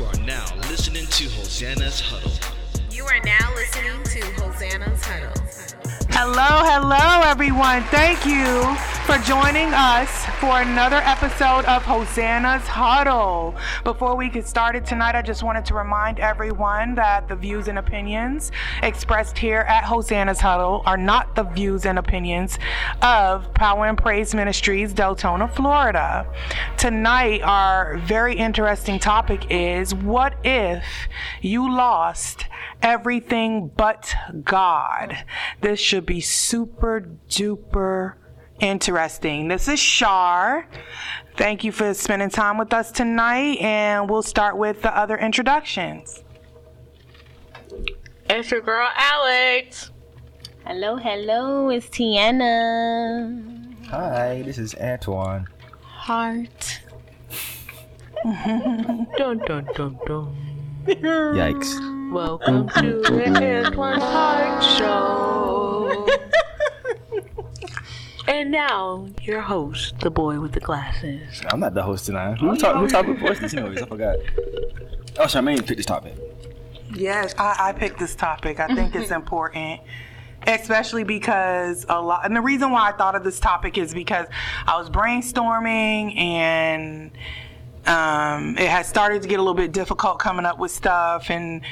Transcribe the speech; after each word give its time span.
You 0.00 0.06
are 0.06 0.24
now 0.24 0.46
listening 0.70 1.06
to 1.08 1.24
Hosanna's 1.28 2.00
Huddle. 2.00 2.32
You 2.90 3.04
are 3.04 3.20
now 3.22 3.54
listening 3.54 4.02
to 4.02 4.20
Hosanna's 4.40 5.04
Huddle. 5.04 5.99
Hello, 6.22 6.60
hello, 6.68 7.22
everyone. 7.22 7.82
Thank 7.84 8.26
you 8.26 8.76
for 9.06 9.16
joining 9.24 9.72
us 9.72 10.26
for 10.38 10.60
another 10.60 10.98
episode 10.98 11.64
of 11.64 11.82
Hosanna's 11.82 12.66
Huddle. 12.66 13.54
Before 13.84 14.14
we 14.14 14.28
get 14.28 14.46
started 14.46 14.84
tonight, 14.84 15.14
I 15.14 15.22
just 15.22 15.42
wanted 15.42 15.64
to 15.64 15.74
remind 15.74 16.18
everyone 16.20 16.94
that 16.96 17.26
the 17.26 17.36
views 17.36 17.68
and 17.68 17.78
opinions 17.78 18.52
expressed 18.82 19.38
here 19.38 19.60
at 19.60 19.82
Hosanna's 19.82 20.40
Huddle 20.40 20.82
are 20.84 20.98
not 20.98 21.34
the 21.36 21.44
views 21.44 21.86
and 21.86 21.98
opinions 21.98 22.58
of 23.00 23.54
Power 23.54 23.86
and 23.86 23.96
Praise 23.96 24.34
Ministries, 24.34 24.92
Deltona, 24.92 25.50
Florida. 25.50 26.26
Tonight, 26.76 27.40
our 27.40 27.96
very 27.96 28.36
interesting 28.36 28.98
topic 28.98 29.46
is 29.48 29.94
what 29.94 30.34
if 30.44 30.84
you 31.40 31.74
lost 31.74 32.44
everything 32.82 33.70
but 33.76 34.14
God? 34.44 35.24
This 35.60 35.80
should 35.80 36.06
be 36.06 36.20
super 36.20 37.08
duper 37.28 38.14
interesting. 38.60 39.48
This 39.48 39.68
is 39.68 39.78
Shar. 39.78 40.66
Thank 41.36 41.64
you 41.64 41.72
for 41.72 41.94
spending 41.94 42.30
time 42.30 42.58
with 42.58 42.72
us 42.72 42.92
tonight, 42.92 43.58
and 43.58 44.08
we'll 44.08 44.22
start 44.22 44.56
with 44.56 44.82
the 44.82 44.96
other 44.96 45.16
introductions. 45.16 46.22
It's 48.28 48.50
your 48.50 48.60
girl 48.60 48.88
Alex. 48.94 49.90
Hello, 50.66 50.96
hello, 50.96 51.70
it's 51.70 51.86
Tiana. 51.86 53.74
Hi, 53.86 54.42
this 54.42 54.58
is 54.58 54.74
Antoine. 54.76 55.48
Heart. 55.82 56.80
dun 58.24 59.38
dun 59.46 59.66
dun 59.74 59.98
dun. 60.06 60.49
Yikes. 60.86 62.10
Welcome 62.12 62.68
to 62.70 63.00
the 63.02 63.64
Antoine 63.66 64.00
Heart 64.00 64.64
Show. 64.64 66.08
and 68.26 68.50
now, 68.50 69.06
your 69.22 69.40
host, 69.42 69.98
the 70.00 70.10
boy 70.10 70.40
with 70.40 70.52
the 70.52 70.60
glasses. 70.60 71.42
I'm 71.50 71.60
not 71.60 71.74
the 71.74 71.82
host 71.82 72.06
tonight. 72.06 72.38
Who 72.38 72.56
talk? 72.56 72.76
Who 72.76 72.88
talk 72.88 73.06
with 73.06 73.18
voices 73.18 73.54
anyways? 73.54 73.82
I 73.82 73.86
forgot. 73.86 74.16
Oh, 75.18 75.24
Charmaine 75.24 75.58
picked 75.66 75.76
this 75.76 75.86
topic. 75.86 76.14
Yes, 76.94 77.34
I, 77.38 77.56
I 77.68 77.72
picked 77.72 77.98
this 77.98 78.14
topic. 78.14 78.58
I 78.58 78.74
think 78.74 78.94
it's 78.94 79.10
important. 79.12 79.80
Especially 80.46 81.04
because 81.04 81.84
a 81.90 82.00
lot, 82.00 82.24
and 82.24 82.34
the 82.34 82.40
reason 82.40 82.70
why 82.70 82.88
I 82.88 82.92
thought 82.92 83.14
of 83.14 83.22
this 83.22 83.38
topic 83.38 83.76
is 83.76 83.92
because 83.92 84.26
I 84.66 84.78
was 84.78 84.88
brainstorming 84.88 86.16
and 86.16 87.10
um, 87.86 88.56
it 88.58 88.68
had 88.68 88.86
started 88.86 89.22
to 89.22 89.28
get 89.28 89.38
a 89.38 89.42
little 89.42 89.54
bit 89.54 89.72
difficult 89.72 90.18
coming 90.18 90.44
up 90.44 90.58
with 90.58 90.70
stuff. 90.70 91.30
And 91.30 91.62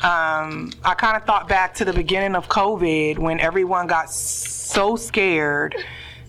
um, 0.00 0.72
I 0.84 0.94
kind 0.96 1.16
of 1.16 1.24
thought 1.24 1.48
back 1.48 1.74
to 1.74 1.84
the 1.84 1.92
beginning 1.92 2.34
of 2.34 2.48
COVID 2.48 3.18
when 3.18 3.40
everyone 3.40 3.86
got 3.86 4.10
so 4.10 4.96
scared, 4.96 5.76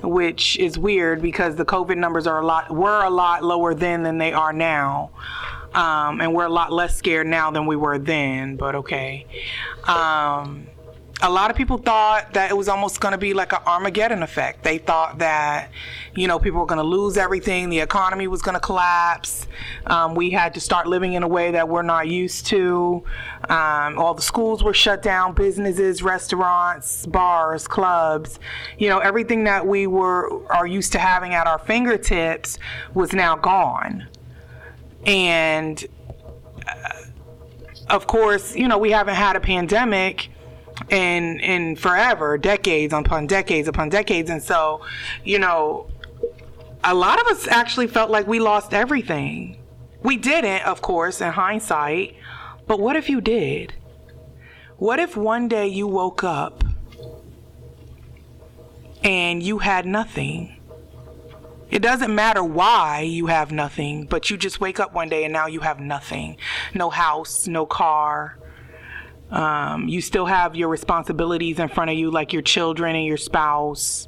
which 0.02 0.58
is 0.58 0.78
weird 0.78 1.22
because 1.22 1.56
the 1.56 1.66
COVID 1.66 1.98
numbers 1.98 2.28
are 2.28 2.42
a 2.42 2.46
lot 2.46 2.72
were 2.72 3.04
a 3.04 3.10
lot 3.10 3.44
lower 3.44 3.74
then 3.74 4.04
than 4.04 4.18
they 4.18 4.34
are 4.34 4.54
now. 4.54 5.12
Um, 5.74 6.20
and 6.20 6.34
we're 6.34 6.46
a 6.46 6.52
lot 6.52 6.72
less 6.72 6.96
scared 6.96 7.28
now 7.28 7.52
than 7.52 7.68
we 7.68 7.76
were 7.76 8.00
then, 8.00 8.56
but 8.56 8.76
okay. 8.76 9.28
A 11.22 11.30
lot 11.30 11.52
of 11.52 11.58
people 11.58 11.78
thought 11.78 12.34
that 12.34 12.50
it 12.50 12.54
was 12.54 12.70
almost 12.70 13.02
going 13.02 13.12
to 13.12 13.18
be 13.18 13.34
like 13.34 13.52
an 13.52 13.60
Armageddon 13.66 14.24
effect. 14.24 14.64
They 14.64 14.78
thought 14.78 15.18
that, 15.18 15.70
you 16.16 16.30
know, 16.30 16.40
people 16.40 16.62
were 16.62 16.66
going 16.66 16.78
to 16.78 16.84
lose 16.84 17.18
everything, 17.18 17.70
the 17.70 17.80
economy 17.80 18.28
was 18.28 18.42
going 18.42 18.54
to 18.54 18.62
collapse. 18.62 19.46
Um, 19.86 20.16
we 20.16 20.30
had 20.30 20.54
to 20.54 20.62
start 20.62 20.88
living 20.88 21.14
in 21.14 21.24
a 21.24 21.28
way 21.28 21.52
that 21.52 21.68
we're 21.68 21.82
not 21.82 22.08
used 22.08 22.46
to. 22.48 23.04
Um, 23.50 24.00
all 24.00 24.14
the 24.14 24.22
schools 24.22 24.64
were 24.64 24.74
shut 24.74 25.02
down, 25.02 25.34
businesses, 25.34 26.02
restaurants, 26.02 27.06
bars, 27.06 27.68
clubs. 27.68 28.40
You 28.78 28.88
know, 28.88 29.00
everything 29.00 29.44
that 29.44 29.68
we 29.68 29.88
were 29.88 30.48
are 30.48 30.68
used 30.68 30.94
to 30.94 31.00
having 31.00 31.34
at 31.34 31.48
our 31.48 31.60
fingertips 31.60 32.58
was 32.94 33.12
now 33.12 33.36
gone. 33.36 34.08
And 35.06 35.86
uh, 36.66 36.94
of 37.90 38.08
course, 38.08 38.56
you 38.56 38.70
know, 38.70 38.78
we 38.78 38.92
haven't 38.92 39.16
had 39.16 39.36
a 39.36 39.42
pandemic 39.42 40.30
in 40.90 41.40
in 41.40 41.76
forever, 41.76 42.38
decades 42.38 42.94
upon 42.94 43.28
decades 43.28 43.68
upon 43.68 43.90
decades, 43.90 44.30
and 44.30 44.42
so, 44.42 44.82
you 45.24 45.40
know, 45.40 45.88
a 46.84 46.94
lot 46.94 47.20
of 47.20 47.28
us 47.28 47.48
actually 47.48 47.88
felt 47.88 48.10
like 48.10 48.28
we 48.28 48.40
lost 48.40 48.74
everything. 48.74 49.58
We 50.02 50.16
didn't, 50.18 50.66
of 50.66 50.82
course, 50.82 51.22
in 51.22 51.32
hindsight, 51.32 52.16
but 52.68 52.80
what 52.80 52.96
if 52.96 53.10
you 53.10 53.20
did? 53.20 53.74
What 54.78 55.00
if 55.00 55.18
one 55.18 55.50
day 55.50 55.68
you 55.68 55.88
woke 55.88 56.24
up 56.24 56.64
and 59.04 59.44
you 59.44 59.60
had 59.60 59.86
nothing? 59.86 60.56
It 61.70 61.84
doesn't 61.84 62.14
matter 62.16 62.44
why 62.44 63.02
you 63.02 63.28
have 63.28 63.52
nothing, 63.52 64.06
but 64.06 64.30
you 64.30 64.38
just 64.38 64.60
wake 64.60 64.80
up 64.80 64.94
one 64.94 65.10
day 65.10 65.24
and 65.26 65.34
now 65.34 65.46
you 65.46 65.60
have 65.60 65.80
nothing. 65.80 66.38
No 66.74 66.90
house, 66.90 67.46
no 67.46 67.66
car, 67.66 68.39
um, 69.32 69.88
you 69.88 70.02
still 70.02 70.26
have 70.26 70.56
your 70.56 70.70
responsibilities 70.70 71.60
in 71.60 71.68
front 71.68 71.92
of 71.92 71.98
you, 71.98 72.12
like 72.12 72.34
your 72.34 72.42
children 72.42 72.96
and 72.96 73.06
your 73.06 73.18
spouse, 73.18 74.08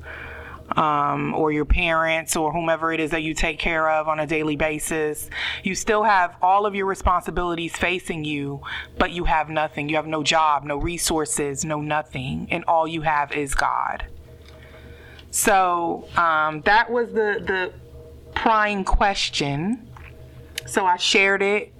um, 0.75 1.33
or 1.35 1.51
your 1.51 1.65
parents, 1.65 2.35
or 2.35 2.51
whomever 2.51 2.91
it 2.91 2.99
is 2.99 3.11
that 3.11 3.21
you 3.21 3.33
take 3.33 3.59
care 3.59 3.89
of 3.89 4.07
on 4.07 4.19
a 4.19 4.25
daily 4.25 4.55
basis. 4.55 5.29
You 5.63 5.75
still 5.75 6.03
have 6.03 6.35
all 6.41 6.65
of 6.65 6.73
your 6.73 6.85
responsibilities 6.85 7.75
facing 7.75 8.23
you, 8.23 8.61
but 8.97 9.11
you 9.11 9.25
have 9.25 9.49
nothing. 9.49 9.89
You 9.89 9.97
have 9.97 10.07
no 10.07 10.23
job, 10.23 10.63
no 10.63 10.77
resources, 10.77 11.63
no 11.65 11.81
nothing, 11.81 12.47
and 12.49 12.63
all 12.65 12.87
you 12.87 13.01
have 13.01 13.31
is 13.31 13.53
God. 13.53 14.05
So 15.29 16.07
um, 16.17 16.61
that 16.61 16.89
was 16.89 17.09
the 17.09 17.43
the 17.45 17.73
prime 18.33 18.83
question. 18.83 19.87
So 20.65 20.85
I 20.85 20.97
shared 20.97 21.41
it 21.41 21.73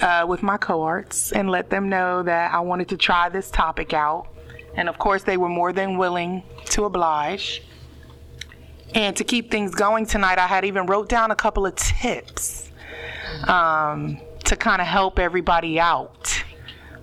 uh, 0.00 0.24
with 0.28 0.42
my 0.42 0.56
cohorts 0.56 1.32
and 1.32 1.50
let 1.50 1.70
them 1.70 1.88
know 1.88 2.22
that 2.22 2.52
I 2.52 2.60
wanted 2.60 2.88
to 2.88 2.96
try 2.96 3.28
this 3.28 3.50
topic 3.50 3.92
out. 3.92 4.28
And 4.74 4.88
of 4.88 4.98
course, 4.98 5.22
they 5.22 5.36
were 5.36 5.48
more 5.48 5.72
than 5.72 5.98
willing 5.98 6.42
to 6.66 6.84
oblige. 6.84 7.62
And 8.94 9.16
to 9.16 9.24
keep 9.24 9.50
things 9.50 9.74
going 9.74 10.06
tonight, 10.06 10.38
I 10.38 10.46
had 10.46 10.64
even 10.64 10.86
wrote 10.86 11.08
down 11.08 11.30
a 11.30 11.36
couple 11.36 11.66
of 11.66 11.74
tips 11.76 12.70
um, 13.44 14.20
to 14.44 14.56
kind 14.56 14.80
of 14.80 14.86
help 14.86 15.18
everybody 15.18 15.78
out 15.78 16.42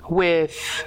with 0.10 0.86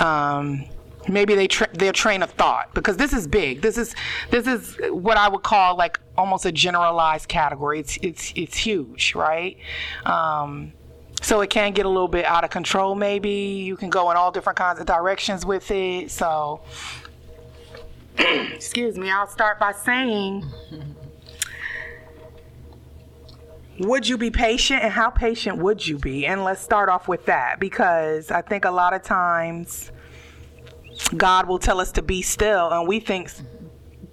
um, 0.00 0.64
maybe 1.08 1.34
they 1.34 1.46
tra- 1.46 1.68
their 1.72 1.92
train 1.92 2.22
of 2.22 2.30
thought 2.30 2.72
because 2.74 2.96
this 2.96 3.12
is 3.12 3.26
big. 3.26 3.60
This 3.60 3.78
is 3.78 3.94
this 4.30 4.46
is 4.46 4.76
what 4.90 5.16
I 5.16 5.28
would 5.28 5.42
call 5.42 5.76
like 5.76 6.00
almost 6.16 6.44
a 6.46 6.52
generalized 6.52 7.28
category. 7.28 7.80
It's 7.80 7.98
it's 8.02 8.32
it's 8.36 8.56
huge, 8.56 9.14
right? 9.14 9.56
Um, 10.04 10.72
so 11.24 11.40
it 11.40 11.50
can 11.50 11.72
get 11.72 11.86
a 11.86 11.88
little 11.88 12.08
bit 12.08 12.24
out 12.26 12.44
of 12.44 12.50
control 12.50 12.94
maybe. 12.94 13.30
You 13.30 13.76
can 13.76 13.90
go 13.90 14.10
in 14.10 14.16
all 14.16 14.30
different 14.30 14.58
kinds 14.58 14.78
of 14.78 14.86
directions 14.86 15.44
with 15.44 15.70
it. 15.70 16.10
So 16.10 16.60
excuse 18.18 18.96
me 18.96 19.10
i'll 19.10 19.26
start 19.26 19.58
by 19.58 19.72
saying 19.72 20.44
would 23.80 24.06
you 24.06 24.16
be 24.16 24.30
patient 24.30 24.84
and 24.84 24.92
how 24.92 25.10
patient 25.10 25.58
would 25.58 25.84
you 25.84 25.98
be? 25.98 26.26
And 26.26 26.44
let's 26.44 26.60
start 26.60 26.88
off 26.88 27.08
with 27.08 27.26
that 27.26 27.58
because 27.58 28.30
i 28.30 28.40
think 28.40 28.64
a 28.64 28.70
lot 28.70 28.94
of 28.94 29.02
times 29.02 29.90
god 31.16 31.48
will 31.48 31.58
tell 31.58 31.80
us 31.80 31.90
to 31.92 32.02
be 32.02 32.22
still 32.22 32.70
and 32.70 32.86
we 32.86 33.00
think 33.00 33.30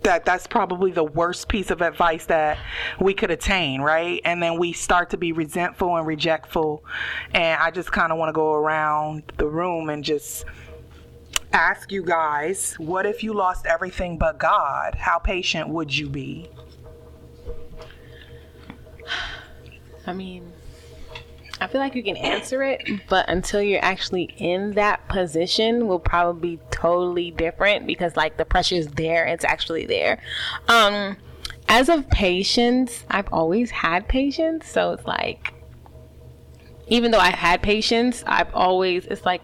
that 0.04 0.26
that's 0.26 0.48
probably 0.48 0.92
the 0.92 1.04
worst 1.04 1.48
piece 1.48 1.72
of 1.72 1.82
advice 1.82 2.26
that 2.26 2.58
we 3.00 3.14
could 3.14 3.32
attain, 3.32 3.82
right? 3.82 4.22
And 4.26 4.42
then 4.42 4.58
we 4.58 4.74
start 4.74 5.12
to 5.12 5.18
be 5.18 5.32
resentful 5.32 5.96
and 5.96 6.08
rejectful. 6.08 6.84
And 7.34 7.62
I 7.62 7.72
just 7.72 7.92
kind 7.92 8.12
of 8.12 8.18
want 8.18 8.30
to 8.30 8.34
go 8.34 8.54
around 8.54 9.32
the 9.38 9.48
room 9.48 9.90
and 9.90 10.04
just 10.04 10.46
ask 11.54 11.92
you 11.92 12.02
guys 12.02 12.76
what 12.76 13.06
if 13.06 13.24
you 13.24 13.34
lost 13.34 13.66
everything 13.66 14.18
but 14.18 14.38
God? 14.38 14.96
How 14.96 15.20
patient 15.20 15.70
would 15.70 15.96
you 15.96 16.10
be? 16.10 16.50
I 20.08 20.14
mean, 20.14 20.52
I 21.62 21.68
feel 21.68 21.80
like 21.80 21.94
you 21.94 22.04
can 22.04 22.18
answer 22.18 22.64
it, 22.64 22.82
but 23.08 23.30
until 23.30 23.62
you're 23.62 23.86
actually 23.86 24.34
in 24.38 24.72
that 24.72 25.08
position, 25.08 25.88
will 25.88 26.00
probably 26.00 26.58
be 26.58 26.64
totally 26.72 27.30
different 27.30 27.86
because 27.86 28.16
like 28.16 28.38
the 28.38 28.46
pressure 28.46 28.76
is 28.76 28.88
there, 28.88 29.28
it's 29.28 29.46
actually 29.46 29.86
there. 29.86 30.20
Um, 30.68 31.18
as 31.70 31.88
of 31.88 32.10
patience, 32.10 33.06
I've 33.12 33.32
always 33.32 33.70
had 33.70 34.08
patience, 34.08 34.68
so 34.68 34.94
it's 34.94 35.06
like 35.06 35.54
even 36.88 37.12
though 37.12 37.20
I've 37.20 37.36
had 37.36 37.62
patience, 37.62 38.24
I've 38.26 38.54
always 38.56 39.06
it's 39.06 39.24
like 39.24 39.44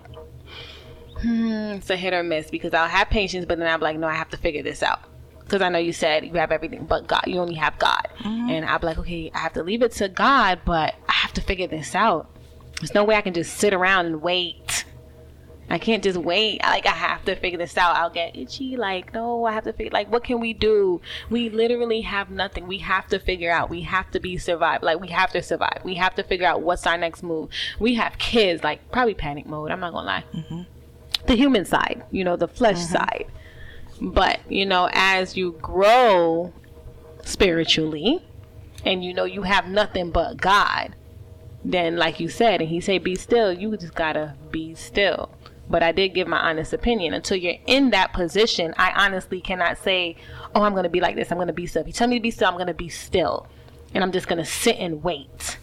hmm, 1.22 1.76
it's 1.76 1.90
a 1.92 1.96
hit 1.96 2.16
or 2.16 2.24
miss 2.24 2.50
because 2.50 2.74
I'll 2.74 2.90
have 2.90 3.12
patience, 3.12 3.46
but 3.46 3.60
then 3.60 3.72
I'm 3.72 3.80
like, 3.80 4.00
no, 4.00 4.08
I 4.08 4.16
have 4.16 4.30
to 4.30 4.38
figure 4.38 4.64
this 4.64 4.82
out 4.82 5.02
because 5.48 5.62
I 5.62 5.70
know 5.70 5.80
you 5.80 5.94
said 5.94 6.26
you 6.26 6.34
have 6.34 6.52
everything 6.52 6.86
but 6.86 7.08
God. 7.08 7.24
You 7.26 7.40
only 7.40 7.56
have 7.56 7.80
God. 7.80 8.08
Mm-hmm. 8.20 8.50
And 8.50 8.66
I'm 8.66 8.82
like, 8.82 8.98
okay, 8.98 9.32
I 9.34 9.40
have 9.40 9.54
to 9.54 9.64
leave 9.64 9.82
it 9.82 9.94
to 9.94 10.10
God, 10.10 10.60
but 10.66 10.96
I 11.08 11.14
have 11.14 11.34
to 11.34 11.42
figure 11.42 11.68
this 11.68 11.96
out. 11.96 12.30
There's 12.80 12.94
no 12.94 13.06
way 13.06 13.16
I 13.16 13.22
can 13.22 13.34
just 13.34 13.58
sit 13.58 13.74
around 13.74 14.08
and 14.08 14.22
wait. 14.22 14.86
I 15.70 15.80
can't 15.80 16.04
just 16.04 16.18
wait. 16.18 16.62
Like 16.62 16.86
I 16.86 16.92
have 16.92 17.26
to 17.26 17.36
figure 17.36 17.58
this 17.58 17.78
out. 17.78 17.96
I'll 17.96 18.10
get 18.10 18.36
itchy. 18.36 18.78
Like 18.78 19.14
no, 19.14 19.46
I 19.46 19.54
have 19.54 19.64
to 19.64 19.74
figure. 19.74 19.92
Like 19.92 20.12
what 20.12 20.24
can 20.24 20.40
we 20.40 20.54
do? 20.54 21.02
We 21.30 21.50
literally 21.50 22.02
have 22.02 22.30
nothing. 22.30 22.68
We 22.68 22.78
have 22.80 23.08
to 23.08 23.20
figure 23.20 23.52
out. 23.52 23.70
We 23.70 23.82
have 23.82 24.12
to 24.12 24.20
be 24.20 24.38
survived. 24.38 24.84
Like 24.84 25.00
we 25.00 25.08
have 25.10 25.32
to 25.32 25.42
survive. 25.42 25.82
We 25.84 25.96
have 25.96 26.16
to 26.16 26.24
figure 26.24 26.48
out 26.48 26.62
what's 26.62 26.86
our 26.86 26.98
next 26.98 27.24
move. 27.24 27.50
We 27.80 27.96
have 27.96 28.18
kids. 28.18 28.64
Like 28.64 28.92
probably 28.92 29.14
panic 29.14 29.46
mode. 29.46 29.72
I'm 29.72 29.80
not 29.80 29.94
gonna 29.94 30.08
lie. 30.08 30.24
The 31.26 31.36
human 31.36 31.66
side, 31.66 32.04
you 32.12 32.24
know, 32.24 32.36
the 32.38 32.48
flesh 32.48 32.80
side. 32.80 33.26
But 34.02 34.40
you 34.50 34.66
know, 34.66 34.90
as 34.92 35.36
you 35.36 35.54
grow 35.62 36.54
spiritually, 37.24 38.24
and 38.86 39.04
you 39.04 39.14
know 39.14 39.26
you 39.26 39.44
have 39.44 39.68
nothing 39.68 40.12
but 40.12 40.38
God, 40.38 40.96
then 41.64 41.98
like 41.98 42.20
you 42.20 42.30
said, 42.30 42.62
and 42.62 42.70
he 42.70 42.80
say 42.80 42.98
be 42.98 43.16
still, 43.16 43.52
you 43.52 43.76
just 43.78 43.96
gotta 43.96 44.36
be 44.52 44.76
still. 44.76 45.32
But 45.70 45.84
I 45.84 45.92
did 45.92 46.10
give 46.10 46.28
my 46.28 46.38
honest 46.38 46.72
opinion. 46.72 47.14
Until 47.14 47.36
you're 47.36 47.56
in 47.66 47.90
that 47.90 48.14
position, 48.14 48.74
I 48.78 49.06
honestly 49.06 49.42
cannot 49.42 49.78
say, 49.78 50.16
Oh, 50.56 50.62
I'm 50.62 50.74
gonna 50.74 50.90
be 50.90 51.02
like 51.02 51.16
this, 51.16 51.32
I'm 51.32 51.38
gonna 51.38 51.52
be 51.52 51.66
still. 51.66 51.82
If 51.82 51.88
you 51.88 51.94
tell 51.94 52.08
me 52.08 52.18
to 52.18 52.22
be 52.22 52.32
still, 52.32 52.48
I'm 52.48 52.58
gonna 52.58 52.74
be 52.74 52.90
still. 52.90 53.48
And 53.94 54.04
I'm 54.04 54.12
just 54.12 54.28
gonna 54.28 54.46
sit 54.46 54.78
and 54.78 55.04
wait. 55.04 55.58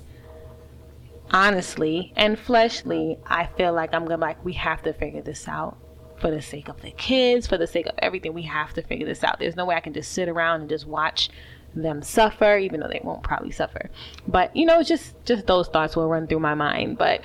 Honestly 1.30 2.12
and 2.16 2.38
fleshly, 2.38 3.19
I 3.26 3.46
feel 3.46 3.72
like 3.72 3.94
I'm 3.94 4.04
gonna 4.04 4.20
like 4.20 4.44
we 4.44 4.52
have 4.54 4.82
to 4.82 4.92
figure 4.92 5.22
this 5.22 5.48
out. 5.48 5.78
For 6.25 6.31
the 6.31 6.41
sake 6.41 6.71
of 6.71 6.81
the 6.81 6.91
kids, 6.91 7.47
for 7.47 7.59
the 7.59 7.67
sake 7.67 7.85
of 7.85 7.97
everything, 7.99 8.32
we 8.32 8.44
have 8.44 8.73
to 8.73 8.82
figure 8.82 9.05
this 9.05 9.23
out. 9.23 9.38
There's 9.38 9.56
no 9.56 9.67
way 9.67 9.75
I 9.75 9.81
can 9.81 9.93
just 9.93 10.12
sit 10.12 10.26
around 10.26 10.62
and 10.62 10.71
just 10.71 10.87
watch 10.87 11.29
them 11.75 12.00
suffer, 12.00 12.56
even 12.56 12.81
though 12.81 12.88
they 12.88 13.03
won't 13.05 13.23
probably 13.23 13.50
suffer. 13.50 13.91
But 14.26 14.56
you 14.56 14.65
know, 14.65 14.82
just 14.82 15.23
just 15.26 15.47
those 15.47 15.69
thoughts 15.69 15.97
will 15.97 16.09
run 16.09 16.26
through 16.26 16.41
my 16.41 16.55
mind. 16.55 16.97
But 16.97 17.21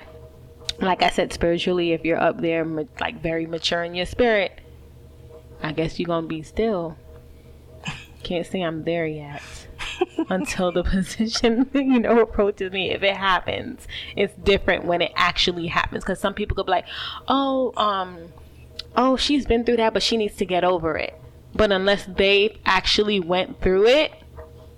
like 0.82 1.02
I 1.02 1.12
said, 1.12 1.32
spiritually, 1.32 1.94
if 1.94 2.04
you're 2.04 2.20
up 2.20 2.42
there, 2.42 2.66
like 3.00 3.22
very 3.22 3.46
mature 3.46 3.86
in 3.86 3.96
your 3.96 4.06
spirit, 4.06 4.60
I 5.64 5.72
guess 5.72 5.98
you're 5.98 6.08
gonna 6.08 6.28
be 6.28 6.44
still. 6.44 6.98
Can't 8.24 8.46
say 8.46 8.62
I'm 8.62 8.84
there 8.84 9.08
yet 9.08 9.42
until 10.30 10.74
the 10.74 10.84
position, 10.92 11.70
you 11.74 12.02
know, 12.02 12.20
approaches 12.20 12.74
me. 12.74 12.92
If 12.92 13.02
it 13.02 13.16
happens, 13.16 13.88
it's 14.18 14.36
different 14.36 14.84
when 14.84 15.02
it 15.02 15.14
actually 15.16 15.68
happens. 15.68 16.04
Because 16.04 16.20
some 16.20 16.34
people 16.34 16.58
could 16.58 16.66
be 16.66 16.72
like, 16.72 16.86
"Oh, 17.30 17.72
um, 17.78 18.34
oh, 18.96 19.16
she's 19.16 19.46
been 19.46 19.64
through 19.64 19.78
that, 19.78 19.94
but 19.94 20.04
she 20.04 20.18
needs 20.18 20.36
to 20.38 20.46
get 20.46 20.64
over 20.64 20.98
it." 20.98 21.20
But 21.54 21.72
unless 21.72 22.06
they 22.06 22.58
actually 22.66 23.20
went 23.20 23.62
through 23.62 23.88
it, 23.88 24.12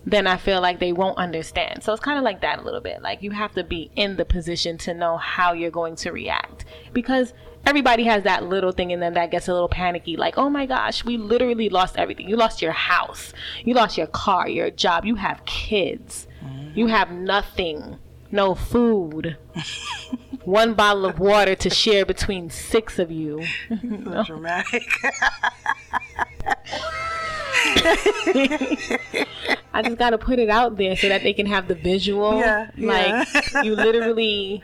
then 0.05 0.25
I 0.25 0.37
feel 0.37 0.61
like 0.61 0.79
they 0.79 0.93
won't 0.93 1.17
understand. 1.17 1.83
So 1.83 1.93
it's 1.93 2.03
kind 2.03 2.17
of 2.17 2.23
like 2.23 2.41
that 2.41 2.59
a 2.59 2.61
little 2.63 2.81
bit. 2.81 3.01
Like 3.01 3.21
you 3.21 3.31
have 3.31 3.53
to 3.53 3.63
be 3.63 3.91
in 3.95 4.17
the 4.17 4.25
position 4.25 4.77
to 4.79 4.93
know 4.93 5.17
how 5.17 5.53
you're 5.53 5.71
going 5.71 5.95
to 5.97 6.11
react 6.11 6.65
because 6.93 7.33
everybody 7.65 8.03
has 8.05 8.23
that 8.23 8.45
little 8.45 8.71
thing 8.71 8.91
in 8.91 8.99
them 8.99 9.13
that 9.13 9.31
gets 9.31 9.47
a 9.47 9.53
little 9.53 9.69
panicky. 9.69 10.17
Like, 10.17 10.37
oh 10.37 10.49
my 10.49 10.65
gosh, 10.65 11.05
we 11.05 11.17
literally 11.17 11.69
lost 11.69 11.97
everything. 11.97 12.27
You 12.27 12.35
lost 12.35 12.61
your 12.61 12.71
house, 12.71 13.33
you 13.63 13.73
lost 13.73 13.97
your 13.97 14.07
car, 14.07 14.49
your 14.49 14.71
job, 14.71 15.05
you 15.05 15.15
have 15.15 15.45
kids, 15.45 16.27
you 16.73 16.87
have 16.87 17.11
nothing, 17.11 17.97
no 18.31 18.55
food. 18.55 19.37
One 20.43 20.73
bottle 20.73 21.05
of 21.05 21.19
water 21.19 21.53
to 21.55 21.69
share 21.69 22.03
between 22.05 22.49
six 22.49 22.97
of 22.99 23.11
you. 23.11 23.43
So 23.69 24.23
dramatic. 24.25 24.83
I 29.73 29.81
just 29.83 29.97
gotta 29.97 30.17
put 30.17 30.39
it 30.39 30.49
out 30.49 30.77
there 30.77 30.95
so 30.95 31.07
that 31.09 31.23
they 31.23 31.33
can 31.33 31.45
have 31.45 31.67
the 31.67 31.75
visual. 31.75 32.39
Yeah, 32.39 32.69
like 32.77 33.27
you 33.63 33.75
literally 33.75 34.63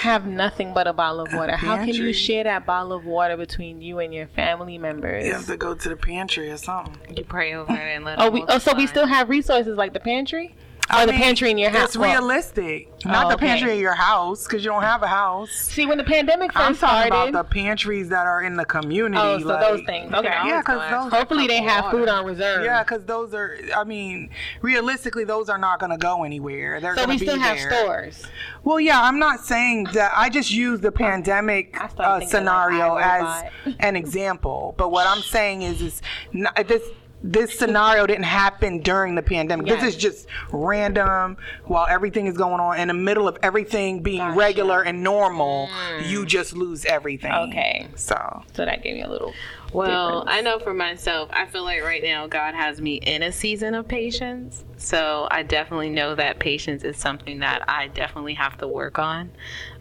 have 0.00 0.26
nothing 0.26 0.74
but 0.74 0.86
a 0.86 0.92
bottle 0.92 1.20
of 1.20 1.32
water. 1.32 1.56
How 1.56 1.76
can 1.76 1.88
you 1.94 2.12
share 2.12 2.44
that 2.44 2.66
bottle 2.66 2.92
of 2.92 3.04
water 3.04 3.36
between 3.36 3.80
you 3.80 3.98
and 4.00 4.12
your 4.12 4.26
family 4.28 4.78
members? 4.78 5.24
you 5.26 5.32
have 5.32 5.46
to 5.46 5.56
go 5.56 5.74
to 5.74 5.88
the 5.88 5.96
pantry 5.96 6.50
or 6.50 6.56
something. 6.58 7.16
You 7.16 7.24
pray 7.24 7.54
over 7.54 7.72
it 7.72 7.78
and 7.78 8.04
let 8.04 8.20
Oh, 8.20 8.26
it 8.26 8.32
we 8.32 8.44
oh, 8.48 8.58
so 8.58 8.74
we 8.74 8.86
still 8.86 9.06
have 9.06 9.28
resources 9.30 9.76
like 9.76 9.92
the 9.94 10.00
pantry, 10.00 10.54
or 10.90 10.96
I 10.96 11.06
the 11.06 11.12
pantry 11.12 11.50
in 11.50 11.58
your 11.58 11.70
house. 11.70 11.84
It's 11.90 11.96
Well, 11.96 12.10
realistic. 12.10 12.88
Not 13.04 13.26
Oh, 13.26 13.28
the 13.30 13.34
okay. 13.36 13.46
pantry 13.46 13.72
in 13.74 13.78
your 13.80 13.94
house 13.94 14.44
because 14.46 14.64
you 14.64 14.70
don't 14.70 14.82
have 14.82 15.02
a 15.02 15.06
house. 15.08 15.50
see, 15.50 15.86
when 15.86 15.96
the 15.98 16.04
pandemic 16.04 16.52
1st 16.52 16.56
I'm 16.56 16.76
talking 16.76 16.76
started, 17.08 17.28
about 17.30 17.32
the 17.32 17.44
pantries 17.54 18.08
that 18.10 18.26
are 18.26 18.42
in 18.42 18.56
the 18.56 18.64
community. 18.64 19.20
oh, 19.20 19.38
so 19.38 19.46
like- 19.46 19.60
those 19.60 19.82
things. 19.86 20.12
Okay, 20.12 20.28
Yeah, 20.28 20.60
because 20.60 20.90
those. 20.90 21.12
hopefully 21.12 21.46
they 21.46 21.62
have 21.62 21.90
food 21.90 22.08
on 22.08 22.24
reserve. 22.24 22.64
Yeah, 22.64 22.82
because 22.84 23.04
those 23.04 23.32
are. 23.34 23.56
I 23.76 23.84
mean, 23.84 24.30
realistically, 24.60 25.24
those 25.24 25.48
are 25.48 25.58
not 25.58 25.78
going 25.80 25.90
to 25.92 25.98
go 25.98 26.24
anywhere. 26.24 26.80
They're 26.80 26.94
So 26.96 27.06
going 27.06 27.18
we 27.18 27.18
to 27.18 27.24
be 27.24 27.26
still 27.30 27.40
have 27.40 27.56
there. 27.58 27.70
stores. 27.82 28.26
Well, 28.64 28.78
yeah, 28.78 29.00
I'm 29.02 29.18
not 29.18 29.40
saying 29.40 29.84
that. 29.94 30.12
I 30.14 30.28
just 30.28 30.50
use 30.52 30.80
the 30.80 30.92
pandemic 30.92 31.76
uh, 31.98 32.20
scenario 32.20 32.94
like 32.94 33.04
as 33.04 33.74
an 33.80 33.96
example. 33.96 34.74
But 34.76 34.90
what 34.90 35.06
I'm 35.06 35.22
saying 35.22 35.62
is, 35.62 35.80
is 35.82 36.02
not, 36.32 36.54
this 36.68 36.82
this 37.22 37.56
scenario 37.56 38.06
didn't 38.06 38.24
happen 38.24 38.80
during 38.80 39.14
the 39.14 39.22
pandemic. 39.22 39.66
Yes. 39.66 39.80
This 39.80 39.94
is 39.94 40.00
just 40.00 40.26
random 40.50 41.36
while 41.64 41.86
everything 41.86 42.26
is 42.26 42.36
going 42.36 42.60
on. 42.60 42.78
In 42.78 42.88
the 42.88 42.94
middle 42.94 43.28
of 43.28 43.38
everything 43.42 44.02
being 44.02 44.18
Gotcha. 44.18 44.38
regular 44.38 44.82
and 44.82 45.02
normal, 45.02 45.68
you 46.04 46.26
just 46.26 46.54
lose 46.54 46.84
everything. 46.84 47.32
Okay, 47.32 47.86
So 47.94 48.42
so 48.52 48.64
that 48.64 48.82
gave 48.82 48.94
me 48.94 49.02
a 49.02 49.08
little. 49.08 49.32
Well, 49.72 50.20
difference. 50.20 50.36
I 50.36 50.40
know 50.42 50.58
for 50.58 50.74
myself, 50.74 51.30
I 51.32 51.46
feel 51.46 51.62
like 51.62 51.82
right 51.82 52.02
now 52.02 52.26
God 52.26 52.54
has 52.54 52.80
me 52.80 52.96
in 52.96 53.22
a 53.22 53.32
season 53.32 53.74
of 53.74 53.88
patience. 53.88 54.64
So 54.76 55.28
I 55.30 55.44
definitely 55.44 55.90
know 55.90 56.14
that 56.14 56.38
patience 56.40 56.84
is 56.84 56.96
something 56.96 57.38
that 57.38 57.64
I 57.68 57.88
definitely 57.88 58.34
have 58.34 58.58
to 58.58 58.68
work 58.68 58.98
on. 58.98 59.30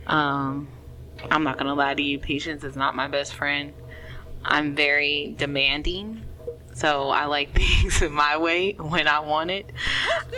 Um, 0.08 0.70
I'm 1.30 1.44
not 1.44 1.58
going 1.58 1.68
to 1.68 1.74
lie 1.74 1.94
to 1.94 2.02
you, 2.02 2.20
patience 2.20 2.64
is 2.64 2.76
not 2.76 2.96
my 2.96 3.08
best 3.08 3.34
friend. 3.34 3.74
I'm 4.44 4.76
very 4.76 5.36
demanding. 5.38 6.24
So 6.82 7.10
I 7.10 7.26
like 7.26 7.54
things 7.56 8.02
in 8.02 8.12
my 8.12 8.38
way 8.38 8.74
when 8.74 9.08
I 9.08 9.20
want 9.20 9.52
it. 9.52 9.70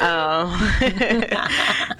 Um, 0.01 0.59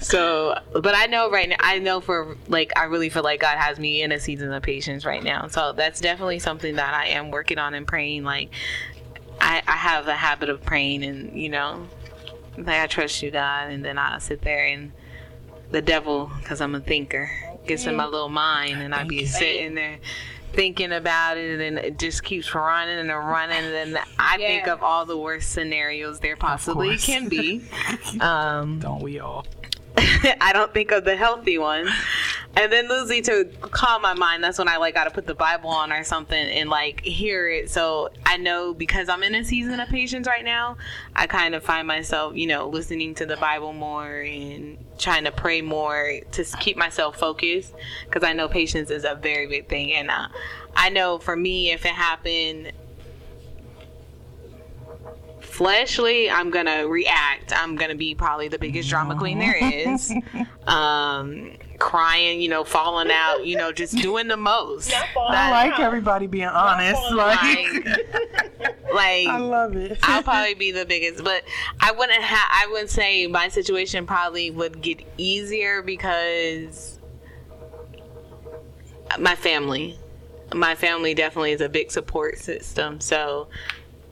so, 0.00 0.58
but 0.72 0.94
I 0.94 1.06
know 1.06 1.30
right 1.30 1.48
now, 1.48 1.56
I 1.60 1.78
know 1.78 2.02
for 2.02 2.36
like, 2.48 2.70
I 2.76 2.84
really 2.84 3.08
feel 3.08 3.22
like 3.22 3.40
God 3.40 3.56
has 3.56 3.78
me 3.78 4.02
in 4.02 4.12
a 4.12 4.20
season 4.20 4.52
of 4.52 4.62
patience 4.62 5.06
right 5.06 5.24
now. 5.24 5.48
So 5.48 5.72
that's 5.72 5.98
definitely 5.98 6.40
something 6.40 6.76
that 6.76 6.92
I 6.92 7.06
am 7.06 7.30
working 7.30 7.56
on 7.58 7.72
and 7.72 7.86
praying. 7.86 8.24
Like, 8.24 8.50
I, 9.40 9.62
I 9.66 9.72
have 9.72 10.08
a 10.08 10.14
habit 10.14 10.50
of 10.50 10.62
praying 10.62 11.04
and, 11.04 11.40
you 11.40 11.48
know, 11.48 11.88
like 12.58 12.80
I 12.80 12.86
trust 12.86 13.22
you, 13.22 13.30
God. 13.30 13.70
And 13.70 13.82
then 13.82 13.96
I 13.96 14.18
sit 14.18 14.42
there 14.42 14.66
and 14.66 14.92
the 15.70 15.80
devil, 15.80 16.30
because 16.40 16.60
I'm 16.60 16.74
a 16.74 16.80
thinker, 16.80 17.30
gets 17.66 17.86
in 17.86 17.96
my 17.96 18.04
little 18.04 18.28
mind 18.28 18.82
and 18.82 18.94
I 18.94 19.04
be 19.04 19.24
sitting 19.24 19.74
there 19.74 20.00
thinking 20.54 20.92
about 20.92 21.36
it 21.36 21.60
and 21.60 21.78
it 21.78 21.98
just 21.98 22.22
keeps 22.22 22.54
running 22.54 22.98
and 22.98 23.08
running 23.08 23.56
and 23.56 23.94
then 23.94 24.02
I 24.18 24.36
think 24.36 24.66
of 24.68 24.82
all 24.82 25.04
the 25.04 25.16
worst 25.18 25.50
scenarios 25.52 26.20
there 26.20 26.36
possibly 26.36 26.96
can 26.96 27.28
be. 27.28 27.62
Um, 28.20 28.78
don't 28.78 29.02
we 29.02 29.18
all? 29.18 29.44
I 30.40 30.50
don't 30.52 30.72
think 30.72 30.90
of 30.90 31.04
the 31.04 31.16
healthy 31.16 31.58
one. 31.58 31.88
And 32.56 32.72
then 32.72 32.88
Lucy 32.88 33.20
to 33.22 33.44
calm 33.60 34.02
my 34.02 34.14
mind, 34.14 34.42
that's 34.42 34.58
when 34.58 34.68
I 34.68 34.76
like 34.76 34.94
gotta 34.94 35.10
put 35.10 35.26
the 35.26 35.34
Bible 35.34 35.70
on 35.70 35.92
or 35.92 36.04
something 36.04 36.36
and 36.36 36.70
like 36.70 37.00
hear 37.00 37.48
it. 37.48 37.70
So 37.70 38.10
I 38.24 38.36
know 38.36 38.74
because 38.74 39.08
I'm 39.08 39.22
in 39.22 39.34
a 39.34 39.44
season 39.44 39.80
of 39.80 39.88
patience 39.88 40.26
right 40.26 40.44
now, 40.44 40.76
I 41.16 41.26
kind 41.26 41.54
of 41.54 41.64
find 41.64 41.86
myself, 41.86 42.36
you 42.36 42.46
know, 42.46 42.68
listening 42.68 43.14
to 43.16 43.26
the 43.26 43.36
Bible 43.36 43.72
more 43.72 44.20
and 44.20 44.78
trying 44.98 45.24
to 45.24 45.32
pray 45.32 45.62
more 45.62 46.20
to 46.32 46.44
keep 46.60 46.76
myself 46.76 47.18
focused 47.18 47.74
because 48.06 48.22
I 48.22 48.32
know 48.32 48.48
patience 48.48 48.90
is 48.90 49.04
a 49.04 49.16
very 49.16 49.46
big 49.46 49.68
thing. 49.68 49.92
And 49.92 50.10
uh, 50.10 50.28
I 50.76 50.90
know 50.90 51.18
for 51.18 51.36
me, 51.36 51.72
if 51.72 51.84
it 51.84 51.92
happened 51.92 52.72
fleshly, 55.54 56.28
I'm 56.28 56.50
gonna 56.50 56.88
react. 56.88 57.52
I'm 57.54 57.76
gonna 57.76 57.94
be 57.94 58.14
probably 58.14 58.48
the 58.48 58.58
biggest 58.58 58.88
drama 58.88 59.16
queen 59.16 59.38
there 59.38 59.56
is. 59.56 60.12
Um, 60.66 61.50
crying, 61.78 62.40
you 62.40 62.48
know, 62.48 62.64
falling 62.64 63.10
out, 63.12 63.44
you 63.44 63.54
know, 63.58 63.70
just 63.70 63.94
doing 63.98 64.28
the 64.28 64.36
most. 64.38 64.90
I 65.14 65.50
like 65.50 65.78
everybody 65.78 66.26
being 66.26 66.46
honest. 66.46 67.02
Like, 67.12 67.86
Like, 68.94 69.26
I 69.28 69.36
love 69.36 69.76
it. 69.76 69.98
I'll 70.02 70.22
probably 70.30 70.54
be 70.54 70.70
the 70.70 70.86
biggest, 70.86 71.22
but 71.22 71.42
I 71.80 71.92
wouldn't 71.92 72.22
have. 72.22 72.48
I 72.50 72.66
would 72.72 72.88
say 72.88 73.26
my 73.26 73.48
situation 73.48 74.06
probably 74.06 74.50
would 74.50 74.80
get 74.80 75.00
easier 75.18 75.82
because 75.82 76.98
my 79.18 79.34
family, 79.34 79.98
my 80.54 80.74
family 80.74 81.12
definitely 81.12 81.52
is 81.52 81.60
a 81.60 81.68
big 81.68 81.90
support 81.90 82.38
system. 82.38 83.00
So, 83.00 83.48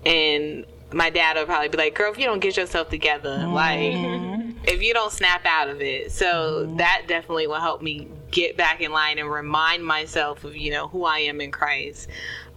and 0.05 0.67
my 0.93 1.11
dad 1.11 1.37
will 1.37 1.47
probably 1.47 1.69
be 1.69 1.79
like, 1.79 1.95
"Girl, 1.95 2.13
if 2.13 2.19
you 2.19 2.27
don't 2.27 2.41
get 2.41 2.57
yourself 2.57 2.89
together, 2.89 3.39
mm-hmm. 3.39 3.53
like, 3.53 4.57
if 4.65 4.83
you 4.83 4.95
don't 4.95 5.13
snap 5.13 5.45
out 5.45 5.69
of 5.69 5.81
it." 5.81 6.13
So 6.13 6.65
mm-hmm. 6.67 6.77
that 6.77 7.05
definitely 7.07 7.47
will 7.47 7.61
help 7.61 7.83
me 7.83 8.09
get 8.31 8.57
back 8.57 8.81
in 8.81 8.93
line 8.93 9.19
and 9.19 9.31
remind 9.31 9.85
myself 9.85 10.45
of 10.45 10.57
you 10.57 10.71
know 10.71 10.89
who 10.89 11.05
I 11.05 11.19
am 11.19 11.41
in 11.41 11.51
Christ. 11.51 12.09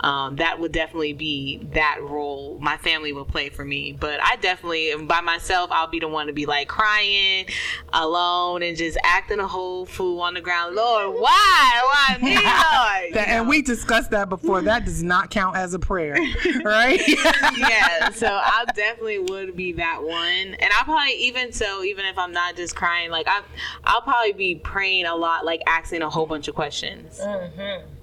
Um, 0.02 0.36
that 0.36 0.60
would 0.60 0.72
definitely 0.74 1.14
be 1.14 1.58
that 1.74 2.00
role 2.02 2.58
my 2.60 2.78
family 2.78 3.14
would 3.14 3.28
play 3.30 3.50
for 3.50 3.64
me. 3.64 3.96
But 4.00 4.20
I 4.22 4.36
definitely, 4.36 4.94
by 5.06 5.22
myself, 5.22 5.70
I'll 5.72 5.88
be 5.88 6.00
the 6.00 6.08
one 6.08 6.28
to 6.28 6.34
be 6.34 6.46
like 6.46 6.68
crying 6.68 7.46
alone 7.94 8.62
and 8.62 8.76
just 8.76 8.98
acting 9.04 9.40
a 9.40 9.48
whole 9.48 9.86
fool 9.86 10.20
on 10.22 10.34
the 10.34 10.42
ground. 10.42 10.76
Lord, 10.76 11.16
why? 11.20 11.82
Why 12.10 12.18
me, 12.22 12.36
Lord? 12.36 13.14
That- 13.14 13.28
and 13.30 13.48
we 13.48 13.62
discussed 13.62 14.12
that 14.12 14.30
before. 14.30 14.62
That 14.62 14.86
does 14.86 15.02
not 15.02 15.30
count 15.32 15.56
as 15.56 15.74
a 15.74 15.80
prayer, 15.80 16.16
right? 16.66 17.02
yeah, 17.58 18.10
so 18.10 18.28
I 18.28 18.66
definitely 18.76 19.20
would 19.20 19.56
be 19.56 19.72
that 19.74 20.04
one, 20.04 20.20
and 20.56 20.70
I 20.78 20.84
probably 20.84 21.14
even 21.14 21.52
so, 21.52 21.84
even 21.84 22.06
if 22.06 22.18
I'm 22.18 22.32
not 22.32 22.56
just 22.56 22.76
crying, 22.76 23.10
like 23.12 23.28
I, 23.28 23.42
I'll 23.86 24.02
probably 24.02 24.34
be 24.34 24.56
praying 24.56 25.06
a 25.06 25.16
lot, 25.16 25.46
like 25.46 25.62
asking 25.68 26.02
a 26.02 26.10
whole 26.10 26.26
bunch 26.26 26.48
of 26.48 26.56
questions, 26.56 27.20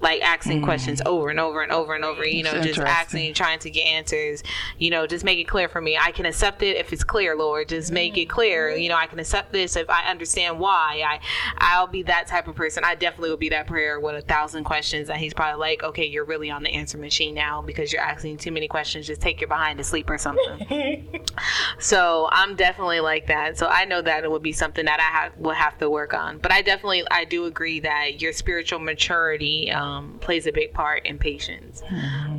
like 0.01 0.21
asking 0.21 0.63
questions 0.63 1.01
over 1.05 1.29
and 1.29 1.39
over 1.39 1.61
and 1.61 1.71
over 1.71 1.82
and 1.91 2.05
over. 2.05 2.25
You 2.25 2.43
know, 2.43 2.53
That's 2.53 2.67
just 2.67 2.79
asking, 2.79 3.33
trying 3.33 3.59
to 3.59 3.69
get 3.69 3.85
answers. 3.85 4.43
You 4.77 4.91
know, 4.91 5.05
just 5.05 5.25
make 5.25 5.39
it 5.39 5.47
clear 5.47 5.67
for 5.67 5.81
me. 5.81 5.97
I 5.97 6.11
can 6.11 6.25
accept 6.25 6.63
it 6.63 6.77
if 6.77 6.93
it's 6.93 7.03
clear, 7.03 7.35
Lord. 7.35 7.69
Just 7.69 7.91
make 7.91 8.17
it 8.17 8.25
clear. 8.25 8.71
You 8.71 8.89
know, 8.89 8.95
I 8.95 9.07
can 9.07 9.19
accept 9.19 9.51
this 9.51 9.75
if 9.75 9.89
I 9.89 10.09
understand 10.09 10.59
why. 10.59 11.03
I, 11.05 11.19
I'll 11.57 11.87
be 11.87 12.03
that 12.03 12.27
type 12.27 12.47
of 12.47 12.55
person. 12.55 12.83
I 12.85 12.95
definitely 12.95 13.29
will 13.29 13.37
be 13.37 13.49
that 13.49 13.67
prayer 13.67 13.99
with 13.99 14.15
a 14.15 14.21
thousand 14.21 14.63
questions, 14.63 15.09
and 15.09 15.19
he's 15.19 15.33
probably 15.33 15.59
like, 15.59 15.83
okay, 15.83 16.05
you're 16.05 16.25
really 16.25 16.49
on 16.49 16.63
the 16.63 16.69
answer 16.69 16.97
machine 16.97 17.33
now 17.33 17.61
because 17.61 17.91
you're 17.91 18.01
asking 18.01 18.37
too 18.37 18.51
many 18.51 18.67
questions. 18.67 19.07
Just 19.07 19.21
take 19.21 19.41
your 19.41 19.47
behind 19.47 19.77
to 19.79 19.83
sleep 19.83 20.09
or 20.09 20.17
something. 20.17 21.19
so 21.79 22.29
I'm 22.31 22.55
definitely 22.55 22.99
like 22.99 23.27
that. 23.27 23.57
So 23.57 23.67
I 23.67 23.85
know 23.85 24.01
that 24.01 24.23
it 24.23 24.31
would 24.31 24.43
be 24.43 24.51
something 24.51 24.85
that 24.85 24.99
I 24.99 25.03
have, 25.03 25.37
will 25.37 25.51
have 25.51 25.77
to 25.79 25.89
work 25.89 26.13
on. 26.13 26.37
But 26.37 26.51
I 26.51 26.61
definitely, 26.61 27.03
I 27.11 27.25
do 27.25 27.45
agree 27.45 27.79
that 27.81 28.21
your 28.21 28.33
spiritual 28.33 28.79
maturity 28.79 29.71
um, 29.71 30.17
plays 30.19 30.47
a 30.47 30.51
big 30.51 30.73
part 30.73 31.05
in 31.05 31.17
patience. 31.17 31.72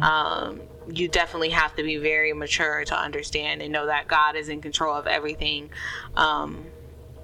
Um, 0.03 0.61
you 0.93 1.09
definitely 1.09 1.51
have 1.51 1.75
to 1.77 1.83
be 1.83 1.97
very 1.97 2.33
mature 2.33 2.85
to 2.85 2.99
understand 2.99 3.63
and 3.63 3.73
know 3.73 3.87
that 3.87 4.07
God 4.07 4.37
is 4.37 4.49
in 4.49 4.61
control 4.61 4.95
of 4.95 5.07
everything. 5.07 5.71
Um, 6.17 6.67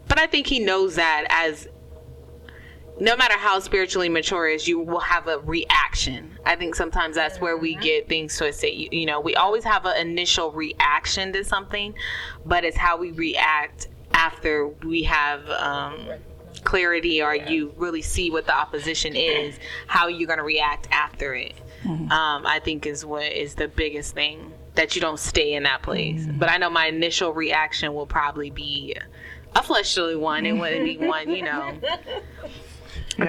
but 0.08 0.18
I 0.18 0.26
think 0.26 0.46
He 0.46 0.58
knows 0.60 0.96
that 0.96 1.26
as 1.30 1.68
no 3.00 3.16
matter 3.16 3.34
how 3.34 3.58
spiritually 3.60 4.10
mature 4.10 4.46
is, 4.46 4.68
you 4.68 4.78
will 4.78 5.00
have 5.00 5.26
a 5.26 5.38
reaction. 5.38 6.38
I 6.44 6.54
think 6.56 6.74
sometimes 6.74 7.16
that's 7.16 7.40
where 7.40 7.56
we 7.56 7.76
get 7.76 8.08
things 8.08 8.36
twisted. 8.36 8.74
You, 8.74 8.88
you 8.92 9.06
know, 9.06 9.20
we 9.20 9.34
always 9.36 9.64
have 9.64 9.86
an 9.86 9.96
initial 9.96 10.52
reaction 10.52 11.32
to 11.32 11.42
something, 11.42 11.94
but 12.44 12.64
it's 12.64 12.76
how 12.76 12.98
we 12.98 13.12
react 13.12 13.88
after 14.12 14.68
we 14.68 15.02
have 15.04 15.48
um, 15.50 16.10
clarity 16.60 17.22
or 17.22 17.34
you 17.34 17.72
really 17.76 18.02
see 18.02 18.30
what 18.30 18.46
the 18.46 18.54
opposition 18.54 19.16
is, 19.16 19.58
how 19.86 20.08
you're 20.08 20.26
going 20.26 20.38
to 20.38 20.44
react 20.44 20.88
after 20.90 21.34
it. 21.34 21.54
Um, 22.12 22.46
I 22.46 22.60
think 22.62 22.86
is 22.86 23.04
what 23.06 23.32
is 23.32 23.54
the 23.54 23.68
biggest 23.68 24.14
thing 24.14 24.52
that 24.74 24.94
you 24.94 25.00
don't 25.00 25.18
stay 25.18 25.54
in 25.54 25.62
that 25.64 25.82
place. 25.82 26.26
But 26.38 26.50
I 26.50 26.58
know 26.58 26.70
my 26.70 26.86
initial 26.86 27.32
reaction 27.32 27.94
will 27.94 28.06
probably 28.06 28.50
be 28.50 28.94
a 29.56 29.62
fleshly 29.62 30.14
one. 30.16 30.44
It 30.46 30.52
wouldn't 30.52 30.84
be 30.84 30.98
one, 30.98 31.30
you 31.30 31.42
know 31.42 31.74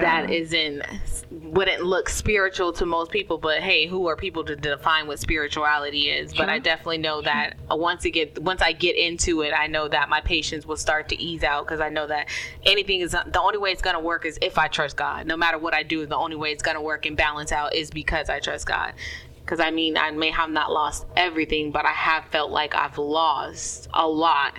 that 0.00 0.30
isn't 0.30 0.82
wouldn't 1.30 1.82
look 1.82 2.08
spiritual 2.08 2.72
to 2.72 2.86
most 2.86 3.10
people 3.10 3.38
but 3.38 3.60
hey 3.60 3.86
who 3.86 4.06
are 4.06 4.16
people 4.16 4.44
to 4.44 4.56
define 4.56 5.06
what 5.06 5.18
spirituality 5.18 6.08
is? 6.10 6.32
But 6.34 6.48
i 6.48 6.58
definitely 6.58 6.98
know 6.98 7.22
that 7.22 7.54
once 7.70 8.04
it 8.04 8.10
get 8.10 8.42
once 8.42 8.62
i 8.62 8.72
get 8.72 8.96
into 8.96 9.42
it 9.42 9.52
i 9.52 9.66
know 9.66 9.88
that 9.88 10.08
my 10.08 10.20
patience 10.20 10.66
will 10.66 10.76
start 10.76 11.08
to 11.10 11.20
ease 11.20 11.42
out 11.42 11.64
because 11.66 11.80
i 11.80 11.88
know 11.88 12.06
that 12.06 12.28
anything 12.64 13.00
is 13.00 13.12
the 13.12 13.40
only 13.40 13.58
way 13.58 13.70
it's 13.70 13.82
going 13.82 13.96
to 13.96 14.00
work 14.00 14.24
is 14.26 14.38
if 14.42 14.58
i 14.58 14.68
trust 14.68 14.96
god. 14.96 15.26
No 15.26 15.36
matter 15.36 15.58
what 15.58 15.74
i 15.74 15.82
do 15.82 16.04
the 16.06 16.16
only 16.16 16.36
way 16.36 16.52
it's 16.52 16.62
going 16.62 16.76
to 16.76 16.82
work 16.82 17.06
and 17.06 17.16
balance 17.16 17.52
out 17.52 17.74
is 17.74 17.90
because 17.90 18.28
i 18.28 18.40
trust 18.40 18.66
god. 18.66 18.94
Because 19.40 19.60
i 19.60 19.70
mean 19.70 19.96
i 19.96 20.10
may 20.10 20.30
have 20.30 20.50
not 20.50 20.72
lost 20.72 21.06
everything 21.16 21.70
but 21.70 21.84
i 21.84 21.92
have 21.92 22.24
felt 22.26 22.50
like 22.50 22.74
i've 22.74 22.98
lost 22.98 23.88
a 23.92 24.06
lot 24.06 24.54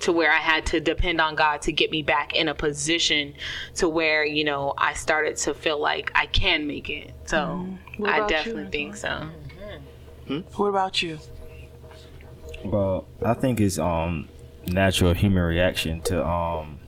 to 0.00 0.12
where 0.12 0.30
I 0.30 0.36
had 0.38 0.66
to 0.66 0.80
depend 0.80 1.20
on 1.20 1.34
God 1.34 1.62
to 1.62 1.72
get 1.72 1.90
me 1.90 2.02
back 2.02 2.34
in 2.34 2.48
a 2.48 2.54
position 2.54 3.34
to 3.76 3.88
where, 3.88 4.24
you 4.24 4.44
know, 4.44 4.74
I 4.76 4.94
started 4.94 5.36
to 5.38 5.54
feel 5.54 5.78
like 5.78 6.10
I 6.14 6.26
can 6.26 6.66
make 6.66 6.90
it. 6.90 7.12
So 7.26 7.36
Mm-hmm. 7.36 8.06
I 8.06 8.16
about 8.16 8.30
you, 8.30 8.36
definitely 8.36 8.70
think 8.70 8.96
so. 8.96 9.28
what 10.56 10.66
about 10.66 11.00
you? 11.02 11.18
Well, 12.64 13.06
I 13.24 13.34
think 13.34 13.60
it's 13.60 13.78
um 13.78 14.28
natural 14.66 15.12
human 15.14 15.42
reaction 15.42 16.00
to 16.02 16.26
um 16.26 16.80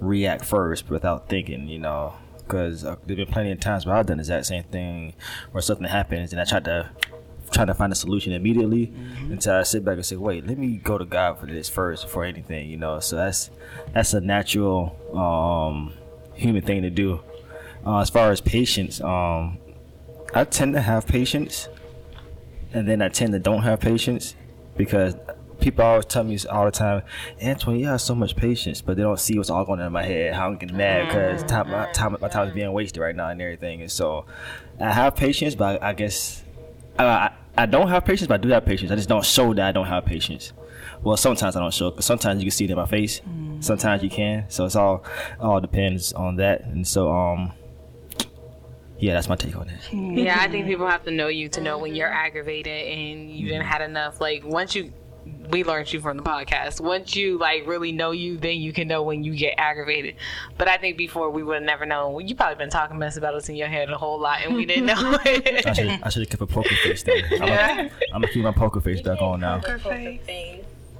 react 0.00 0.44
first 0.44 0.88
without 0.90 1.28
thinking, 1.28 1.68
you 1.68 1.78
know, 1.78 2.14
because 2.38 2.84
uh, 2.84 2.96
there've 3.06 3.16
been 3.16 3.26
plenty 3.26 3.50
of 3.50 3.60
times 3.60 3.86
where 3.86 3.96
I've 3.96 4.06
done 4.06 4.18
the 4.18 4.22
exact 4.22 4.46
same 4.46 4.64
thing, 4.64 5.14
where 5.52 5.62
something 5.62 5.86
happens 5.86 6.32
and 6.32 6.40
I 6.40 6.44
tried 6.44 6.64
to 6.66 6.90
try 7.50 7.64
to 7.64 7.74
find 7.74 7.92
a 7.92 7.96
solution 7.96 8.32
immediately 8.32 8.92
until 9.30 9.54
I 9.54 9.62
sit 9.62 9.84
back 9.84 9.94
and 9.94 10.06
say, 10.06 10.16
wait, 10.16 10.46
let 10.46 10.58
me 10.58 10.76
go 10.76 10.98
to 10.98 11.04
God 11.04 11.38
for 11.38 11.46
this 11.46 11.68
first 11.68 12.04
before 12.04 12.24
anything, 12.24 12.70
you 12.70 12.76
know. 12.76 13.00
So 13.00 13.16
that's 13.16 13.50
that's 13.92 14.14
a 14.14 14.20
natural 14.20 14.96
um 15.16 15.92
human 16.34 16.62
thing 16.62 16.82
to 16.82 16.90
do. 16.90 17.20
Uh, 17.84 18.00
as 18.00 18.10
far 18.10 18.30
as 18.30 18.40
patience, 18.40 19.00
um, 19.00 19.58
I 20.34 20.44
tend 20.44 20.74
to 20.74 20.80
have 20.80 21.06
patience, 21.06 21.68
and 22.72 22.86
then 22.88 23.00
I 23.00 23.08
tend 23.08 23.32
to 23.32 23.38
don't 23.38 23.62
have 23.62 23.80
patience 23.80 24.34
because 24.76 25.14
people 25.60 25.84
always 25.84 26.04
tell 26.04 26.24
me 26.24 26.38
all 26.50 26.64
the 26.64 26.70
time, 26.70 27.02
Antoine, 27.42 27.78
you 27.78 27.86
have 27.86 28.00
so 28.00 28.14
much 28.14 28.36
patience, 28.36 28.80
but 28.80 28.96
they 28.96 29.02
don't 29.02 29.18
see 29.18 29.36
what's 29.36 29.50
all 29.50 29.64
going 29.64 29.80
on 29.80 29.86
in 29.86 29.92
my 29.92 30.04
head. 30.04 30.34
How 30.34 30.48
I'm 30.48 30.56
getting 30.56 30.76
mad 30.76 31.08
because 31.08 31.42
time, 31.44 31.70
my 31.70 31.90
time, 31.92 32.16
my 32.20 32.28
time 32.28 32.48
is 32.48 32.54
being 32.54 32.72
wasted 32.72 33.00
right 33.00 33.14
now 33.14 33.28
and 33.28 33.40
everything. 33.40 33.80
And 33.80 33.90
so, 33.90 34.26
I 34.80 34.92
have 34.92 35.16
patience, 35.16 35.54
but 35.54 35.82
I, 35.82 35.90
I 35.90 35.92
guess 35.94 36.42
I, 36.98 37.04
I, 37.04 37.32
I 37.58 37.66
don't 37.66 37.88
have 37.88 38.04
patience, 38.04 38.28
but 38.28 38.34
I 38.34 38.42
do 38.42 38.48
have 38.50 38.64
patience. 38.64 38.90
I 38.90 38.96
just 38.96 39.08
don't 39.08 39.24
show 39.24 39.54
that 39.54 39.66
I 39.66 39.72
don't 39.72 39.86
have 39.86 40.04
patience. 40.04 40.52
Well, 41.02 41.16
sometimes 41.16 41.56
I 41.56 41.60
don't 41.60 41.72
show 41.72 41.90
because 41.90 42.04
sometimes 42.04 42.42
you 42.42 42.46
can 42.46 42.56
see 42.56 42.64
it 42.64 42.70
in 42.70 42.76
my 42.76 42.86
face. 42.86 43.20
Sometimes 43.60 44.02
you 44.02 44.10
can. 44.10 44.48
So 44.48 44.64
it's 44.64 44.76
all 44.76 45.04
all 45.40 45.60
depends 45.60 46.12
on 46.12 46.36
that. 46.36 46.64
And 46.64 46.86
so, 46.86 47.10
um, 47.10 47.52
yeah, 48.98 49.14
that's 49.14 49.28
my 49.28 49.36
take 49.36 49.56
on 49.56 49.68
it. 49.68 49.80
Yeah, 49.92 50.38
I 50.40 50.48
think 50.48 50.66
people 50.66 50.86
have 50.86 51.04
to 51.04 51.10
know 51.10 51.28
you 51.28 51.48
to 51.50 51.60
know 51.60 51.78
when 51.78 51.94
you're 51.94 52.12
aggravated 52.12 52.88
and 52.88 53.30
you 53.30 53.48
didn't 53.48 53.66
had 53.66 53.82
enough. 53.82 54.20
Like 54.20 54.44
once 54.44 54.74
you, 54.74 54.92
we 55.50 55.64
learned 55.64 55.92
you 55.92 56.00
from 56.00 56.16
the 56.16 56.22
podcast. 56.22 56.80
Once 56.80 57.14
you 57.16 57.38
like 57.38 57.66
really 57.66 57.92
know 57.92 58.10
you, 58.10 58.36
then 58.36 58.58
you 58.58 58.72
can 58.72 58.88
know 58.88 59.02
when 59.02 59.24
you 59.24 59.36
get 59.36 59.54
aggravated. 59.58 60.16
But 60.58 60.68
I 60.68 60.76
think 60.76 60.96
before 60.96 61.30
we 61.30 61.42
would 61.42 61.54
have 61.56 61.62
never 61.62 61.86
known. 61.86 62.12
Well, 62.12 62.24
you 62.24 62.34
probably 62.34 62.56
been 62.56 62.70
talking 62.70 62.98
mess 62.98 63.16
about 63.16 63.34
us 63.34 63.48
in 63.48 63.56
your 63.56 63.68
head 63.68 63.90
a 63.90 63.98
whole 63.98 64.18
lot, 64.20 64.40
and 64.44 64.54
we 64.54 64.66
didn't 64.66 64.86
know 64.86 64.94
I 64.96 65.20
it. 65.44 65.76
should 65.76 65.88
I 65.88 66.08
should 66.08 66.22
have 66.22 66.30
kept 66.30 66.42
a 66.42 66.46
poker 66.46 66.74
face 66.82 67.02
then. 67.02 67.22
I'm 67.32 67.38
gonna 67.38 67.90
I'm 68.14 68.20
gonna 68.22 68.28
keep 68.28 68.42
my 68.42 68.52
poker 68.52 68.80
face 68.80 69.00
back 69.02 69.20
on 69.22 69.40
now. 69.40 69.60
I 69.64 70.58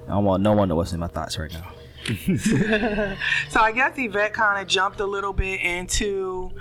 don't 0.09 0.25
want 0.25 0.43
no 0.43 0.53
one 0.53 0.69
to 0.69 0.71
know 0.71 0.77
what's 0.77 0.93
in 0.93 1.01
my 1.01 1.09
thoughts 1.09 1.39
right 1.39 1.53
now. 1.53 1.73
So 3.49 3.61
I 3.61 3.73
guess 3.73 3.95
Yvette 3.97 4.33
kind 4.33 4.61
of 4.63 4.69
jumped 4.69 5.01
a 5.01 5.07
little 5.07 5.33
bit 5.33 5.61
into 5.61 6.53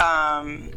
um, 0.00 0.70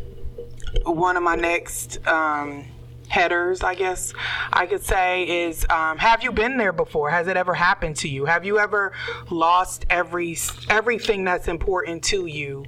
one 0.85 1.17
of 1.17 1.23
my 1.23 1.35
next 1.35 2.05
um, 2.07 2.65
headers, 3.13 3.61
I 3.61 3.75
guess 3.75 4.11
I 4.51 4.65
could 4.65 4.83
say, 4.83 5.45
is 5.45 5.67
um, 5.69 5.99
Have 5.99 6.23
you 6.23 6.31
been 6.31 6.57
there 6.57 6.73
before? 6.73 7.11
Has 7.11 7.27
it 7.27 7.37
ever 7.37 7.53
happened 7.53 7.95
to 7.97 8.09
you? 8.09 8.25
Have 8.25 8.43
you 8.43 8.57
ever 8.57 8.91
lost 9.29 9.85
every 9.91 10.35
everything 10.69 11.23
that's 11.23 11.47
important 11.47 12.03
to 12.05 12.25
you? 12.25 12.65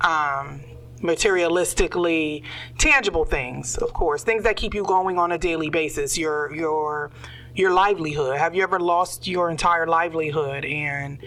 Um, 0.00 0.62
materialistically 1.00 2.42
tangible 2.76 3.24
things 3.24 3.78
of 3.78 3.90
course 3.94 4.22
things 4.22 4.42
that 4.42 4.54
keep 4.54 4.74
you 4.74 4.84
going 4.84 5.18
on 5.18 5.32
a 5.32 5.38
daily 5.38 5.70
basis 5.70 6.18
your 6.18 6.54
your 6.54 7.10
your 7.54 7.72
livelihood 7.72 8.36
have 8.36 8.54
you 8.54 8.62
ever 8.62 8.78
lost 8.78 9.26
your 9.26 9.48
entire 9.48 9.86
livelihood 9.86 10.62
and 10.66 11.18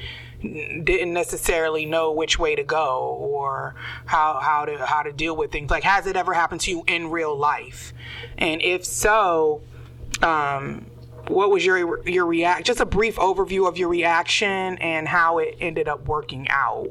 didn't 0.44 1.14
necessarily 1.14 1.86
know 1.86 2.12
which 2.12 2.38
way 2.38 2.56
to 2.56 2.64
go 2.64 3.18
or 3.20 3.76
how 4.06 4.40
how 4.42 4.66
to 4.66 4.86
how 4.86 5.02
to 5.04 5.12
deal 5.12 5.36
with 5.36 5.52
things. 5.52 5.72
Like 5.72 5.84
has 5.84 6.06
it 6.06 6.16
ever 6.16 6.34
happened 6.34 6.62
to 6.62 6.72
you 6.72 6.84
in 6.88 7.10
real 7.10 7.36
life? 7.36 7.94
And 8.38 8.62
if 8.62 8.86
so 8.86 9.62
um 10.22 10.86
what 11.28 11.50
was 11.50 11.66
your 11.66 12.06
your 12.08 12.26
react 12.26 12.66
just 12.66 12.82
a 12.82 12.86
brief 12.86 13.16
overview 13.16 13.68
of 13.68 13.78
your 13.78 13.88
reaction 13.88 14.78
and 14.80 15.08
how 15.08 15.38
it 15.38 15.56
ended 15.60 15.88
up 15.88 16.08
working 16.08 16.48
out. 16.50 16.90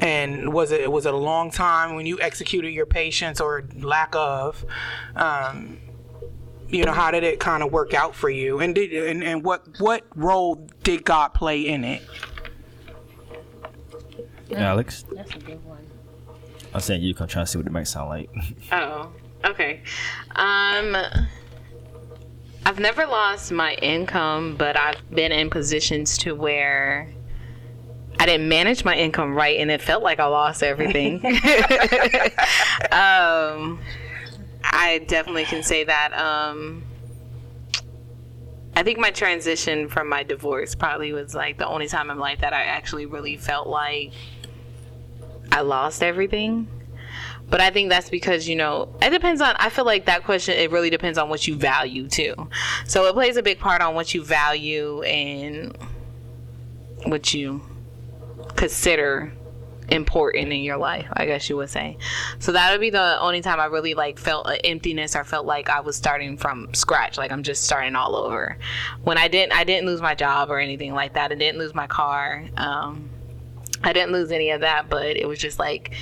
And 0.00 0.52
was 0.52 0.72
it 0.72 0.90
was 0.90 1.06
it 1.06 1.14
a 1.14 1.16
long 1.16 1.50
time 1.50 1.94
when 1.94 2.06
you 2.06 2.20
executed 2.20 2.72
your 2.72 2.86
patience 2.86 3.40
or 3.40 3.64
lack 3.76 4.14
of? 4.14 4.64
Um, 5.14 5.78
you 6.68 6.84
know 6.84 6.92
how 6.92 7.10
did 7.10 7.24
it 7.24 7.40
kind 7.40 7.62
of 7.62 7.72
work 7.72 7.94
out 7.94 8.14
for 8.14 8.28
you 8.30 8.60
and 8.60 8.74
did 8.74 8.92
and, 8.92 9.22
and 9.24 9.42
what 9.44 9.66
what 9.80 10.04
role 10.14 10.68
did 10.82 11.04
god 11.04 11.28
play 11.34 11.60
in 11.66 11.84
it 11.84 12.02
Alex, 14.54 15.04
That's 15.14 15.34
a 15.34 15.38
good 15.40 15.62
one. 15.64 15.84
I'm 16.72 16.80
saying 16.80 17.02
you. 17.02 17.12
'cause 17.14 17.22
I'm 17.22 17.28
trying 17.28 17.44
to 17.44 17.50
see 17.50 17.58
what 17.58 17.66
it 17.66 17.72
might 17.72 17.84
sound 17.86 18.08
like. 18.08 18.30
Oh, 18.72 19.12
okay. 19.44 19.82
Um, 20.36 20.96
I've 22.64 22.78
never 22.78 23.06
lost 23.06 23.52
my 23.52 23.74
income, 23.74 24.56
but 24.56 24.76
I've 24.76 25.10
been 25.10 25.32
in 25.32 25.50
positions 25.50 26.16
to 26.18 26.34
where 26.34 27.12
I 28.18 28.26
didn't 28.26 28.48
manage 28.48 28.84
my 28.84 28.96
income 28.96 29.34
right, 29.34 29.58
and 29.60 29.70
it 29.70 29.82
felt 29.82 30.02
like 30.02 30.18
I 30.18 30.26
lost 30.26 30.62
everything. 30.62 31.20
um, 32.90 33.80
I 34.64 34.98
definitely 35.06 35.44
can 35.44 35.62
say 35.62 35.84
that. 35.84 36.12
Um, 36.12 36.84
I 38.76 38.82
think 38.82 38.98
my 38.98 39.10
transition 39.10 39.88
from 39.88 40.08
my 40.08 40.22
divorce 40.22 40.74
probably 40.74 41.12
was 41.12 41.34
like 41.34 41.58
the 41.58 41.66
only 41.66 41.88
time 41.88 42.10
in 42.10 42.18
life 42.18 42.40
that 42.40 42.52
I 42.52 42.62
actually 42.62 43.06
really 43.06 43.36
felt 43.36 43.66
like 43.66 44.12
I 45.50 45.62
lost 45.62 46.02
everything. 46.02 46.68
But 47.50 47.60
I 47.60 47.70
think 47.70 47.88
that's 47.88 48.10
because, 48.10 48.46
you 48.46 48.56
know, 48.56 48.94
it 49.00 49.10
depends 49.10 49.40
on, 49.40 49.56
I 49.58 49.70
feel 49.70 49.86
like 49.86 50.04
that 50.04 50.22
question, 50.22 50.54
it 50.54 50.70
really 50.70 50.90
depends 50.90 51.16
on 51.16 51.28
what 51.28 51.48
you 51.48 51.56
value 51.56 52.06
too. 52.06 52.34
So 52.84 53.06
it 53.06 53.14
plays 53.14 53.36
a 53.36 53.42
big 53.42 53.58
part 53.58 53.80
on 53.80 53.94
what 53.94 54.12
you 54.14 54.22
value 54.22 55.02
and 55.02 55.76
what 57.06 57.32
you 57.32 57.62
consider 58.54 59.32
important 59.88 60.52
in 60.52 60.60
your 60.60 60.76
life, 60.76 61.06
I 61.12 61.26
guess 61.26 61.48
you 61.48 61.56
would 61.56 61.70
say. 61.70 61.96
So 62.38 62.52
that 62.52 62.70
would 62.70 62.80
be 62.80 62.90
the 62.90 63.20
only 63.20 63.40
time 63.40 63.60
I 63.60 63.66
really 63.66 63.94
like 63.94 64.18
felt 64.18 64.46
an 64.46 64.56
emptiness 64.64 65.16
or 65.16 65.24
felt 65.24 65.46
like 65.46 65.68
I 65.70 65.80
was 65.80 65.96
starting 65.96 66.36
from 66.36 66.72
scratch, 66.74 67.18
like 67.18 67.32
I'm 67.32 67.42
just 67.42 67.64
starting 67.64 67.96
all 67.96 68.16
over. 68.16 68.58
When 69.04 69.18
I 69.18 69.28
didn't, 69.28 69.52
I 69.52 69.64
didn't 69.64 69.86
lose 69.86 70.00
my 70.00 70.14
job 70.14 70.50
or 70.50 70.58
anything 70.58 70.94
like 70.94 71.14
that. 71.14 71.32
I 71.32 71.34
didn't 71.34 71.58
lose 71.58 71.74
my 71.74 71.86
car. 71.86 72.44
Um, 72.56 73.10
I 73.82 73.92
didn't 73.92 74.12
lose 74.12 74.32
any 74.32 74.50
of 74.50 74.60
that, 74.62 74.88
but 74.88 75.16
it 75.16 75.26
was 75.26 75.38
just 75.38 75.58
like 75.58 75.94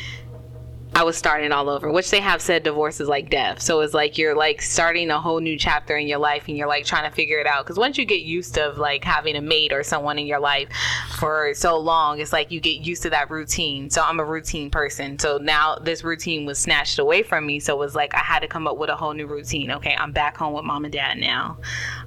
I 0.96 1.02
was 1.02 1.14
starting 1.14 1.52
all 1.52 1.68
over, 1.68 1.92
which 1.92 2.10
they 2.10 2.20
have 2.20 2.40
said 2.40 2.62
divorce 2.62 3.00
is 3.02 3.06
like 3.06 3.28
death. 3.28 3.60
So 3.60 3.82
it's 3.82 3.92
like 3.92 4.16
you're 4.16 4.34
like 4.34 4.62
starting 4.62 5.10
a 5.10 5.20
whole 5.20 5.40
new 5.40 5.58
chapter 5.58 5.94
in 5.94 6.06
your 6.06 6.16
life 6.18 6.48
and 6.48 6.56
you're 6.56 6.66
like 6.66 6.86
trying 6.86 7.06
to 7.06 7.14
figure 7.14 7.38
it 7.38 7.46
out. 7.46 7.66
Because 7.66 7.78
once 7.78 7.98
you 7.98 8.06
get 8.06 8.22
used 8.22 8.54
to 8.54 8.70
like 8.70 9.04
having 9.04 9.36
a 9.36 9.42
mate 9.42 9.74
or 9.74 9.82
someone 9.82 10.18
in 10.18 10.26
your 10.26 10.40
life 10.40 10.70
for 11.18 11.52
so 11.52 11.76
long, 11.76 12.18
it's 12.18 12.32
like 12.32 12.50
you 12.50 12.60
get 12.60 12.80
used 12.80 13.02
to 13.02 13.10
that 13.10 13.28
routine. 13.28 13.90
So 13.90 14.00
I'm 14.00 14.20
a 14.20 14.24
routine 14.24 14.70
person. 14.70 15.18
So 15.18 15.36
now 15.36 15.76
this 15.76 16.02
routine 16.02 16.46
was 16.46 16.58
snatched 16.58 16.98
away 16.98 17.22
from 17.22 17.44
me. 17.44 17.60
So 17.60 17.74
it 17.74 17.78
was 17.78 17.94
like 17.94 18.14
I 18.14 18.20
had 18.20 18.38
to 18.38 18.48
come 18.48 18.66
up 18.66 18.78
with 18.78 18.88
a 18.88 18.96
whole 18.96 19.12
new 19.12 19.26
routine. 19.26 19.72
Okay, 19.72 19.94
I'm 19.98 20.12
back 20.12 20.38
home 20.38 20.54
with 20.54 20.64
mom 20.64 20.86
and 20.86 20.92
dad 20.94 21.18
now. 21.18 21.58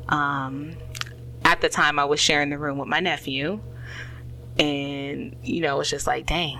Um, 0.08 0.76
at 1.46 1.62
the 1.62 1.70
time, 1.70 2.00
I 2.00 2.06
was 2.06 2.20
sharing 2.20 2.50
the 2.50 2.58
room 2.58 2.80
with 2.80 2.88
my 2.88 3.02
nephew. 3.02 3.60
And, 4.58 5.36
you 5.44 5.62
know, 5.62 5.80
it's 5.80 5.92
just 5.92 6.08
like, 6.08 6.26
dang, 6.26 6.60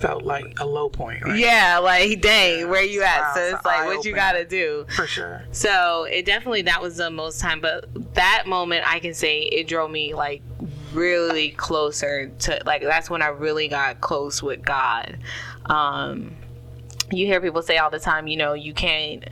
Felt 0.00 0.24
like 0.24 0.58
a 0.58 0.66
low 0.66 0.88
point, 0.88 1.22
right? 1.22 1.38
yeah, 1.38 1.78
like 1.78 2.22
dang, 2.22 2.68
where 2.70 2.82
you 2.82 3.02
at? 3.02 3.20
Wow, 3.20 3.32
so 3.34 3.40
it's 3.42 3.54
it's 3.54 3.64
like 3.66 3.86
what 3.86 4.04
you 4.04 4.14
gotta 4.14 4.46
do. 4.46 4.86
For 4.96 5.06
sure. 5.06 5.44
So 5.52 6.04
it 6.04 6.24
definitely 6.24 6.62
that 6.62 6.80
was 6.80 6.96
the 6.96 7.10
most 7.10 7.38
time, 7.38 7.60
but 7.60 8.14
that 8.14 8.44
moment 8.46 8.90
I 8.90 8.98
can 8.98 9.12
say 9.12 9.40
it 9.42 9.68
drove 9.68 9.90
me 9.90 10.14
like 10.14 10.42
really 10.94 11.50
closer 11.50 12.28
to 12.28 12.62
like 12.64 12.82
that's 12.82 13.10
when 13.10 13.20
I 13.20 13.28
really 13.28 13.68
got 13.68 14.00
close 14.00 14.42
with 14.42 14.64
God. 14.64 15.18
Um, 15.66 16.34
you 17.12 17.26
hear 17.26 17.40
people 17.40 17.62
say 17.62 17.78
all 17.78 17.90
the 17.90 17.98
time, 17.98 18.26
you 18.26 18.36
know, 18.36 18.54
you 18.54 18.72
can't 18.72 19.24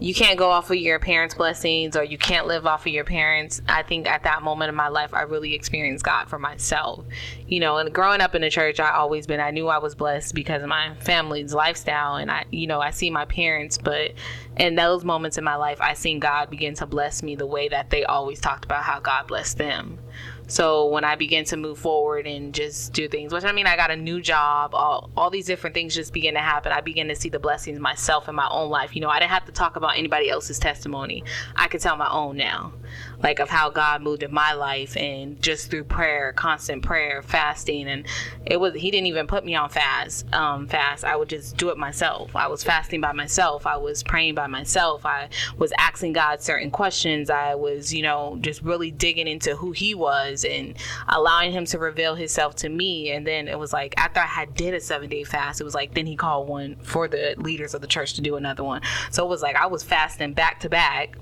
you 0.00 0.12
can't 0.12 0.38
go 0.38 0.50
off 0.50 0.70
of 0.70 0.76
your 0.76 0.98
parents' 0.98 1.34
blessings 1.34 1.96
or 1.96 2.02
you 2.02 2.18
can't 2.18 2.46
live 2.46 2.66
off 2.66 2.84
of 2.84 2.92
your 2.92 3.04
parents. 3.04 3.62
I 3.68 3.82
think 3.82 4.08
at 4.08 4.24
that 4.24 4.42
moment 4.42 4.68
in 4.68 4.74
my 4.74 4.88
life, 4.88 5.14
I 5.14 5.22
really 5.22 5.54
experienced 5.54 6.04
God 6.04 6.28
for 6.28 6.38
myself. 6.38 7.04
You 7.46 7.60
know, 7.60 7.76
and 7.76 7.92
growing 7.94 8.20
up 8.20 8.34
in 8.34 8.42
the 8.42 8.50
church, 8.50 8.80
I 8.80 8.92
always 8.92 9.26
been, 9.26 9.40
I 9.40 9.52
knew 9.52 9.68
I 9.68 9.78
was 9.78 9.94
blessed 9.94 10.34
because 10.34 10.62
of 10.62 10.68
my 10.68 10.94
family's 10.96 11.54
lifestyle. 11.54 12.16
And 12.16 12.30
I, 12.30 12.44
you 12.50 12.66
know, 12.66 12.80
I 12.80 12.90
see 12.90 13.08
my 13.08 13.24
parents, 13.24 13.78
but 13.78 14.12
in 14.56 14.74
those 14.74 15.04
moments 15.04 15.38
in 15.38 15.44
my 15.44 15.56
life, 15.56 15.80
I 15.80 15.94
seen 15.94 16.18
God 16.18 16.50
begin 16.50 16.74
to 16.74 16.86
bless 16.86 17.22
me 17.22 17.36
the 17.36 17.46
way 17.46 17.68
that 17.68 17.90
they 17.90 18.04
always 18.04 18.40
talked 18.40 18.64
about 18.64 18.82
how 18.82 18.98
God 19.00 19.28
blessed 19.28 19.58
them. 19.58 19.98
So 20.46 20.86
when 20.88 21.04
I 21.04 21.16
began 21.16 21.44
to 21.46 21.56
move 21.56 21.78
forward 21.78 22.26
and 22.26 22.52
just 22.52 22.92
do 22.92 23.08
things, 23.08 23.32
which 23.32 23.44
I 23.44 23.52
mean, 23.52 23.66
I 23.66 23.76
got 23.76 23.90
a 23.90 23.96
new 23.96 24.20
job, 24.20 24.74
all, 24.74 25.10
all 25.16 25.30
these 25.30 25.46
different 25.46 25.74
things 25.74 25.94
just 25.94 26.12
begin 26.12 26.34
to 26.34 26.40
happen. 26.40 26.70
I 26.70 26.80
begin 26.80 27.08
to 27.08 27.14
see 27.14 27.30
the 27.30 27.38
blessings 27.38 27.80
myself 27.80 28.28
in 28.28 28.34
my 28.34 28.48
own 28.50 28.68
life. 28.68 28.94
You 28.94 29.00
know, 29.00 29.08
I 29.08 29.18
didn't 29.18 29.30
have 29.30 29.46
to 29.46 29.52
talk 29.52 29.76
about 29.76 29.96
anybody 29.96 30.28
else's 30.28 30.58
testimony. 30.58 31.24
I 31.56 31.68
could 31.68 31.80
tell 31.80 31.96
my 31.96 32.10
own 32.10 32.36
now, 32.36 32.74
like 33.22 33.38
of 33.38 33.48
how 33.48 33.70
God 33.70 34.02
moved 34.02 34.22
in 34.22 34.32
my 34.32 34.52
life 34.52 34.96
and 34.96 35.40
just 35.40 35.70
through 35.70 35.84
prayer, 35.84 36.32
constant 36.32 36.82
prayer, 36.82 37.22
fasting. 37.22 37.88
And 37.88 38.06
it 38.44 38.58
was, 38.58 38.74
he 38.74 38.90
didn't 38.90 39.06
even 39.06 39.26
put 39.26 39.44
me 39.44 39.54
on 39.54 39.68
fast, 39.68 40.32
um, 40.34 40.66
fast. 40.68 41.04
I 41.04 41.16
would 41.16 41.28
just 41.28 41.56
do 41.56 41.70
it 41.70 41.78
myself. 41.78 42.34
I 42.36 42.48
was 42.48 42.62
fasting 42.62 43.00
by 43.00 43.12
myself. 43.12 43.66
I 43.66 43.76
was 43.76 44.02
praying 44.02 44.34
by 44.34 44.46
myself. 44.46 45.06
I 45.06 45.28
was 45.58 45.72
asking 45.78 46.12
God 46.12 46.42
certain 46.42 46.70
questions. 46.70 47.30
I 47.30 47.54
was, 47.54 47.92
you 47.94 48.02
know, 48.02 48.38
just 48.40 48.62
really 48.62 48.90
digging 48.90 49.26
into 49.26 49.56
who 49.56 49.72
he 49.72 49.94
was 49.94 50.44
and 50.44 50.74
allowing 51.08 51.52
him 51.52 51.64
to 51.66 51.78
reveal 51.78 52.14
himself 52.14 52.54
to 52.56 52.68
me. 52.68 53.10
And 53.10 53.26
then 53.26 53.48
it 53.48 53.58
was 53.58 53.72
like 53.72 53.94
after 53.96 54.20
I 54.20 54.26
had 54.26 54.54
did 54.54 54.74
a 54.74 54.80
seven 54.80 55.08
day 55.08 55.24
fast, 55.24 55.60
it 55.60 55.64
was 55.64 55.74
like 55.74 55.94
then 55.94 56.06
he 56.06 56.16
called 56.16 56.48
one 56.48 56.76
for 56.82 57.08
the 57.08 57.34
leaders 57.38 57.74
of 57.74 57.80
the 57.80 57.86
church 57.86 58.14
to 58.14 58.20
do 58.20 58.36
another 58.36 58.64
one. 58.64 58.82
So 59.10 59.24
it 59.24 59.28
was 59.28 59.42
like 59.42 59.56
I 59.56 59.66
was 59.66 59.82
fasting 59.82 60.32
back 60.32 60.60
to 60.60 60.68
back 60.68 61.16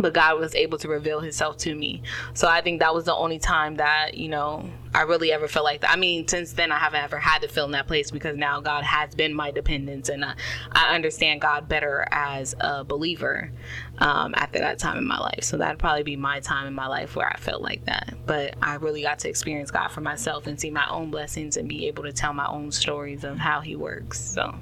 but 0.00 0.14
God 0.14 0.38
was 0.38 0.54
able 0.54 0.78
to 0.78 0.88
reveal 0.88 1.20
himself 1.20 1.56
to 1.58 1.74
me. 1.74 2.02
So 2.34 2.48
I 2.48 2.60
think 2.60 2.80
that 2.80 2.94
was 2.94 3.04
the 3.04 3.14
only 3.14 3.38
time 3.38 3.76
that, 3.76 4.14
you 4.14 4.28
know, 4.28 4.68
I 4.92 5.02
really 5.02 5.32
ever 5.32 5.46
felt 5.46 5.64
like 5.64 5.82
that. 5.82 5.90
I 5.90 5.96
mean, 5.96 6.26
since 6.26 6.52
then 6.52 6.72
I 6.72 6.78
haven't 6.78 7.02
ever 7.02 7.18
had 7.18 7.42
to 7.42 7.48
feel 7.48 7.64
in 7.66 7.70
that 7.72 7.86
place 7.86 8.10
because 8.10 8.36
now 8.36 8.60
God 8.60 8.82
has 8.82 9.14
been 9.14 9.34
my 9.34 9.50
dependence 9.50 10.08
and 10.08 10.24
I, 10.24 10.34
I 10.72 10.94
understand 10.94 11.40
God 11.40 11.68
better 11.68 12.06
as 12.10 12.54
a 12.60 12.82
believer 12.82 13.50
um, 13.98 14.34
after 14.36 14.58
that 14.58 14.78
time 14.78 14.98
in 14.98 15.06
my 15.06 15.18
life. 15.18 15.44
So 15.44 15.56
that'd 15.56 15.78
probably 15.78 16.02
be 16.02 16.16
my 16.16 16.40
time 16.40 16.66
in 16.66 16.74
my 16.74 16.86
life 16.86 17.14
where 17.14 17.28
I 17.28 17.36
felt 17.36 17.62
like 17.62 17.84
that. 17.84 18.14
But 18.26 18.54
I 18.62 18.74
really 18.76 19.02
got 19.02 19.20
to 19.20 19.28
experience 19.28 19.70
God 19.70 19.88
for 19.88 20.00
myself 20.00 20.46
and 20.46 20.60
see 20.60 20.70
my 20.70 20.88
own 20.88 21.10
blessings 21.10 21.56
and 21.56 21.68
be 21.68 21.86
able 21.86 22.02
to 22.04 22.12
tell 22.12 22.32
my 22.32 22.46
own 22.46 22.72
stories 22.72 23.22
of 23.24 23.38
how 23.38 23.60
he 23.60 23.76
works. 23.76 24.20
So 24.20 24.54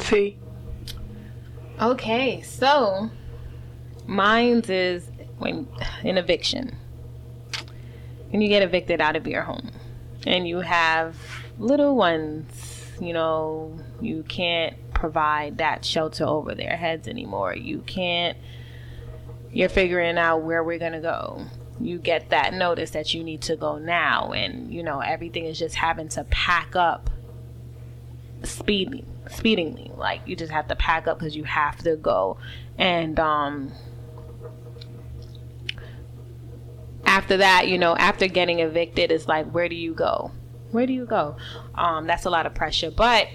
See? 0.00 0.36
Okay, 1.80 2.42
so 2.42 3.10
mine's 4.06 4.68
is 4.70 5.10
when 5.38 5.68
an 6.02 6.18
eviction. 6.18 6.76
When 8.30 8.40
you 8.40 8.48
get 8.48 8.62
evicted 8.62 9.00
out 9.00 9.16
of 9.16 9.26
your 9.26 9.42
home 9.42 9.70
and 10.26 10.46
you 10.48 10.60
have 10.60 11.16
little 11.58 11.94
ones, 11.94 12.92
you 13.00 13.12
know, 13.12 13.78
you 14.00 14.24
can't 14.24 14.76
provide 14.92 15.58
that 15.58 15.84
shelter 15.84 16.24
over 16.24 16.54
their 16.54 16.76
heads 16.76 17.06
anymore. 17.06 17.54
You 17.54 17.80
can't, 17.80 18.36
you're 19.52 19.68
figuring 19.68 20.18
out 20.18 20.38
where 20.38 20.64
we're 20.64 20.78
going 20.78 20.92
to 20.92 21.00
go. 21.00 21.44
You 21.80 21.98
get 21.98 22.30
that 22.30 22.54
notice 22.54 22.90
that 22.90 23.14
you 23.14 23.24
need 23.24 23.42
to 23.42 23.56
go 23.56 23.78
now, 23.78 24.32
and 24.32 24.72
you 24.72 24.84
know, 24.84 25.00
everything 25.00 25.44
is 25.44 25.58
just 25.58 25.74
having 25.74 26.08
to 26.10 26.22
pack 26.24 26.76
up 26.76 27.10
speeding 28.44 29.06
speedingly 29.30 29.90
like 29.96 30.20
you 30.26 30.36
just 30.36 30.52
have 30.52 30.68
to 30.68 30.76
pack 30.76 31.06
up 31.06 31.18
because 31.18 31.34
you 31.34 31.44
have 31.44 31.78
to 31.78 31.96
go 31.96 32.36
and 32.76 33.18
um 33.18 33.72
after 37.06 37.36
that 37.38 37.68
you 37.68 37.78
know 37.78 37.96
after 37.96 38.26
getting 38.26 38.60
evicted 38.60 39.10
it's 39.10 39.28
like 39.28 39.46
where 39.50 39.68
do 39.68 39.74
you 39.74 39.94
go? 39.94 40.30
Where 40.70 40.86
do 40.86 40.92
you 40.92 41.06
go? 41.06 41.36
Um 41.74 42.06
that's 42.06 42.24
a 42.24 42.30
lot 42.30 42.46
of 42.46 42.54
pressure 42.54 42.90
but 42.90 43.28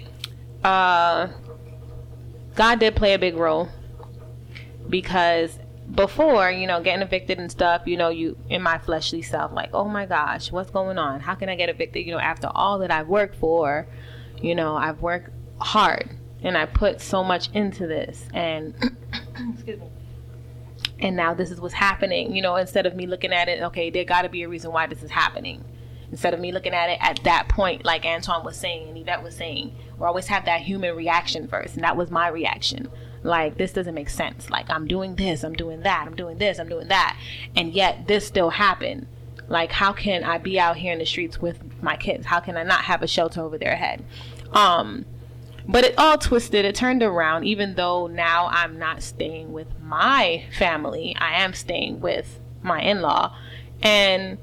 uh 0.64 1.28
god 2.54 2.78
did 2.78 2.94
play 2.96 3.14
a 3.14 3.18
big 3.18 3.36
role 3.36 3.68
because 4.88 5.58
before 5.94 6.50
you 6.50 6.66
know 6.66 6.82
getting 6.82 7.02
evicted 7.02 7.38
and 7.38 7.50
stuff 7.50 7.82
you 7.86 7.96
know 7.96 8.10
you 8.10 8.36
in 8.48 8.62
my 8.62 8.78
fleshly 8.78 9.22
self 9.22 9.52
like 9.52 9.70
oh 9.72 9.86
my 9.86 10.06
gosh 10.06 10.52
what's 10.52 10.70
going 10.70 10.98
on? 10.98 11.20
How 11.20 11.34
can 11.34 11.48
i 11.48 11.56
get 11.56 11.68
evicted 11.68 12.06
you 12.06 12.12
know 12.12 12.20
after 12.20 12.48
all 12.54 12.78
that 12.80 12.90
i've 12.90 13.08
worked 13.08 13.36
for? 13.36 13.86
You 14.40 14.54
know 14.54 14.76
i've 14.76 15.00
worked 15.00 15.30
hard 15.60 16.10
and 16.42 16.56
i 16.56 16.64
put 16.64 17.00
so 17.00 17.22
much 17.22 17.50
into 17.52 17.86
this 17.86 18.26
and 18.32 18.74
excuse 19.54 19.78
me 19.80 19.86
and 21.00 21.16
now 21.16 21.34
this 21.34 21.50
is 21.50 21.60
what's 21.60 21.74
happening 21.74 22.34
you 22.34 22.42
know 22.42 22.56
instead 22.56 22.86
of 22.86 22.94
me 22.94 23.06
looking 23.06 23.32
at 23.32 23.48
it 23.48 23.62
okay 23.62 23.90
there 23.90 24.04
got 24.04 24.22
to 24.22 24.28
be 24.28 24.42
a 24.42 24.48
reason 24.48 24.72
why 24.72 24.86
this 24.86 25.02
is 25.02 25.10
happening. 25.10 25.64
Instead 26.10 26.34
of 26.34 26.40
me 26.40 26.50
looking 26.50 26.74
at 26.74 26.90
it 26.90 26.98
at 27.00 27.20
that 27.24 27.48
point 27.48 27.84
like 27.84 28.04
antoine 28.04 28.44
was 28.44 28.56
saying 28.56 28.88
and 28.88 28.98
yvette 28.98 29.22
was 29.22 29.36
saying 29.36 29.74
we 29.98 30.06
always 30.06 30.26
have 30.26 30.44
that 30.44 30.60
human 30.60 30.96
reaction 30.96 31.46
first 31.46 31.74
and 31.74 31.84
that 31.84 31.96
was 31.96 32.10
my 32.10 32.28
reaction. 32.28 32.88
Like 33.22 33.58
this 33.58 33.72
doesn't 33.72 33.94
make 33.94 34.10
sense. 34.10 34.50
Like 34.50 34.68
i'm 34.70 34.86
doing 34.86 35.16
this 35.16 35.44
i'm 35.44 35.54
doing 35.54 35.82
that 35.82 36.06
i'm 36.06 36.16
doing 36.16 36.38
this 36.38 36.58
i'm 36.58 36.68
doing 36.68 36.88
that. 36.88 37.16
And 37.56 37.72
yet 37.72 38.06
this 38.08 38.26
still 38.26 38.50
happened. 38.50 39.06
Like 39.48 39.70
how 39.72 39.92
can 39.92 40.24
i 40.24 40.38
be 40.38 40.58
out 40.58 40.76
here 40.76 40.92
in 40.92 40.98
the 40.98 41.06
streets 41.06 41.40
with 41.40 41.60
my 41.82 41.96
kids? 41.96 42.26
How 42.26 42.40
can 42.40 42.56
i 42.56 42.64
not 42.64 42.84
have 42.84 43.02
a 43.02 43.06
shelter 43.06 43.40
over 43.40 43.56
their 43.56 43.76
head? 43.76 44.04
Um 44.52 45.04
but 45.70 45.84
it 45.84 45.94
all 45.98 46.18
twisted. 46.18 46.64
It 46.64 46.74
turned 46.74 47.02
around 47.02 47.44
even 47.44 47.74
though 47.74 48.06
now 48.06 48.48
i'm 48.50 48.78
not 48.78 49.02
staying 49.02 49.52
with 49.52 49.68
my 49.80 50.44
family. 50.58 51.14
I 51.18 51.42
am 51.42 51.54
staying 51.54 52.00
with 52.00 52.40
my 52.62 52.80
in-law. 52.82 53.36
And 53.82 54.38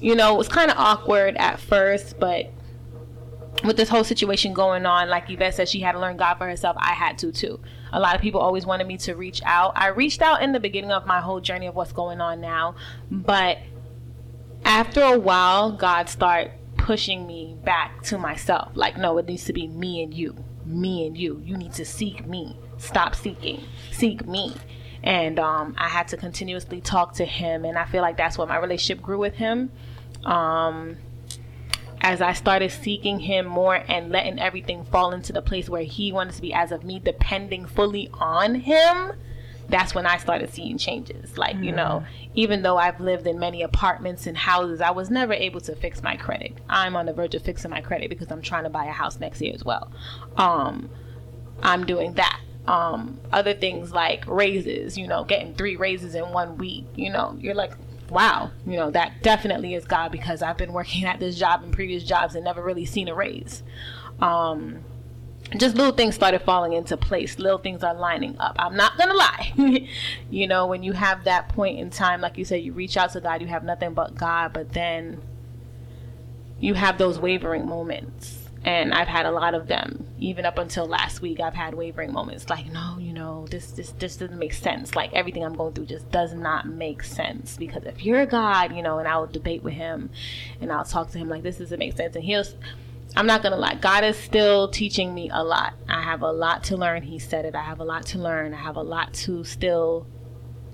you 0.00 0.14
know 0.14 0.34
it 0.34 0.38
was 0.38 0.48
kind 0.48 0.70
of 0.70 0.76
awkward 0.78 1.36
at 1.36 1.58
first 1.58 2.20
but 2.20 2.52
with 3.64 3.76
this 3.76 3.88
whole 3.88 4.04
situation 4.04 4.52
going 4.52 4.86
on 4.86 5.08
like 5.08 5.28
yvette 5.28 5.52
said 5.52 5.68
she 5.68 5.80
had 5.80 5.92
to 5.92 5.98
learn 6.00 6.16
god 6.16 6.34
for 6.34 6.46
herself. 6.46 6.76
I 6.78 6.92
had 6.92 7.18
to 7.18 7.32
too. 7.32 7.60
A 7.92 7.98
lot 7.98 8.14
of 8.14 8.20
people 8.20 8.40
always 8.40 8.66
wanted 8.66 8.86
me 8.86 8.96
to 8.98 9.14
reach 9.14 9.42
out. 9.44 9.72
I 9.74 9.88
reached 9.88 10.22
out 10.22 10.42
in 10.42 10.52
the 10.52 10.60
beginning 10.60 10.92
of 10.92 11.06
my 11.06 11.20
whole 11.20 11.40
journey 11.40 11.66
of 11.66 11.74
what's 11.74 11.92
going 11.92 12.20
on 12.20 12.40
now 12.40 12.76
but 13.10 13.58
after 14.64 15.02
a 15.02 15.18
while 15.18 15.72
god 15.72 16.08
started 16.08 16.52
pushing 16.88 17.26
me 17.26 17.54
back 17.64 18.02
to 18.02 18.16
myself. 18.16 18.72
Like, 18.74 18.96
no, 18.96 19.18
it 19.18 19.26
needs 19.26 19.44
to 19.44 19.52
be 19.52 19.66
me 19.66 20.02
and 20.02 20.14
you, 20.14 20.42
me 20.68 21.06
and 21.06 21.16
you. 21.16 21.42
You 21.44 21.56
need 21.56 21.72
to 21.74 21.84
seek 21.84 22.26
me. 22.26 22.56
Stop 22.76 23.14
seeking, 23.14 23.64
seek 23.90 24.26
me. 24.26 24.54
And 25.02 25.38
um, 25.38 25.74
I 25.78 25.88
had 25.88 26.08
to 26.08 26.16
continuously 26.16 26.80
talk 26.80 27.14
to 27.14 27.24
him, 27.24 27.64
and 27.64 27.78
I 27.78 27.84
feel 27.86 28.02
like 28.02 28.16
that's 28.16 28.36
what 28.36 28.48
my 28.48 28.58
relationship 28.58 29.02
grew 29.02 29.18
with 29.18 29.34
him. 29.34 29.70
Um, 30.24 30.96
as 32.00 32.20
I 32.20 32.32
started 32.32 32.70
seeking 32.70 33.18
him 33.20 33.46
more 33.46 33.74
and 33.74 34.10
letting 34.10 34.38
everything 34.38 34.84
fall 34.84 35.12
into 35.12 35.32
the 35.32 35.42
place 35.42 35.68
where 35.68 35.82
he 35.82 36.12
wanted 36.12 36.34
to 36.34 36.42
be, 36.42 36.52
as 36.52 36.72
of 36.72 36.84
me 36.84 36.98
depending 36.98 37.66
fully 37.66 38.10
on 38.14 38.56
him, 38.56 39.12
that's 39.68 39.94
when 39.94 40.06
I 40.06 40.16
started 40.16 40.52
seeing 40.52 40.78
changes. 40.78 41.36
Like, 41.36 41.56
you 41.56 41.72
know, 41.72 42.04
even 42.34 42.62
though 42.62 42.78
I've 42.78 43.00
lived 43.00 43.26
in 43.26 43.38
many 43.38 43.62
apartments 43.62 44.26
and 44.26 44.36
houses, 44.36 44.80
I 44.80 44.90
was 44.90 45.10
never 45.10 45.34
able 45.34 45.60
to 45.62 45.74
fix 45.74 46.02
my 46.02 46.16
credit. 46.16 46.54
I'm 46.68 46.96
on 46.96 47.06
the 47.06 47.12
verge 47.12 47.34
of 47.34 47.42
fixing 47.42 47.70
my 47.70 47.80
credit 47.80 48.08
because 48.08 48.30
I'm 48.30 48.40
trying 48.40 48.64
to 48.64 48.70
buy 48.70 48.86
a 48.86 48.92
house 48.92 49.20
next 49.20 49.42
year 49.42 49.52
as 49.54 49.64
well. 49.64 49.92
Um, 50.36 50.88
I'm 51.62 51.84
doing 51.84 52.14
that. 52.14 52.40
Um, 52.66 53.18
other 53.32 53.54
things 53.54 53.92
like 53.92 54.26
raises, 54.26 54.96
you 54.96 55.06
know, 55.06 55.24
getting 55.24 55.54
three 55.54 55.76
raises 55.76 56.14
in 56.14 56.32
one 56.32 56.58
week, 56.58 56.86
you 56.96 57.10
know, 57.10 57.36
you're 57.40 57.54
like, 57.54 57.72
wow, 58.10 58.50
you 58.66 58.76
know, 58.76 58.90
that 58.90 59.22
definitely 59.22 59.74
is 59.74 59.84
God 59.84 60.12
because 60.12 60.42
I've 60.42 60.56
been 60.56 60.72
working 60.72 61.04
at 61.06 61.20
this 61.20 61.38
job 61.38 61.62
and 61.62 61.72
previous 61.72 62.04
jobs 62.04 62.34
and 62.34 62.44
never 62.44 62.62
really 62.62 62.84
seen 62.84 63.08
a 63.08 63.14
raise. 63.14 63.62
Um, 64.20 64.84
just 65.56 65.76
little 65.76 65.92
things 65.92 66.14
started 66.14 66.40
falling 66.40 66.74
into 66.74 66.96
place. 66.96 67.38
Little 67.38 67.58
things 67.58 67.82
are 67.82 67.94
lining 67.94 68.36
up. 68.38 68.56
I'm 68.58 68.76
not 68.76 68.98
gonna 68.98 69.14
lie. 69.14 69.88
you 70.30 70.46
know, 70.46 70.66
when 70.66 70.82
you 70.82 70.92
have 70.92 71.24
that 71.24 71.48
point 71.48 71.78
in 71.78 71.90
time, 71.90 72.20
like 72.20 72.36
you 72.36 72.44
said, 72.44 72.62
you 72.62 72.72
reach 72.72 72.96
out 72.96 73.12
to 73.12 73.20
God, 73.20 73.40
you 73.40 73.46
have 73.46 73.64
nothing 73.64 73.94
but 73.94 74.14
God, 74.14 74.52
but 74.52 74.72
then 74.72 75.20
you 76.60 76.74
have 76.74 76.98
those 76.98 77.18
wavering 77.18 77.66
moments. 77.66 78.44
And 78.64 78.92
I've 78.92 79.08
had 79.08 79.24
a 79.24 79.30
lot 79.30 79.54
of 79.54 79.68
them. 79.68 80.06
Even 80.18 80.44
up 80.44 80.58
until 80.58 80.84
last 80.84 81.22
week, 81.22 81.40
I've 81.40 81.54
had 81.54 81.74
wavering 81.74 82.12
moments. 82.12 82.50
Like, 82.50 82.70
no, 82.70 82.98
you 82.98 83.12
know, 83.12 83.46
this 83.46 83.70
this 83.70 83.92
this 83.92 84.16
doesn't 84.16 84.38
make 84.38 84.52
sense. 84.52 84.96
Like 84.96 85.12
everything 85.14 85.44
I'm 85.44 85.54
going 85.54 85.72
through 85.72 85.86
just 85.86 86.10
does 86.10 86.34
not 86.34 86.66
make 86.66 87.04
sense. 87.04 87.56
Because 87.56 87.84
if 87.84 88.04
you're 88.04 88.26
God, 88.26 88.74
you 88.74 88.82
know, 88.82 88.98
and 88.98 89.06
I'll 89.06 89.28
debate 89.28 89.62
with 89.62 89.74
him, 89.74 90.10
and 90.60 90.72
I'll 90.72 90.84
talk 90.84 91.10
to 91.12 91.18
him 91.18 91.28
like 91.28 91.44
this 91.44 91.58
doesn't 91.58 91.78
make 91.78 91.96
sense, 91.96 92.16
and 92.16 92.24
he'll 92.24 92.44
I'm 93.16 93.26
not 93.26 93.42
gonna 93.42 93.56
lie, 93.56 93.74
God 93.74 94.04
is 94.04 94.16
still 94.16 94.68
teaching 94.68 95.14
me 95.14 95.30
a 95.32 95.42
lot. 95.42 95.74
I 95.88 96.02
have 96.02 96.22
a 96.22 96.30
lot 96.30 96.64
to 96.64 96.76
learn. 96.76 97.02
He 97.02 97.18
said 97.18 97.44
it. 97.44 97.54
I 97.54 97.62
have 97.62 97.80
a 97.80 97.84
lot 97.84 98.06
to 98.06 98.18
learn. 98.18 98.54
I 98.54 98.58
have 98.58 98.76
a 98.76 98.82
lot 98.82 99.14
to 99.14 99.44
still 99.44 100.06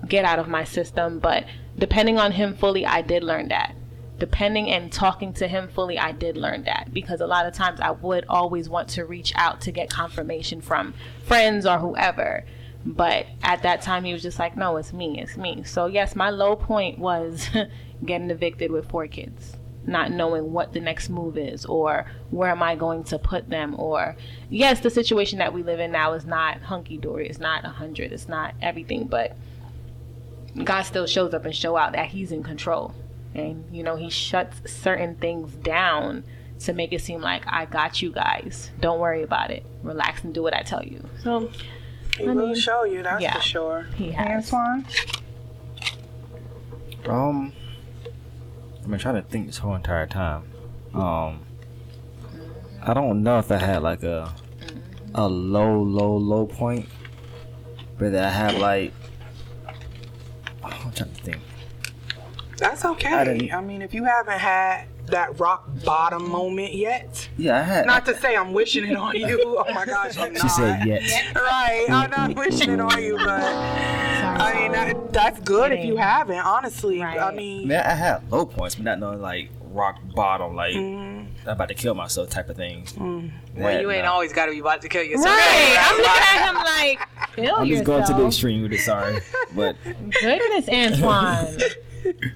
get 0.07 0.25
out 0.25 0.39
of 0.39 0.47
my 0.47 0.63
system. 0.63 1.19
But 1.19 1.45
depending 1.77 2.19
on 2.19 2.33
Him 2.33 2.55
fully, 2.55 2.85
I 2.85 3.01
did 3.01 3.23
learn 3.23 3.47
that. 3.49 3.75
Depending 4.17 4.69
and 4.69 4.91
talking 4.91 5.33
to 5.33 5.47
Him 5.47 5.69
fully, 5.69 5.97
I 5.97 6.11
did 6.11 6.37
learn 6.37 6.63
that. 6.65 6.93
Because 6.93 7.21
a 7.21 7.27
lot 7.27 7.45
of 7.45 7.53
times 7.53 7.79
I 7.79 7.91
would 7.91 8.25
always 8.27 8.69
want 8.69 8.89
to 8.89 9.05
reach 9.05 9.33
out 9.35 9.61
to 9.61 9.71
get 9.71 9.89
confirmation 9.89 10.61
from 10.61 10.93
friends 11.25 11.65
or 11.65 11.79
whoever. 11.79 12.45
But 12.85 13.25
at 13.41 13.63
that 13.63 13.81
time, 13.81 14.03
He 14.03 14.13
was 14.13 14.21
just 14.21 14.39
like, 14.39 14.55
no, 14.55 14.77
it's 14.77 14.93
me, 14.93 15.19
it's 15.19 15.37
me. 15.37 15.63
So, 15.63 15.87
yes, 15.87 16.15
my 16.15 16.29
low 16.29 16.55
point 16.55 16.99
was 16.99 17.49
getting 18.05 18.29
evicted 18.29 18.71
with 18.71 18.89
four 18.89 19.07
kids 19.07 19.57
not 19.87 20.11
knowing 20.11 20.51
what 20.51 20.73
the 20.73 20.79
next 20.79 21.09
move 21.09 21.37
is 21.37 21.65
or 21.65 22.05
where 22.31 22.49
am 22.49 22.63
I 22.63 22.75
going 22.75 23.03
to 23.05 23.19
put 23.19 23.49
them 23.49 23.75
or 23.79 24.15
yes 24.49 24.79
the 24.79 24.89
situation 24.89 25.39
that 25.39 25.53
we 25.53 25.63
live 25.63 25.79
in 25.79 25.91
now 25.91 26.13
is 26.13 26.25
not 26.25 26.61
hunky 26.61 26.97
dory 26.97 27.27
it's 27.29 27.39
not 27.39 27.63
a 27.65 27.69
hundred 27.69 28.11
it's 28.11 28.27
not 28.27 28.53
everything 28.61 29.05
but 29.05 29.37
God 30.63 30.83
still 30.83 31.05
shows 31.05 31.33
up 31.33 31.45
and 31.45 31.55
show 31.55 31.77
out 31.77 31.93
that 31.93 32.07
he's 32.07 32.31
in 32.31 32.43
control 32.43 32.93
and 33.33 33.63
you 33.71 33.83
know 33.83 33.95
he 33.95 34.09
shuts 34.09 34.71
certain 34.71 35.15
things 35.15 35.53
down 35.55 36.23
to 36.59 36.73
make 36.73 36.93
it 36.93 37.01
seem 37.01 37.21
like 37.21 37.43
I 37.47 37.65
got 37.65 38.01
you 38.01 38.11
guys 38.11 38.71
don't 38.79 38.99
worry 38.99 39.23
about 39.23 39.51
it 39.51 39.65
relax 39.83 40.23
and 40.23 40.33
do 40.33 40.41
what 40.41 40.53
I 40.53 40.61
tell 40.63 40.83
you 40.83 41.07
so 41.21 41.49
He 42.17 42.29
will 42.29 42.55
show 42.55 42.85
you, 42.85 43.03
that's 43.03 43.21
yeah. 43.21 43.33
for 43.33 43.41
sure. 43.41 43.87
He 43.95 44.11
has. 44.11 44.51
Antoine? 44.53 44.85
Um, 47.07 47.53
I've 48.85 48.91
been 48.91 48.99
trying 48.99 49.15
to 49.15 49.23
think 49.23 49.47
this 49.47 49.57
whole 49.57 49.73
entire 49.73 50.05
time. 50.05 50.43
Um, 50.93 51.39
I 52.83 52.93
don't 52.93 53.23
know 53.23 53.39
if 53.39 53.51
I 53.51 53.57
had 53.57 53.81
like 53.81 54.03
a 54.03 54.31
a 55.15 55.27
low, 55.27 55.81
low, 55.81 56.15
low 56.17 56.45
point, 56.45 56.87
but 57.97 58.11
that 58.11 58.25
I 58.25 58.29
had 58.29 58.59
like 58.61 58.93
I'm 60.63 60.91
trying 60.91 60.93
to 60.93 61.21
think. 61.23 61.41
That's 62.57 62.85
okay. 62.85 63.23
didn't- 63.25 63.53
I 63.55 63.61
mean, 63.61 63.81
if 63.81 63.91
you 63.95 64.03
haven't 64.03 64.37
had 64.37 64.85
that 65.07 65.39
rock 65.39 65.65
bottom 65.83 66.29
moment 66.29 66.73
yet, 66.73 67.27
Yeah, 67.37 67.59
I 67.59 67.61
had. 67.61 67.85
not 67.85 68.05
to 68.07 68.17
say 68.17 68.35
I'm 68.35 68.53
wishing 68.53 68.83
it 68.85 68.95
on 68.95 69.15
you. 69.15 69.39
Oh 69.67 69.73
my 69.73 69.85
gosh, 69.85 70.17
I'm 70.17 70.33
not. 70.33 70.41
she 70.41 70.49
said 70.49 70.85
yes. 70.85 71.35
Right, 71.35 71.85
I'm 71.89 72.09
not 72.09 72.35
wishing 72.37 72.71
it 72.71 72.79
on 72.79 73.01
you, 73.03 73.15
but 73.17 73.27
I 73.29 74.53
mean 74.55 74.71
that, 74.71 75.13
that's 75.13 75.39
good 75.41 75.71
if 75.71 75.85
you 75.85 75.97
haven't. 75.97 76.39
Honestly, 76.39 77.01
I 77.03 77.31
mean, 77.33 77.67
Man, 77.67 77.85
I 77.85 77.93
had 77.93 78.31
low 78.31 78.45
points, 78.45 78.75
but 78.75 78.83
not 78.85 78.99
knowing 78.99 79.21
like 79.21 79.49
rock 79.71 79.99
bottom, 80.15 80.55
like 80.55 80.73
Mm. 80.75 81.27
I'm 81.45 81.51
about 81.51 81.67
to 81.67 81.73
kill 81.75 81.93
myself 81.93 82.29
type 82.29 82.49
of 82.49 82.55
things. 82.55 82.95
Well, 82.97 83.79
you 83.81 83.91
ain't 83.91 84.07
always 84.07 84.33
got 84.33 84.45
to 84.47 84.51
be 84.51 84.59
about 84.59 84.81
to 84.81 84.89
kill 84.89 85.03
yourself. 85.03 85.27
right 85.27 85.77
I'm 85.79 85.97
looking 85.97 86.23
at 86.23 86.47
him 86.47 86.55
like 86.97 87.35
kill 87.35 87.55
I'm 87.57 87.67
just 87.67 87.79
yourself 87.81 87.85
going 87.85 88.05
to 88.05 88.13
the 88.23 88.27
extreme 88.27 88.61
with 88.63 88.73
it. 88.73 88.79
Sorry, 88.79 89.19
but 89.55 89.75
goodness 89.83 90.69
Antoine 90.69 91.57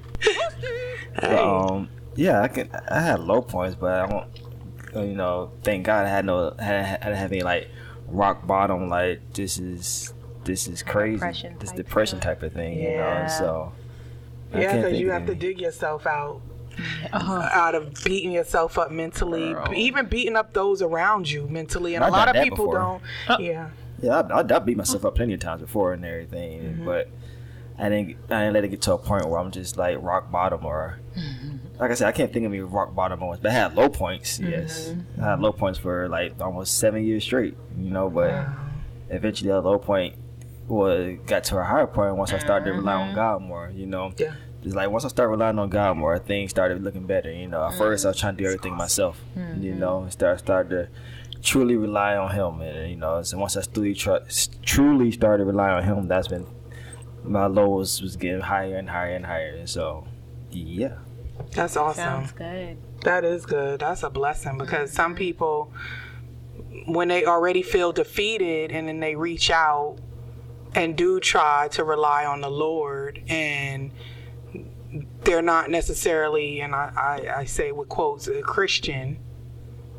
But, 1.15 1.32
um, 1.34 1.89
yeah, 2.19 2.41
I 2.41 2.47
can. 2.49 2.69
I 2.89 2.99
had 2.99 3.19
low 3.21 3.41
points, 3.41 3.75
but 3.79 3.91
I 4.01 4.08
don't. 4.08 4.27
uh, 4.95 5.01
You 5.03 5.15
know, 5.15 5.51
thank 5.63 5.86
God 5.86 6.05
I 6.05 6.10
had 6.10 6.25
no. 6.25 6.53
Had, 6.60 6.86
had 6.86 6.99
didn't 7.03 7.17
have 7.17 7.32
any 7.32 7.41
like 7.41 7.69
rock 8.08 8.45
bottom. 8.45 8.89
Like 8.89 9.21
this 9.34 9.58
is 9.58 10.13
this 10.43 10.67
is 10.67 10.84
crazy. 10.84 11.15
Depression 11.17 11.55
this 11.60 11.69
type 11.69 11.77
depression 11.77 12.19
type 12.19 12.43
of 12.43 12.53
thing. 12.53 12.77
You 12.77 12.89
know, 12.89 12.95
Yeah. 12.95 13.21
and 13.21 13.32
so. 13.32 13.71
I 14.53 14.62
yeah, 14.62 14.71
can't 14.71 14.84
because 14.86 14.99
you 14.99 15.08
of 15.08 15.13
have 15.13 15.25
to 15.27 15.36
dig 15.36 15.62
yourself 15.62 16.05
out. 16.08 16.41
Uh-huh. 17.12 17.49
Out 17.51 17.75
of 17.75 17.93
beating 18.05 18.32
yourself 18.32 18.77
up 18.77 18.89
mentally, 18.89 19.51
Girl. 19.53 19.73
even 19.75 20.05
beating 20.05 20.38
up 20.38 20.53
those 20.53 20.82
around 20.82 21.29
you 21.29 21.45
mentally, 21.47 21.95
and 21.95 22.03
a 22.03 22.08
I've 22.08 22.13
lot 22.13 22.34
of 22.34 22.41
people 22.41 22.67
before. 22.67 23.01
don't. 23.27 23.41
Yeah, 23.41 23.69
Yeah, 24.01 24.21
I, 24.21 24.39
I, 24.41 24.55
I 24.55 24.60
beat 24.60 24.77
myself 24.77 25.03
up 25.03 25.15
plenty 25.15 25.34
of 25.34 25.41
times 25.41 25.62
before 25.62 25.91
and 25.91 26.05
everything, 26.05 26.62
Mm-hmm. 26.62 26.86
but 26.86 27.10
I 27.77 27.89
didn't. 27.89 28.17
I 28.29 28.39
didn't 28.43 28.53
let 28.53 28.63
it 28.63 28.69
get 28.69 28.82
to 28.84 28.93
a 28.93 28.97
point 28.97 29.27
where 29.27 29.39
I'm 29.41 29.51
just 29.51 29.75
like 29.75 29.97
rock 29.99 30.32
bottom 30.32 30.65
or. 30.65 30.99
Like 31.79 31.91
I 31.91 31.93
said, 31.93 32.07
I 32.07 32.11
can't 32.11 32.31
think 32.33 32.45
of 32.45 32.51
any 32.51 32.61
rock 32.61 32.93
bottom 32.93 33.19
moments, 33.19 33.41
but 33.41 33.51
I 33.51 33.53
had 33.53 33.75
low 33.75 33.89
points. 33.89 34.37
Mm-hmm. 34.37 34.51
Yes, 34.51 34.89
Mm-hmm. 34.89 35.23
I 35.23 35.29
had 35.31 35.39
low 35.39 35.53
points 35.53 35.79
for 35.79 36.09
like 36.09 36.39
almost 36.41 36.77
seven 36.77 37.05
years 37.05 37.23
straight. 37.23 37.55
You 37.77 37.89
know, 37.89 38.09
but 38.09 38.47
eventually 39.09 39.49
the 39.49 39.61
low 39.61 39.79
point 39.79 40.15
was 40.67 41.17
got 41.25 41.43
to 41.45 41.57
a 41.57 41.63
higher 41.63 41.87
point 41.87 42.15
once 42.15 42.31
I 42.33 42.37
started 42.39 42.65
to 42.65 42.73
rely 42.73 42.93
on 42.93 43.07
mm-hmm. 43.07 43.15
God 43.15 43.41
more. 43.41 43.71
You 43.73 43.85
know, 43.85 44.13
Yeah. 44.17 44.33
it's 44.63 44.75
like 44.75 44.89
once 44.89 45.05
I 45.05 45.07
started 45.07 45.31
relying 45.31 45.57
on 45.57 45.69
God 45.69 45.97
more, 45.97 46.19
things 46.19 46.51
started 46.51 46.83
looking 46.83 47.05
better. 47.07 47.31
You 47.31 47.47
know, 47.47 47.63
at 47.63 47.69
mm-hmm. 47.69 47.77
first 47.77 48.05
I 48.05 48.09
was 48.09 48.19
trying 48.19 48.35
to 48.35 48.43
do 48.43 48.47
everything 48.47 48.75
myself. 48.75 49.19
You 49.59 49.73
know, 49.73 50.01
and 50.01 50.11
start 50.11 50.39
started 50.39 50.69
to 50.69 51.41
truly 51.41 51.77
rely 51.77 52.17
on 52.17 52.31
Him, 52.31 52.61
and 52.61 52.89
you 52.89 52.97
know, 52.97 53.21
so 53.23 53.37
once 53.37 53.55
I 53.55 53.61
truly 53.61 53.93
tr- 53.93 54.27
truly 54.63 55.11
started 55.11 55.45
relying 55.45 55.77
on 55.77 55.83
Him, 55.83 56.07
that's 56.07 56.29
when 56.29 56.45
my 57.23 57.45
lows 57.47 58.01
was 58.01 58.15
getting 58.17 58.41
higher 58.41 58.75
and 58.75 58.89
higher 58.89 59.15
and 59.15 59.25
higher. 59.25 59.55
And 59.55 59.69
so, 59.69 60.05
yeah. 60.51 60.97
That's 61.52 61.78
awesome. 61.78 62.04
sounds 62.04 62.32
good 62.32 62.78
That 63.04 63.23
is 63.23 63.45
good. 63.45 63.80
That's 63.80 64.04
a 64.04 64.10
blessing 64.10 64.58
because 64.58 64.91
some 64.91 65.15
people, 65.15 65.71
when 66.86 67.08
they 67.08 67.25
already 67.25 67.62
feel 67.62 67.91
defeated 67.91 68.71
and 68.71 68.88
then 68.88 68.99
they 68.99 69.15
reach 69.15 69.49
out 69.49 69.97
and 70.75 70.95
do 70.95 71.19
try 71.19 71.67
to 71.69 71.84
rely 71.84 72.25
on 72.25 72.41
the 72.41 72.49
Lord 72.49 73.23
and 73.28 73.91
they're 75.23 75.41
not 75.41 75.69
necessarily, 75.69 76.62
and 76.62 76.75
I, 76.75 76.91
I, 76.95 77.39
I 77.39 77.45
say 77.45 77.71
with 77.71 77.89
quotes, 77.89 78.28
a 78.28 78.41
Christian, 78.41 79.19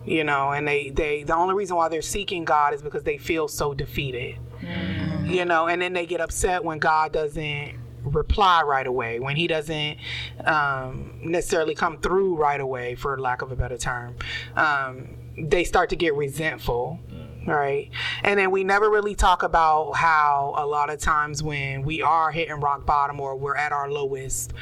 you 0.04 0.24
know, 0.24 0.50
and 0.50 0.66
they, 0.66 0.90
they, 0.90 1.22
the 1.22 1.34
only 1.34 1.54
reason 1.54 1.76
why 1.76 1.88
they're 1.88 2.02
seeking 2.02 2.44
God 2.44 2.74
is 2.74 2.82
because 2.82 3.04
they 3.04 3.18
feel 3.18 3.48
so 3.48 3.74
defeated, 3.74 4.38
mm. 4.60 5.30
you 5.30 5.44
know, 5.44 5.68
and 5.68 5.80
then 5.80 5.92
they 5.92 6.06
get 6.06 6.20
upset 6.20 6.64
when 6.64 6.78
God 6.78 7.12
doesn't 7.12 7.79
reply 8.14 8.62
right 8.62 8.86
away, 8.86 9.20
when 9.20 9.36
He 9.36 9.46
doesn't 9.46 9.98
um, 10.44 11.18
necessarily 11.22 11.74
come 11.74 11.98
through 11.98 12.36
right 12.36 12.60
away, 12.60 12.94
for 12.94 13.18
lack 13.18 13.42
of 13.42 13.52
a 13.52 13.56
better 13.56 13.78
term. 13.78 14.16
Um, 14.56 15.16
they 15.36 15.64
start 15.64 15.90
to 15.90 15.96
get 15.96 16.14
resentful. 16.14 16.98
Right. 17.46 17.90
And 18.22 18.38
then 18.38 18.50
we 18.50 18.64
never 18.64 18.90
really 18.90 19.14
talk 19.14 19.42
about 19.42 19.92
how 19.92 20.54
a 20.58 20.66
lot 20.66 20.90
of 20.90 21.00
times 21.00 21.42
when 21.42 21.82
we 21.82 22.02
are 22.02 22.30
hitting 22.30 22.60
rock 22.60 22.84
bottom 22.84 23.18
or 23.18 23.34
we're 23.34 23.56
at 23.56 23.72
our 23.72 23.90
lowest, 23.90 24.52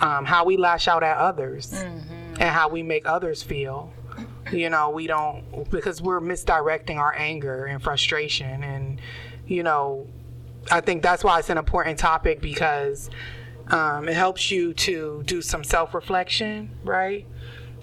um, 0.00 0.24
how 0.24 0.44
we 0.44 0.56
lash 0.56 0.88
out 0.88 1.04
at 1.04 1.16
others 1.16 1.72
and 1.72 2.42
how 2.42 2.68
we 2.68 2.82
make 2.82 3.06
others 3.06 3.44
feel. 3.44 3.92
You 4.50 4.70
know, 4.70 4.90
we 4.90 5.06
don't, 5.06 5.70
because 5.70 6.02
we're 6.02 6.20
misdirecting 6.20 6.98
our 6.98 7.14
anger 7.16 7.64
and 7.64 7.80
frustration. 7.80 8.64
And, 8.64 9.00
you 9.46 9.62
know, 9.62 10.08
I 10.70 10.80
think 10.80 11.02
that's 11.02 11.22
why 11.24 11.38
it's 11.38 11.50
an 11.50 11.58
important 11.58 11.98
topic 11.98 12.40
because 12.40 13.10
um, 13.68 14.08
it 14.08 14.14
helps 14.14 14.50
you 14.50 14.74
to 14.74 15.22
do 15.26 15.42
some 15.42 15.64
self 15.64 15.94
reflection, 15.94 16.70
right? 16.84 17.26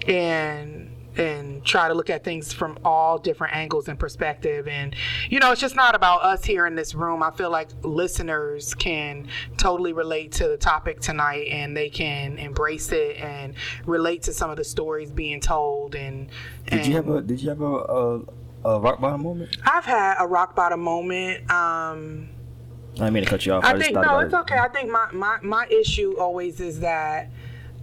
and 0.08 0.90
and 1.16 1.64
try 1.64 1.86
to 1.86 1.94
look 1.94 2.10
at 2.10 2.24
things 2.24 2.52
from 2.52 2.76
all 2.84 3.18
different 3.18 3.54
angles 3.54 3.86
and 3.86 3.98
perspective 4.00 4.66
and 4.66 4.96
you 5.30 5.38
know 5.38 5.52
it's 5.52 5.60
just 5.60 5.76
not 5.76 5.94
about 5.94 6.22
us 6.24 6.44
here 6.44 6.66
in 6.66 6.74
this 6.74 6.92
room 6.92 7.22
i 7.22 7.30
feel 7.30 7.50
like 7.50 7.68
listeners 7.82 8.74
can 8.74 9.28
totally 9.56 9.92
relate 9.92 10.32
to 10.32 10.48
the 10.48 10.56
topic 10.56 11.00
tonight 11.00 11.46
and 11.52 11.76
they 11.76 11.88
can 11.88 12.36
embrace 12.38 12.90
it 12.90 13.16
and 13.18 13.54
relate 13.86 14.22
to 14.22 14.32
some 14.32 14.50
of 14.50 14.56
the 14.56 14.64
stories 14.64 15.12
being 15.12 15.40
told 15.40 15.94
and, 15.94 16.28
and 16.66 16.82
Did 16.82 16.88
you 16.88 16.96
have 16.96 17.08
a 17.08 17.22
Did 17.22 17.40
you 17.40 17.48
have 17.48 17.60
a, 17.60 17.64
a, 17.64 18.20
a 18.64 18.80
rock 18.80 19.00
bottom 19.00 19.22
moment? 19.22 19.56
i've 19.64 19.84
had 19.84 20.16
a 20.18 20.26
rock 20.26 20.56
bottom 20.56 20.80
moment 20.80 21.48
um 21.48 22.28
I 23.00 23.10
mean 23.10 23.24
to 23.24 23.28
cut 23.28 23.44
you 23.44 23.52
off. 23.52 23.64
I, 23.64 23.72
just 23.72 23.84
think 23.84 23.94
no, 23.96 24.20
it's 24.20 24.32
it. 24.32 24.36
okay. 24.40 24.58
I 24.58 24.68
think 24.68 24.90
my, 24.90 25.08
my, 25.12 25.38
my 25.42 25.66
issue 25.66 26.16
always 26.18 26.60
is 26.60 26.80
that 26.80 27.30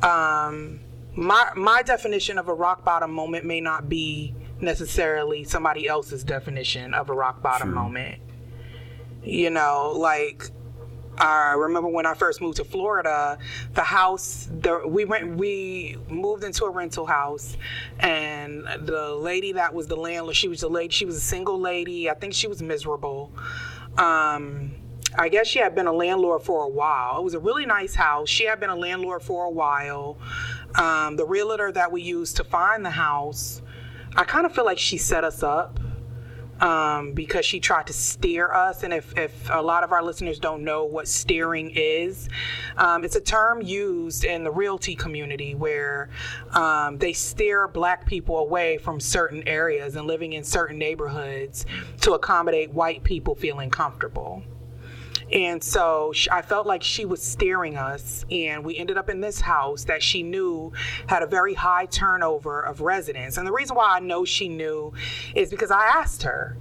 um, 0.02 0.80
my 1.16 1.52
my 1.56 1.82
definition 1.82 2.38
of 2.38 2.48
a 2.48 2.54
rock 2.54 2.86
bottom 2.86 3.12
moment 3.12 3.46
may 3.46 3.62
not 3.62 3.90
be 3.90 4.34
necessarily 4.62 5.44
somebody 5.44 5.88
else's 5.88 6.24
definition 6.24 6.94
of 6.94 7.10
a 7.10 7.14
rock 7.14 7.42
bottom 7.42 7.70
True. 7.70 7.82
moment. 7.82 8.22
You 9.24 9.50
know, 9.50 9.94
like 9.96 10.50
I 11.18 11.54
remember 11.54 11.90
when 11.90 12.06
I 12.06 12.14
first 12.14 12.42
moved 12.42 12.58
to 12.58 12.64
Florida, 12.64 13.38
the 13.74 13.84
house 13.84 14.50
the, 14.52 14.88
we 14.88 15.06
went 15.06 15.36
we 15.36 15.98
moved 16.10 16.44
into 16.44 16.66
a 16.66 16.70
rental 16.70 17.06
house 17.06 17.58
and 18.00 18.66
the 18.80 19.14
lady 19.16 19.52
that 19.54 19.74
was 19.74 19.88
the 19.88 19.98
landlord, 19.98 20.36
she 20.36 20.48
was 20.48 20.64
a 20.64 20.70
lady, 20.70 20.94
she 20.94 21.06
was 21.06 21.18
a 21.18 21.22
single 21.22 21.60
lady. 21.60 22.10
I 22.10 22.14
think 22.14 22.34
she 22.34 22.48
was 22.48 22.62
miserable. 22.62 23.32
Um 23.98 24.72
I 25.18 25.30
guess 25.30 25.48
she 25.48 25.60
had 25.60 25.76
been 25.76 25.88
a 25.88 25.94
landlord 25.94 26.44
for 26.44 26.64
a 26.64 26.70
while. 26.70 27.20
It 27.20 27.24
was 27.24 27.34
a 27.34 27.40
really 27.40 27.66
nice 27.66 27.96
house. 27.96 28.30
She 28.30 28.46
had 28.46 28.60
been 28.60 28.70
a 28.70 28.76
landlord 28.76 29.22
for 29.22 29.46
a 29.46 29.50
while. 29.50 30.18
Um, 30.76 31.18
the 31.18 31.26
realtor 31.26 31.72
that 31.72 31.92
we 31.92 32.02
used 32.02 32.38
to 32.38 32.44
find 32.44 32.86
the 32.86 32.92
house, 32.92 33.62
I 34.16 34.24
kind 34.24 34.46
of 34.46 34.56
feel 34.56 34.66
like 34.66 34.80
she 34.80 34.98
set 34.98 35.24
us 35.24 35.44
up 35.44 35.80
um, 36.62 37.12
because 37.14 37.46
she 37.46 37.60
tried 37.60 37.88
to 37.88 37.94
steer 37.94 38.54
us. 38.54 38.84
And 38.84 38.94
if, 38.94 39.18
if 39.18 39.50
a 39.52 39.62
lot 39.62 39.84
of 39.84 39.92
our 39.92 40.02
listeners 40.02 40.40
don't 40.40 40.64
know 40.64 40.86
what 40.86 41.08
steering 41.08 41.72
is, 41.76 42.30
um, 42.78 43.04
it's 43.04 43.16
a 43.16 43.22
term 43.22 43.62
used 43.62 44.24
in 44.24 44.44
the 44.44 44.52
realty 44.52 44.96
community 44.96 45.56
where 45.56 46.10
um, 46.52 46.98
they 47.00 47.12
steer 47.12 47.68
black 47.68 48.06
people 48.06 48.38
away 48.38 48.78
from 48.78 49.00
certain 49.00 49.46
areas 49.48 49.96
and 49.98 50.08
living 50.08 50.34
in 50.34 50.44
certain 50.44 50.78
neighborhoods 50.78 51.66
to 52.00 52.14
accommodate 52.14 52.72
white 52.72 53.04
people 53.04 53.36
feeling 53.36 53.70
comfortable. 53.70 54.44
And 55.32 55.64
so 55.64 56.12
sh- 56.14 56.28
I 56.32 56.42
felt 56.42 56.68
like 56.68 56.84
she 56.84 57.06
was 57.06 57.22
steering 57.22 57.78
us, 57.78 58.26
and 58.30 58.66
we 58.66 58.78
ended 58.78 58.98
up 58.98 59.10
in 59.10 59.22
this 59.22 59.40
house 59.40 59.86
that 59.86 60.04
she 60.04 60.24
knew 60.24 60.74
had 61.08 61.24
a 61.24 61.28
very 61.28 61.54
high 61.54 61.86
turnover 61.86 62.62
of 62.62 62.82
residents. 62.82 63.38
And 63.38 63.48
the 63.48 63.52
reason 63.52 63.76
why 63.76 63.96
I 63.96 64.00
know 64.00 64.26
she 64.26 64.50
knew 64.50 64.94
is 65.34 65.50
because 65.50 65.72
I 65.72 65.86
asked 65.86 66.24
her. 66.24 66.58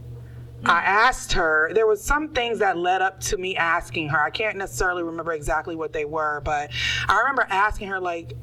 I 0.65 0.81
mm. 0.81 0.85
asked 0.85 1.33
her, 1.33 1.71
there 1.75 1.87
was 1.87 2.03
some 2.05 2.29
things 2.29 2.59
that 2.59 2.77
led 2.77 3.03
up 3.03 3.19
to 3.21 3.37
me 3.39 3.57
asking 3.57 4.11
her. 4.11 4.21
I 4.21 4.31
can't 4.31 4.57
necessarily 4.57 5.03
remember 5.03 5.33
exactly 5.33 5.75
what 5.75 5.93
they 5.93 6.05
were, 6.05 6.43
but 6.45 6.71
I 7.09 7.19
remember 7.21 7.47
asking 7.49 7.89
her, 7.89 7.99
like, 7.99 8.35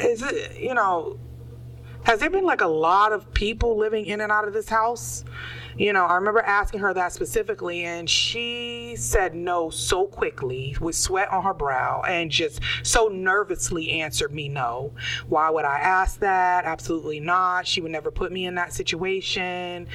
is 0.00 0.22
it, 0.22 0.58
you 0.58 0.74
know, 0.74 1.18
has 2.06 2.20
there 2.20 2.30
been 2.30 2.44
like 2.44 2.60
a 2.60 2.68
lot 2.68 3.12
of 3.12 3.34
people 3.34 3.76
living 3.76 4.06
in 4.06 4.20
and 4.20 4.30
out 4.30 4.46
of 4.46 4.54
this 4.54 4.68
house? 4.68 5.24
You 5.76 5.92
know, 5.92 6.04
I 6.04 6.14
remember 6.14 6.38
asking 6.38 6.78
her 6.78 6.94
that 6.94 7.12
specifically, 7.12 7.82
and 7.82 8.08
she 8.08 8.94
said 8.96 9.34
no 9.34 9.70
so 9.70 10.06
quickly 10.06 10.76
with 10.80 10.94
sweat 10.94 11.28
on 11.32 11.42
her 11.42 11.52
brow 11.52 12.02
and 12.06 12.30
just 12.30 12.60
so 12.84 13.08
nervously 13.08 14.00
answered 14.00 14.32
me 14.32 14.48
no. 14.48 14.92
Why 15.26 15.50
would 15.50 15.64
I 15.64 15.80
ask 15.80 16.20
that? 16.20 16.64
Absolutely 16.64 17.18
not. 17.18 17.66
She 17.66 17.80
would 17.80 17.90
never 17.90 18.12
put 18.12 18.30
me 18.30 18.46
in 18.46 18.54
that 18.54 18.72
situation. 18.72 19.88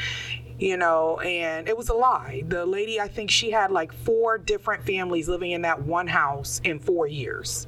You 0.61 0.77
know, 0.77 1.19
and 1.21 1.67
it 1.67 1.75
was 1.75 1.89
a 1.89 1.93
lie. 1.95 2.43
The 2.47 2.63
lady, 2.67 3.01
I 3.01 3.07
think 3.07 3.31
she 3.31 3.49
had 3.49 3.71
like 3.71 3.91
four 3.91 4.37
different 4.37 4.85
families 4.85 5.27
living 5.27 5.51
in 5.51 5.63
that 5.63 5.81
one 5.81 6.05
house 6.05 6.61
in 6.63 6.77
four 6.77 7.07
years. 7.07 7.65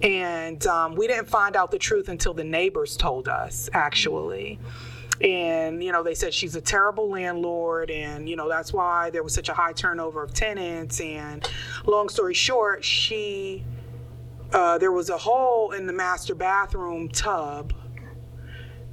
And 0.00 0.66
um, 0.66 0.94
we 0.94 1.06
didn't 1.06 1.28
find 1.28 1.54
out 1.54 1.70
the 1.70 1.78
truth 1.78 2.08
until 2.08 2.32
the 2.32 2.42
neighbors 2.42 2.96
told 2.96 3.28
us, 3.28 3.68
actually 3.74 4.58
and 5.20 5.82
you 5.82 5.92
know 5.92 6.02
they 6.02 6.14
said 6.14 6.34
she's 6.34 6.56
a 6.56 6.60
terrible 6.60 7.08
landlord 7.08 7.90
and 7.90 8.28
you 8.28 8.36
know 8.36 8.48
that's 8.48 8.72
why 8.72 9.10
there 9.10 9.22
was 9.22 9.32
such 9.32 9.48
a 9.48 9.54
high 9.54 9.72
turnover 9.72 10.22
of 10.22 10.34
tenants 10.34 11.00
and 11.00 11.48
long 11.86 12.08
story 12.08 12.34
short 12.34 12.84
she 12.84 13.64
uh, 14.52 14.78
there 14.78 14.92
was 14.92 15.10
a 15.10 15.16
hole 15.16 15.72
in 15.72 15.86
the 15.86 15.92
master 15.92 16.34
bathroom 16.34 17.08
tub 17.08 17.72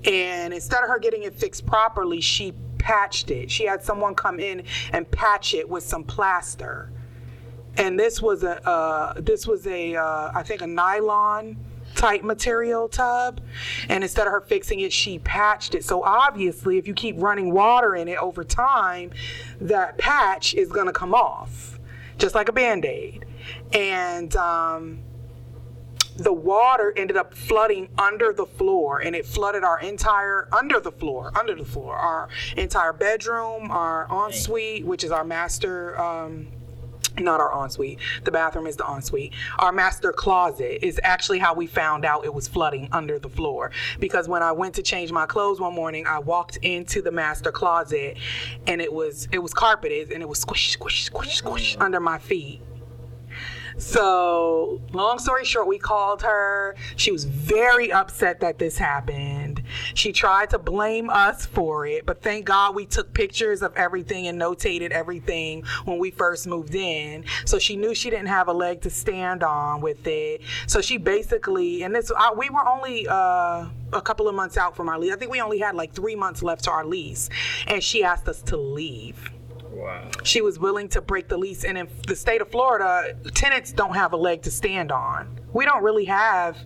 and 0.06 0.54
instead 0.54 0.84
of 0.84 0.90
her 0.90 1.00
getting 1.00 1.24
it 1.24 1.34
fixed 1.34 1.66
properly 1.66 2.22
she 2.22 2.54
patched 2.82 3.30
it. 3.30 3.52
She 3.52 3.66
had 3.66 3.84
someone 3.84 4.16
come 4.16 4.40
in 4.40 4.64
and 4.92 5.10
patch 5.12 5.54
it 5.54 5.70
with 5.70 5.84
some 5.84 6.04
plaster. 6.04 6.92
And 7.78 7.98
this 7.98 8.22
was 8.22 8.44
a 8.44 8.68
uh, 8.68 9.14
this 9.22 9.48
was 9.48 9.68
a 9.68 9.96
uh, 9.96 10.32
I 10.34 10.44
think 10.44 10.62
a 10.62 10.68
nylon 10.68 11.58
type 11.96 12.24
material 12.24 12.90
tub. 12.90 13.40
And 13.88 14.04
instead 14.04 14.26
of 14.26 14.34
her 14.34 14.42
fixing 14.42 14.80
it 14.80 14.92
she 14.92 15.20
patched 15.20 15.76
it. 15.76 15.86
So 15.86 16.04
obviously 16.04 16.78
if 16.78 16.88
you 16.88 16.94
keep 16.94 17.16
running 17.20 17.54
water 17.54 17.96
in 17.96 18.08
it 18.08 18.18
over 18.18 18.44
time 18.44 19.12
that 19.60 19.98
patch 19.98 20.54
is 20.56 20.70
going 20.70 20.88
to 20.88 20.94
come 20.94 21.14
off 21.14 21.80
just 22.18 22.36
like 22.36 22.50
a 22.50 22.54
band-aid. 22.54 23.26
And 23.74 24.36
um, 24.36 25.00
the 26.18 26.34
water 26.34 26.94
ended 26.98 27.18
up 27.18 27.34
flooding 27.34 27.88
under 27.98 28.34
the 28.34 28.46
floor 28.46 29.00
and 29.00 29.16
it 29.16 29.26
flooded 29.26 29.64
our 29.64 29.80
entire 29.80 30.48
under 30.52 30.80
the 30.80 30.92
floor 30.92 31.32
under 31.38 31.56
the 31.56 31.66
floor 31.66 31.96
our 31.96 32.28
entire 32.58 32.94
bedroom 32.94 33.72
our 33.72 34.08
ensuite 34.28 34.86
which 34.86 35.04
is 35.04 35.12
our 35.12 35.24
master 35.24 36.00
um, 36.00 36.48
not 37.20 37.40
our 37.40 37.52
ensuite. 37.64 38.00
The 38.24 38.32
bathroom 38.32 38.68
is 38.68 38.78
the 38.78 38.86
ensuite. 38.86 39.34
Our 39.60 39.72
master 39.72 40.12
closet 40.12 40.86
is 40.86 41.00
actually 41.04 41.40
how 41.40 41.54
we 41.54 41.68
found 41.68 42.06
out 42.06 42.26
it 42.26 42.34
was 42.34 42.48
flooding 42.48 42.88
under 42.92 43.20
the 43.20 43.30
floor. 43.30 43.72
Because 44.00 44.28
when 44.28 44.42
I 44.42 44.52
went 44.52 44.76
to 44.76 44.82
change 44.82 45.12
my 45.12 45.26
clothes 45.26 45.60
one 45.60 45.74
morning, 45.74 46.08
I 46.08 46.20
walked 46.20 46.58
into 46.58 47.02
the 47.02 47.12
master 47.12 47.52
closet 47.52 48.18
and 48.68 48.82
it 48.82 48.92
was 48.92 49.28
it 49.32 49.40
was 49.40 49.54
carpeted 49.54 50.12
and 50.12 50.22
it 50.22 50.30
was 50.30 50.40
squish, 50.40 50.72
squish, 50.72 51.04
squish, 51.04 51.36
squish 51.36 51.78
under 51.80 52.00
my 52.00 52.18
feet. 52.18 52.62
So, 53.82 54.80
long 54.94 55.18
story 55.18 55.44
short, 55.44 55.66
we 55.68 55.80
called 55.80 56.22
her. 56.22 56.76
She 56.98 57.12
was 57.12 57.24
very 57.24 57.92
upset 57.92 58.40
that 58.42 58.60
this 58.60 58.78
happened. 58.78 59.64
She 59.96 60.12
tried 60.12 60.52
to 60.52 60.60
blame 60.60 61.10
us 61.10 61.48
for 61.48 61.88
it, 61.88 62.06
but 62.06 62.22
thank 62.22 62.46
God 62.46 62.76
we 62.76 62.86
took 62.86 63.12
pictures 63.12 63.64
of 63.64 63.76
everything 63.76 64.28
and 64.28 64.40
notated 64.40 64.92
everything 64.92 65.64
when 65.86 65.98
we 65.98 66.12
first 66.12 66.46
moved 66.46 66.76
in. 66.76 67.26
So 67.46 67.58
she 67.58 67.76
knew 67.76 67.96
she 67.96 68.12
didn't 68.12 68.28
have 68.28 68.50
a 68.50 68.54
leg 68.54 68.82
to 68.82 68.92
stand 68.92 69.42
on 69.42 69.82
with 69.82 70.06
it. 70.06 70.42
So 70.68 70.80
she 70.80 70.98
basically, 70.98 71.82
and 71.82 71.94
this, 71.96 72.12
I, 72.16 72.34
we 72.34 72.52
were 72.52 72.66
only 72.70 73.08
uh, 73.08 73.66
a 73.94 74.02
couple 74.04 74.28
of 74.28 74.36
months 74.36 74.58
out 74.58 74.76
from 74.76 74.90
our 74.90 75.00
lease. 75.00 75.12
I 75.12 75.16
think 75.16 75.32
we 75.32 75.42
only 75.42 75.58
had 75.58 75.74
like 75.74 75.92
three 75.92 76.16
months 76.16 76.44
left 76.44 76.66
to 76.66 76.72
our 76.72 76.86
lease, 76.86 77.30
and 77.66 77.84
she 77.84 78.04
asked 78.04 78.28
us 78.28 78.44
to 78.44 78.58
leave 78.58 79.32
she 80.24 80.42
was 80.42 80.60
willing 80.60 80.88
to 80.90 81.02
break 81.02 81.28
the 81.28 81.38
lease. 81.38 81.64
And 81.64 81.78
in 81.78 81.88
the 82.08 82.16
state 82.16 82.42
of 82.42 82.50
Florida, 82.50 83.16
tenants 83.34 83.72
don't 83.72 83.96
have 83.96 84.14
a 84.14 84.18
leg 84.18 84.42
to 84.44 84.52
stand 84.52 84.92
on. 84.92 85.40
We 85.54 85.66
don't 85.66 85.84
really 85.84 86.06
have 86.06 86.58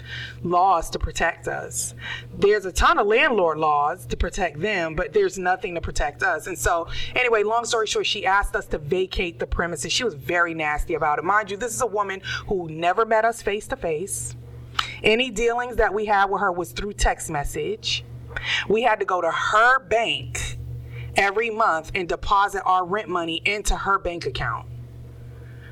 laws 0.44 0.90
to 0.92 1.00
protect 1.00 1.48
us. 1.48 1.96
There's 2.38 2.66
a 2.66 2.72
ton 2.72 3.00
of 3.00 3.08
landlord 3.08 3.58
laws 3.58 4.06
to 4.08 4.18
protect 4.18 4.60
them, 4.60 4.96
but 4.96 5.12
there's 5.12 5.40
nothing 5.40 5.74
to 5.76 5.82
protect 5.82 6.22
us. 6.22 6.46
And 6.48 6.58
so, 6.58 6.88
anyway, 7.16 7.44
long 7.44 7.66
story 7.66 7.88
short, 7.88 8.06
she 8.06 8.26
asked 8.26 8.56
us 8.56 8.68
to 8.68 8.78
vacate 8.78 9.40
the 9.40 9.48
premises. 9.48 9.92
She 9.92 10.04
was 10.04 10.14
very 10.14 10.54
nasty 10.54 10.94
about 10.94 11.18
it. 11.18 11.26
Mind 11.26 11.50
you, 11.50 11.58
this 11.58 11.74
is 11.74 11.82
a 11.82 11.88
woman 11.88 12.22
who 12.48 12.70
never 12.70 13.06
met 13.06 13.26
us 13.26 13.42
face 13.42 13.68
to 13.70 13.76
face. 13.76 14.36
Any 15.04 15.32
dealings 15.32 15.78
that 15.78 15.94
we 15.94 16.06
had 16.06 16.26
with 16.26 16.42
her 16.42 16.52
was 16.52 16.72
through 16.72 16.94
text 16.94 17.30
message. 17.30 18.04
We 18.68 18.84
had 18.84 19.00
to 19.00 19.06
go 19.06 19.22
to 19.22 19.32
her 19.32 19.80
bank 19.80 20.58
every 21.16 21.50
month 21.50 21.92
and 21.96 22.08
deposit 22.08 22.64
our 22.66 22.86
rent 22.86 23.10
money 23.10 23.42
into 23.46 23.76
her 23.76 24.00
bank 24.00 24.26
account 24.26 24.68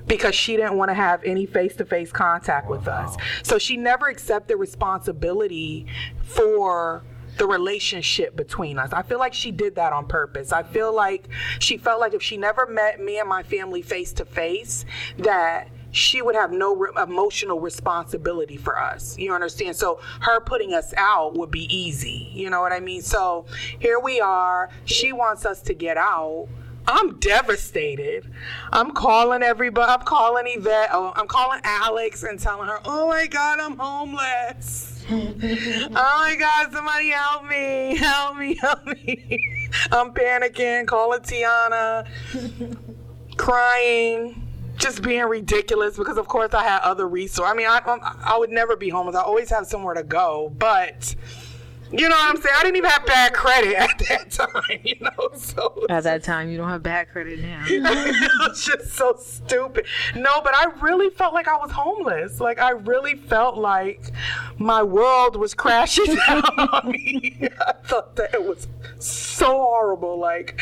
because 0.07 0.35
she 0.35 0.57
didn't 0.57 0.75
want 0.75 0.89
to 0.89 0.93
have 0.93 1.23
any 1.23 1.45
face-to-face 1.45 2.11
contact 2.11 2.69
with 2.69 2.87
us. 2.87 3.15
So 3.41 3.57
she 3.57 3.77
never 3.77 4.07
accepted 4.07 4.57
responsibility 4.57 5.85
for 6.23 7.03
the 7.37 7.47
relationship 7.47 8.35
between 8.35 8.77
us. 8.77 8.93
I 8.93 9.01
feel 9.01 9.17
like 9.17 9.33
she 9.33 9.51
did 9.51 9.75
that 9.75 9.93
on 9.93 10.07
purpose. 10.07 10.51
I 10.51 10.63
feel 10.63 10.93
like 10.93 11.27
she 11.59 11.77
felt 11.77 11.99
like 11.99 12.13
if 12.13 12.21
she 12.21 12.37
never 12.37 12.67
met 12.67 12.99
me 12.99 13.19
and 13.19 13.27
my 13.27 13.43
family 13.43 13.81
face 13.81 14.13
to 14.13 14.25
face 14.25 14.85
that 15.17 15.69
she 15.93 16.21
would 16.21 16.35
have 16.35 16.51
no 16.51 16.75
re- 16.75 16.89
emotional 17.01 17.59
responsibility 17.59 18.57
for 18.57 18.77
us. 18.77 19.17
You 19.17 19.33
understand? 19.33 19.75
So 19.75 19.99
her 20.21 20.41
putting 20.41 20.73
us 20.73 20.93
out 20.97 21.35
would 21.35 21.51
be 21.51 21.73
easy. 21.73 22.29
You 22.33 22.49
know 22.49 22.61
what 22.61 22.73
I 22.73 22.79
mean? 22.79 23.01
So 23.01 23.45
here 23.79 23.99
we 23.99 24.19
are. 24.19 24.69
She 24.85 25.13
wants 25.13 25.45
us 25.45 25.61
to 25.61 25.73
get 25.73 25.95
out. 25.95 26.47
I'm 26.87 27.17
devastated. 27.19 28.29
I'm 28.71 28.91
calling 28.91 29.43
everybody. 29.43 29.89
I'm 29.89 30.01
calling 30.01 30.45
Yvette. 30.47 30.89
Oh, 30.91 31.13
I'm 31.15 31.27
calling 31.27 31.61
Alex 31.63 32.23
and 32.23 32.37
telling 32.37 32.67
her, 32.67 32.79
"Oh 32.83 33.07
my 33.07 33.25
God, 33.27 33.59
I'm 33.61 33.77
homeless." 33.77 35.05
oh 35.09 35.33
my 35.93 36.35
God, 36.37 36.73
somebody 36.73 37.09
help 37.09 37.45
me. 37.45 37.95
Help 37.95 38.35
me, 38.35 38.55
help 38.55 38.85
me. 38.85 39.69
I'm 39.93 40.13
panicking, 40.13 40.85
calling 40.85 41.21
Tiana, 41.21 42.05
crying. 43.37 44.52
Just 44.77 45.01
being 45.01 45.23
ridiculous 45.23 45.97
because, 45.97 46.17
of 46.17 46.27
course, 46.27 46.53
I 46.53 46.63
had 46.63 46.81
other 46.81 47.07
resources. 47.07 47.51
I 47.51 47.55
mean, 47.55 47.67
I, 47.67 47.79
I, 47.85 48.33
I 48.33 48.37
would 48.37 48.49
never 48.49 48.75
be 48.75 48.89
homeless. 48.89 49.15
I 49.15 49.21
always 49.21 49.49
have 49.49 49.67
somewhere 49.67 49.93
to 49.93 50.03
go, 50.03 50.51
but 50.57 51.15
you 51.93 52.09
know 52.09 52.15
what 52.15 52.35
I'm 52.35 52.41
saying? 52.41 52.55
I 52.57 52.63
didn't 52.63 52.77
even 52.77 52.89
have 52.89 53.05
bad 53.05 53.33
credit 53.33 53.75
at 53.77 53.99
that 54.09 54.31
time, 54.31 54.79
you 54.83 54.95
know. 54.99 55.29
So 55.35 55.85
At 55.89 56.03
that 56.05 56.23
time, 56.23 56.49
you 56.49 56.57
don't 56.57 56.69
have 56.69 56.81
bad 56.81 57.09
credit 57.09 57.39
now. 57.39 57.63
it 57.67 58.31
was 58.39 58.65
just 58.65 58.93
so 58.93 59.15
stupid. 59.19 59.85
No, 60.15 60.41
but 60.41 60.55
I 60.55 60.71
really 60.81 61.11
felt 61.11 61.35
like 61.35 61.47
I 61.47 61.55
was 61.55 61.69
homeless. 61.69 62.39
Like 62.39 62.57
I 62.57 62.71
really 62.71 63.15
felt 63.15 63.57
like 63.57 64.11
my 64.57 64.81
world 64.81 65.35
was 65.35 65.53
crashing 65.53 66.15
down 66.27 66.43
on 66.57 66.91
me. 66.91 67.47
I 67.61 67.73
thought 67.85 68.15
that 68.15 68.33
it 68.33 68.43
was 68.43 68.67
so 68.97 69.51
horrible. 69.51 70.17
Like 70.17 70.59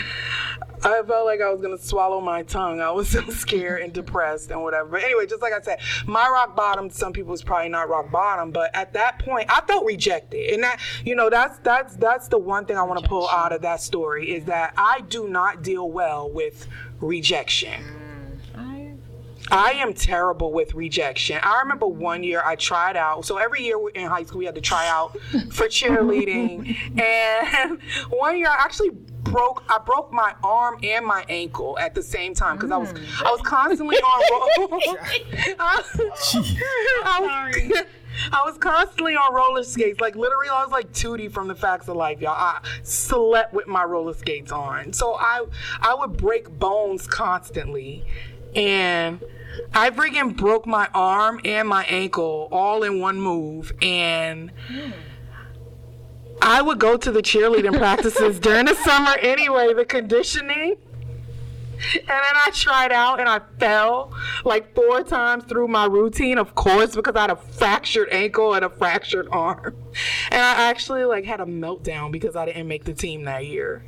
I 0.84 1.04
felt 1.04 1.26
like 1.26 1.42
I 1.42 1.50
was 1.52 1.62
gonna 1.62 1.78
swallow 1.78 2.20
my 2.20 2.44
tongue. 2.44 2.82
I 2.82 2.92
was 2.92 3.10
so 3.12 3.22
scared 3.30 3.82
and 3.82 3.94
depressed 3.94 4.52
and 4.52 4.62
whatever. 4.64 4.90
But 4.90 5.04
anyway, 5.04 5.26
just 5.26 5.42
like 5.42 5.54
I 5.54 5.62
said, 5.62 5.80
my 6.06 6.28
rock 6.28 6.56
bottom. 6.56 6.90
to 6.90 6.96
Some 6.96 7.14
people 7.14 7.34
is 7.34 7.44
probably 7.44 7.70
not 7.70 7.90
rock 7.90 8.12
bottom, 8.12 8.52
but 8.52 8.74
at 8.76 8.94
that 8.94 9.20
point, 9.20 9.48
I 9.50 9.62
felt 9.62 9.86
rejected, 9.86 10.54
and 10.54 10.64
that 10.64 10.80
you 11.06 11.16
know 11.16 11.30
that's 11.30 11.60
that's 11.60 11.96
that's 11.96 12.28
the 12.28 12.38
one 12.38 12.66
thing 12.66 12.78
I 12.78 12.84
want 12.84 13.02
to 13.02 13.08
pull 13.08 13.30
out 13.30 13.52
of 13.52 13.62
that 13.62 13.82
story 13.82 14.32
is 14.34 14.46
that 14.46 14.74
I 14.78 15.02
do 15.10 15.28
not 15.28 15.62
deal 15.62 15.90
well 15.90 16.30
with 16.30 16.68
rejection. 17.00 17.84
Mm, 17.84 18.98
I 19.52 19.72
am 19.74 19.94
terrible 19.94 20.54
with 20.54 20.74
rejection. 20.74 21.38
I 21.44 21.60
remember 21.60 21.86
one 21.86 22.24
year 22.24 22.42
I 22.44 22.56
tried 22.56 22.96
out. 22.96 23.26
So 23.26 23.38
every 23.38 23.64
year 23.64 23.78
in 23.94 24.08
high 24.08 24.24
school 24.24 24.40
we 24.40 24.46
had 24.46 24.56
to 24.56 24.62
try 24.62 24.88
out 24.88 25.18
for 25.52 25.68
cheerleading, 25.68 26.78
and 27.00 27.80
one 28.10 28.38
year 28.38 28.48
I 28.48 28.56
actually 28.60 28.92
broke. 29.24 29.64
I 29.70 29.80
broke 29.80 30.12
my 30.12 30.34
arm 30.44 30.80
and 30.84 31.06
my 31.06 31.26
ankle 31.30 31.78
at 31.80 31.96
the 31.96 32.04
same 32.04 32.34
time 32.34 32.58
because 32.58 32.72
I 32.72 32.78
was 32.78 32.94
mm. 32.94 33.26
I 33.26 33.32
was 33.32 33.42
constantly 33.42 33.98
on 33.98 34.22
roll. 34.32 34.70
I, 35.60 35.84
I 37.04 37.20
was, 37.22 37.84
I 38.32 38.42
was 38.46 38.58
constantly 38.58 39.16
on 39.16 39.34
roller 39.34 39.64
skates. 39.64 40.00
Like 40.00 40.16
literally, 40.16 40.50
I 40.50 40.64
was 40.64 40.72
like 40.72 40.92
Tootie 40.92 41.32
from 41.32 41.48
the 41.48 41.56
Facts 41.56 41.88
of 41.88 41.96
Life, 41.96 42.22
y'all. 42.22 42.32
I 42.32 42.62
slept 42.84 43.54
with 43.54 43.68
my 43.68 43.84
roller 43.84 44.14
skates 44.14 44.52
on, 44.52 44.94
so 44.94 45.16
I 45.16 45.46
I 45.82 45.94
would 45.94 46.18
break 46.18 46.50
bones 46.60 47.08
constantly, 47.08 48.06
and 48.56 49.24
I 49.74 49.90
freaking 49.92 50.36
broke 50.36 50.66
my 50.66 50.90
arm 50.94 51.40
and 51.46 51.68
my 51.68 51.84
ankle 51.86 52.48
all 52.52 52.84
in 52.84 53.00
one 53.00 53.20
move, 53.20 53.74
and. 53.82 54.52
Hmm. 54.68 54.92
I 56.42 56.62
would 56.62 56.80
go 56.80 56.98
to 56.98 57.12
the 57.12 57.22
cheerleading 57.22 57.78
practices 57.78 58.40
during 58.40 58.66
the 58.66 58.76
summer 58.76 59.16
anyway, 59.20 59.74
the 59.74 59.86
conditioning. 59.86 60.78
And 61.94 62.08
then 62.08 62.36
I 62.36 62.50
tried 62.54 62.92
out 62.92 63.20
and 63.20 63.28
I 63.28 63.42
fell 63.60 64.14
like 64.46 64.76
four 64.76 65.04
times 65.04 65.44
through 65.46 65.68
my 65.68 65.86
routine, 65.86 66.38
of 66.38 66.56
course, 66.56 66.96
because 66.96 67.16
I 67.16 67.22
had 67.22 67.32
a 67.32 67.36
fractured 67.36 68.10
ankle 68.12 68.54
and 68.54 68.64
a 68.66 68.70
fractured 68.70 69.28
arm. 69.32 69.76
And 70.32 70.42
I 70.42 70.70
actually 70.70 71.04
like 71.06 71.26
had 71.26 71.42
a 71.42 71.46
meltdown 71.46 72.12
because 72.12 72.36
I 72.36 72.46
didn't 72.46 72.68
make 72.68 72.86
the 72.86 72.94
team 72.94 73.26
that 73.26 73.46
year. 73.46 73.84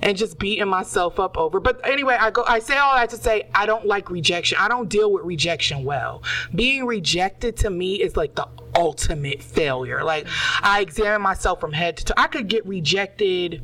And 0.00 0.16
just 0.16 0.38
beating 0.38 0.68
myself 0.68 1.18
up 1.18 1.36
over. 1.36 1.60
But 1.60 1.84
anyway, 1.86 2.16
I 2.18 2.30
go 2.30 2.44
I 2.46 2.58
say 2.60 2.76
all 2.76 2.94
that 2.94 3.10
to 3.10 3.16
say 3.16 3.48
I 3.54 3.66
don't 3.66 3.86
like 3.86 4.10
rejection. 4.10 4.58
I 4.60 4.68
don't 4.68 4.88
deal 4.88 5.12
with 5.12 5.24
rejection 5.24 5.84
well. 5.84 6.22
Being 6.54 6.86
rejected 6.86 7.56
to 7.58 7.70
me 7.70 7.96
is 7.96 8.16
like 8.16 8.34
the 8.34 8.48
ultimate 8.76 9.42
failure. 9.42 10.04
Like 10.04 10.26
I 10.62 10.80
examine 10.80 11.22
myself 11.22 11.60
from 11.60 11.72
head 11.72 11.96
to 11.98 12.04
toe. 12.04 12.14
I 12.16 12.28
could 12.28 12.48
get 12.48 12.64
rejected 12.66 13.62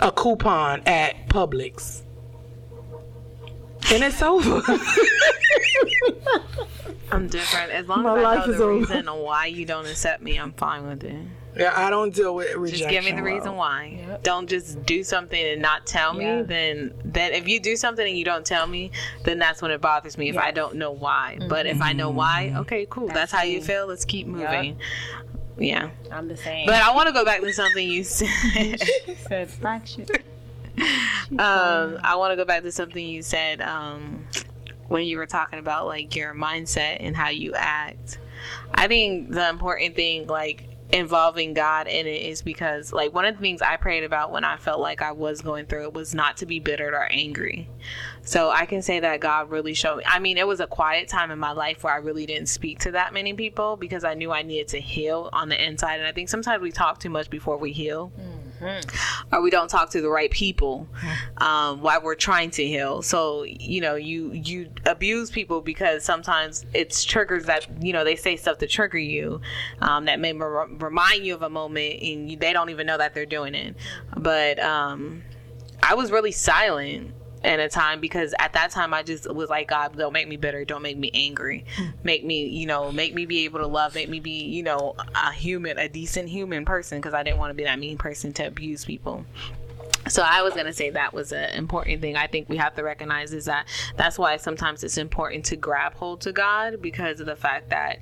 a 0.00 0.10
coupon 0.12 0.82
at 0.86 1.28
Publix. 1.28 2.02
And 3.92 4.04
it's 4.04 4.22
over. 4.22 4.62
I'm 7.12 7.26
different. 7.26 7.72
As 7.72 7.88
long 7.88 8.04
My 8.04 8.18
as 8.18 8.24
I 8.24 8.36
life 8.36 8.46
know 8.46 8.52
is 8.52 8.58
the 8.58 8.64
over. 8.64 8.94
reason 8.94 9.06
why 9.06 9.46
you 9.46 9.66
don't 9.66 9.86
accept 9.86 10.22
me, 10.22 10.36
I'm 10.38 10.52
fine 10.52 10.86
with 10.86 11.02
it. 11.02 11.16
yeah, 11.56 11.72
I 11.74 11.90
don't 11.90 12.14
deal 12.14 12.36
with 12.36 12.54
rejection. 12.54 12.88
Just 12.88 12.90
give 12.90 13.04
me 13.04 13.10
the 13.12 13.22
reason 13.22 13.56
well. 13.56 13.58
why. 13.58 14.18
Don't 14.22 14.48
just 14.48 14.84
do 14.86 15.02
something 15.02 15.44
and 15.44 15.60
not 15.60 15.86
tell 15.86 16.14
me. 16.14 16.24
Yeah. 16.24 16.42
Then, 16.42 16.94
then 17.04 17.32
if 17.32 17.48
you 17.48 17.58
do 17.58 17.74
something 17.74 18.06
and 18.06 18.16
you 18.16 18.24
don't 18.24 18.46
tell 18.46 18.68
me, 18.68 18.92
then 19.24 19.40
that's 19.40 19.60
when 19.60 19.72
it 19.72 19.80
bothers 19.80 20.16
me. 20.16 20.28
If 20.28 20.38
I 20.38 20.52
don't 20.52 20.76
know 20.76 20.92
why, 20.92 21.38
but 21.48 21.66
if 21.66 21.82
I 21.82 21.92
know 21.92 22.10
why, 22.10 22.50
mm-hmm. 22.50 22.60
okay, 22.60 22.86
cool. 22.88 23.08
That's, 23.08 23.32
how 23.32 23.42
you 23.42 23.60
feel. 23.60 23.86
Let's 23.86 24.04
keep 24.04 24.28
moving. 24.28 24.78
Yeah. 25.58 25.90
I'm 26.10 26.28
the 26.28 26.36
same. 26.36 26.66
But 26.66 26.76
I 26.76 26.94
want 26.94 27.08
to 27.08 27.12
go 27.12 27.24
back 27.24 27.40
to 27.40 27.52
something 27.52 27.86
you 27.86 28.04
said. 28.04 28.80
said 29.28 29.50
fractured. 29.50 30.22
um, 31.38 31.98
I 32.02 32.16
want 32.16 32.32
to 32.32 32.36
go 32.36 32.44
back 32.44 32.62
to 32.62 32.72
something 32.72 33.06
you 33.06 33.22
said 33.22 33.60
um, 33.60 34.24
when 34.88 35.06
you 35.06 35.18
were 35.18 35.26
talking 35.26 35.58
about 35.58 35.86
like 35.86 36.16
your 36.16 36.34
mindset 36.34 36.98
and 37.00 37.16
how 37.16 37.28
you 37.28 37.54
act. 37.54 38.18
I 38.74 38.88
think 38.88 39.30
the 39.30 39.48
important 39.48 39.94
thing, 39.94 40.26
like 40.26 40.66
involving 40.92 41.54
God 41.54 41.86
in 41.86 42.06
it, 42.06 42.22
is 42.22 42.42
because 42.42 42.92
like 42.92 43.12
one 43.12 43.24
of 43.24 43.36
the 43.36 43.40
things 43.40 43.62
I 43.62 43.76
prayed 43.76 44.04
about 44.04 44.32
when 44.32 44.44
I 44.44 44.56
felt 44.56 44.80
like 44.80 45.02
I 45.02 45.12
was 45.12 45.42
going 45.42 45.66
through 45.66 45.84
it 45.84 45.94
was 45.94 46.14
not 46.14 46.38
to 46.38 46.46
be 46.46 46.58
bitter 46.58 46.88
or 46.88 47.04
angry. 47.04 47.68
So 48.22 48.50
I 48.50 48.66
can 48.66 48.82
say 48.82 49.00
that 49.00 49.20
God 49.20 49.50
really 49.50 49.74
showed 49.74 49.98
me. 49.98 50.04
I 50.06 50.18
mean, 50.18 50.38
it 50.38 50.46
was 50.46 50.60
a 50.60 50.66
quiet 50.66 51.08
time 51.08 51.30
in 51.30 51.38
my 51.38 51.52
life 51.52 51.84
where 51.84 51.92
I 51.92 51.98
really 51.98 52.26
didn't 52.26 52.48
speak 52.48 52.78
to 52.80 52.92
that 52.92 53.12
many 53.12 53.34
people 53.34 53.76
because 53.76 54.04
I 54.04 54.14
knew 54.14 54.32
I 54.32 54.42
needed 54.42 54.68
to 54.68 54.80
heal 54.80 55.30
on 55.32 55.48
the 55.48 55.62
inside. 55.62 55.98
And 55.98 56.06
I 56.06 56.12
think 56.12 56.28
sometimes 56.28 56.62
we 56.62 56.72
talk 56.72 56.98
too 56.98 57.10
much 57.10 57.28
before 57.30 57.56
we 57.58 57.72
heal 57.72 58.12
or 59.32 59.42
we 59.42 59.50
don't 59.50 59.68
talk 59.68 59.90
to 59.90 60.00
the 60.00 60.08
right 60.08 60.30
people 60.30 60.88
um, 61.38 61.80
while 61.80 62.02
we're 62.02 62.14
trying 62.14 62.50
to 62.52 62.66
heal. 62.66 63.02
So 63.02 63.44
you 63.44 63.80
know, 63.80 63.94
you 63.94 64.32
you 64.32 64.70
abuse 64.86 65.30
people 65.30 65.60
because 65.60 66.04
sometimes 66.04 66.66
it's 66.74 67.04
triggers 67.04 67.46
that 67.46 67.66
you 67.82 67.92
know 67.92 68.04
they 68.04 68.16
say 68.16 68.36
stuff 68.36 68.58
to 68.58 68.66
trigger 68.66 68.98
you 68.98 69.40
um, 69.80 70.04
that 70.06 70.20
may 70.20 70.32
mer- 70.32 70.68
remind 70.78 71.24
you 71.24 71.34
of 71.34 71.42
a 71.42 71.50
moment, 71.50 72.02
and 72.02 72.30
you, 72.30 72.36
they 72.36 72.52
don't 72.52 72.70
even 72.70 72.86
know 72.86 72.98
that 72.98 73.14
they're 73.14 73.26
doing 73.26 73.54
it. 73.54 73.76
But 74.16 74.58
um, 74.60 75.22
I 75.82 75.94
was 75.94 76.10
really 76.10 76.32
silent 76.32 77.14
at 77.42 77.60
a 77.60 77.68
time 77.68 78.00
because 78.00 78.34
at 78.38 78.52
that 78.52 78.70
time 78.70 78.92
I 78.92 79.02
just 79.02 79.32
was 79.32 79.48
like, 79.48 79.68
God, 79.68 79.96
don't 79.96 80.12
make 80.12 80.28
me 80.28 80.36
bitter, 80.36 80.64
don't 80.64 80.82
make 80.82 80.98
me 80.98 81.10
angry, 81.14 81.64
make 82.02 82.24
me, 82.24 82.46
you 82.46 82.66
know, 82.66 82.92
make 82.92 83.14
me 83.14 83.26
be 83.26 83.44
able 83.44 83.60
to 83.60 83.66
love, 83.66 83.94
make 83.94 84.08
me 84.08 84.20
be, 84.20 84.44
you 84.44 84.62
know, 84.62 84.94
a 85.14 85.32
human, 85.32 85.78
a 85.78 85.88
decent 85.88 86.28
human 86.28 86.64
person 86.64 86.98
because 86.98 87.14
I 87.14 87.22
didn't 87.22 87.38
want 87.38 87.50
to 87.50 87.54
be 87.54 87.64
that 87.64 87.78
mean 87.78 87.98
person 87.98 88.32
to 88.34 88.46
abuse 88.46 88.84
people. 88.84 89.24
So 90.08 90.22
I 90.22 90.42
was 90.42 90.54
gonna 90.54 90.72
say 90.72 90.90
that 90.90 91.12
was 91.12 91.32
an 91.32 91.50
important 91.50 92.00
thing. 92.00 92.16
I 92.16 92.26
think 92.26 92.48
we 92.48 92.56
have 92.56 92.74
to 92.76 92.82
recognize 92.82 93.32
is 93.32 93.44
that 93.44 93.66
that's 93.96 94.18
why 94.18 94.38
sometimes 94.38 94.82
it's 94.82 94.96
important 94.96 95.44
to 95.46 95.56
grab 95.56 95.94
hold 95.94 96.22
to 96.22 96.32
God 96.32 96.80
because 96.80 97.20
of 97.20 97.26
the 97.26 97.36
fact 97.36 97.68
that 97.70 97.98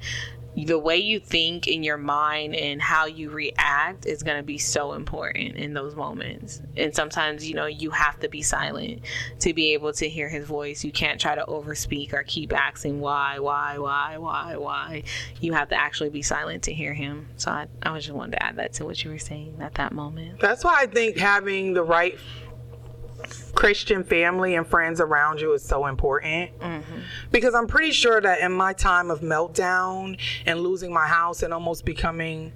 the 0.67 0.79
way 0.79 0.97
you 0.97 1.21
think 1.21 1.67
in 1.67 1.83
your 1.83 1.97
mind 1.97 2.55
and 2.55 2.81
how 2.81 3.07
you 3.07 3.31
react 3.31 4.07
is 4.07 4.23
going 4.23 4.37
to 4.37 4.43
be 4.43 4.59
so 4.59 4.93
important 4.93 5.57
in 5.57 5.75
those 5.75 5.95
moments. 5.95 6.63
And 6.77 6.95
sometimes, 6.95 7.49
you 7.49 7.55
know, 7.55 7.67
you 7.67 7.91
have 7.91 8.19
to 8.21 8.29
be 8.29 8.43
silent 8.43 9.03
to 9.41 9.55
be 9.55 9.73
able 9.75 9.93
to 9.95 10.09
hear 10.09 10.29
his 10.29 10.47
voice. 10.47 10.85
You 10.85 10.93
can't 10.93 11.21
try 11.21 11.35
to 11.35 11.45
overspeak 11.45 12.13
or 12.13 12.23
keep 12.25 12.53
asking 12.53 13.01
why, 13.01 13.39
why, 13.39 13.79
why, 13.79 14.19
why, 14.19 14.57
why. 14.57 15.03
You 15.41 15.53
have 15.53 15.69
to 15.69 15.77
actually 15.77 16.11
be 16.11 16.23
silent 16.23 16.65
to 16.65 16.73
hear 16.73 16.95
him. 16.95 17.29
So 17.37 17.51
I, 17.51 17.67
I 17.83 17.99
just 17.99 18.11
wanted 18.11 18.33
to 18.33 18.43
add 18.43 18.57
that 18.57 18.73
to 18.75 18.85
what 18.85 19.03
you 19.05 19.11
were 19.11 19.19
saying 19.19 19.59
at 19.61 19.75
that 19.75 19.93
moment. 19.93 20.41
That's 20.41 20.65
why 20.65 20.77
I 20.81 20.87
think 20.87 21.17
having 21.17 21.75
the 21.75 21.83
right 21.83 22.19
Christian 23.55 24.05
family 24.05 24.55
and 24.55 24.67
friends 24.67 25.01
around 25.01 25.41
you 25.41 25.53
is 25.53 25.63
so 25.63 25.87
important. 25.87 26.57
Mm-hmm. 26.59 26.99
Because 27.31 27.55
I'm 27.55 27.67
pretty 27.67 27.93
sure 27.93 28.21
that 28.21 28.41
in 28.41 28.53
my 28.53 28.73
time 28.73 29.11
of 29.11 29.21
meltdown 29.21 30.19
and 30.47 30.61
losing 30.61 30.93
my 30.93 31.07
house 31.07 31.43
and 31.43 31.53
almost 31.53 31.85
becoming 31.85 32.53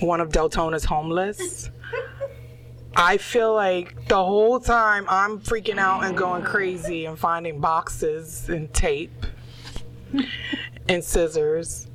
one 0.00 0.20
of 0.20 0.30
Deltona's 0.30 0.84
homeless, 0.84 1.70
I 2.96 3.18
feel 3.18 3.54
like 3.54 4.08
the 4.08 4.22
whole 4.22 4.58
time 4.58 5.06
I'm 5.08 5.40
freaking 5.40 5.78
out 5.78 6.04
and 6.04 6.16
going 6.16 6.42
crazy 6.42 7.04
and 7.04 7.18
finding 7.18 7.60
boxes 7.60 8.48
and 8.48 8.72
tape 8.72 9.26
and 10.88 11.04
scissors. 11.04 11.88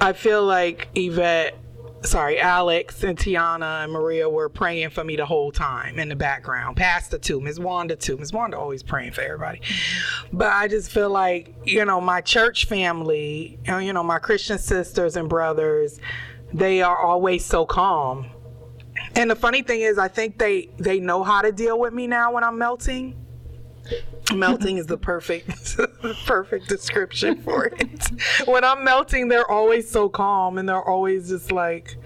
I 0.00 0.12
feel 0.12 0.44
like 0.44 0.88
Yvette 0.94 1.56
sorry, 2.04 2.38
Alex 2.38 3.02
and 3.02 3.18
Tiana 3.18 3.84
and 3.84 3.92
Maria 3.92 4.28
were 4.28 4.48
praying 4.48 4.90
for 4.90 5.04
me 5.04 5.16
the 5.16 5.26
whole 5.26 5.50
time 5.50 5.98
in 5.98 6.08
the 6.08 6.16
background. 6.16 6.76
Pastor 6.76 7.18
too, 7.18 7.40
Miss 7.40 7.58
Wanda 7.58 7.96
too. 7.96 8.16
Miss 8.16 8.32
Wanda 8.32 8.58
always 8.58 8.82
praying 8.82 9.12
for 9.12 9.22
everybody. 9.22 9.60
But 10.32 10.52
I 10.52 10.68
just 10.68 10.90
feel 10.90 11.10
like, 11.10 11.54
you 11.64 11.84
know, 11.84 12.00
my 12.00 12.20
church 12.20 12.66
family, 12.66 13.58
and, 13.66 13.84
you 13.84 13.92
know, 13.92 14.02
my 14.02 14.18
Christian 14.18 14.58
sisters 14.58 15.16
and 15.16 15.28
brothers, 15.28 15.98
they 16.52 16.82
are 16.82 16.96
always 16.96 17.44
so 17.44 17.66
calm. 17.66 18.26
And 19.16 19.30
the 19.30 19.36
funny 19.36 19.62
thing 19.62 19.80
is 19.80 19.98
I 19.98 20.08
think 20.08 20.38
they 20.38 20.70
they 20.78 21.00
know 21.00 21.22
how 21.24 21.42
to 21.42 21.52
deal 21.52 21.78
with 21.78 21.92
me 21.92 22.06
now 22.06 22.32
when 22.32 22.44
I'm 22.44 22.58
melting. 22.58 23.23
Melting 24.34 24.78
is 24.78 24.86
the 24.86 24.96
perfect 24.96 25.76
perfect 26.26 26.68
description 26.68 27.40
for 27.42 27.66
it. 27.66 28.08
When 28.46 28.64
I'm 28.64 28.84
melting, 28.84 29.28
they're 29.28 29.50
always 29.50 29.90
so 29.90 30.08
calm 30.08 30.58
and 30.58 30.68
they're 30.68 30.82
always 30.82 31.28
just 31.28 31.52
like 31.52 31.96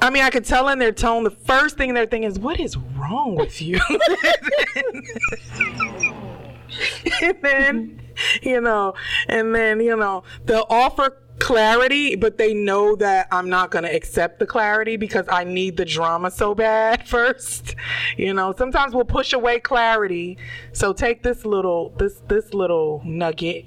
I 0.00 0.10
mean, 0.10 0.22
I 0.22 0.30
could 0.30 0.44
tell 0.44 0.68
in 0.68 0.78
their 0.78 0.92
tone. 0.92 1.24
The 1.24 1.30
first 1.30 1.76
thing 1.76 1.92
they're 1.92 2.06
thinking 2.06 2.30
is, 2.30 2.38
"What 2.38 2.60
is 2.60 2.76
wrong 2.76 3.34
with 3.34 3.60
you?" 3.60 3.80
and 7.22 7.36
then, 7.42 8.00
you 8.42 8.60
know, 8.60 8.94
and 9.28 9.54
then 9.54 9.80
you 9.80 9.96
know, 9.96 10.22
they'll 10.44 10.66
offer 10.70 11.16
clarity, 11.38 12.16
but 12.16 12.38
they 12.38 12.54
know 12.54 12.96
that 12.96 13.28
I'm 13.30 13.48
not 13.48 13.70
going 13.70 13.84
to 13.84 13.94
accept 13.94 14.38
the 14.38 14.46
clarity 14.46 14.96
because 14.96 15.26
I 15.28 15.44
need 15.44 15.76
the 15.76 15.84
drama 15.84 16.30
so 16.30 16.54
bad 16.54 17.08
first. 17.08 17.74
You 18.16 18.34
know, 18.34 18.54
sometimes 18.56 18.94
we'll 18.94 19.04
push 19.04 19.32
away 19.32 19.60
clarity. 19.60 20.38
So 20.72 20.92
take 20.92 21.22
this 21.22 21.44
little 21.44 21.90
this 21.98 22.20
this 22.28 22.54
little 22.54 23.02
nugget. 23.04 23.66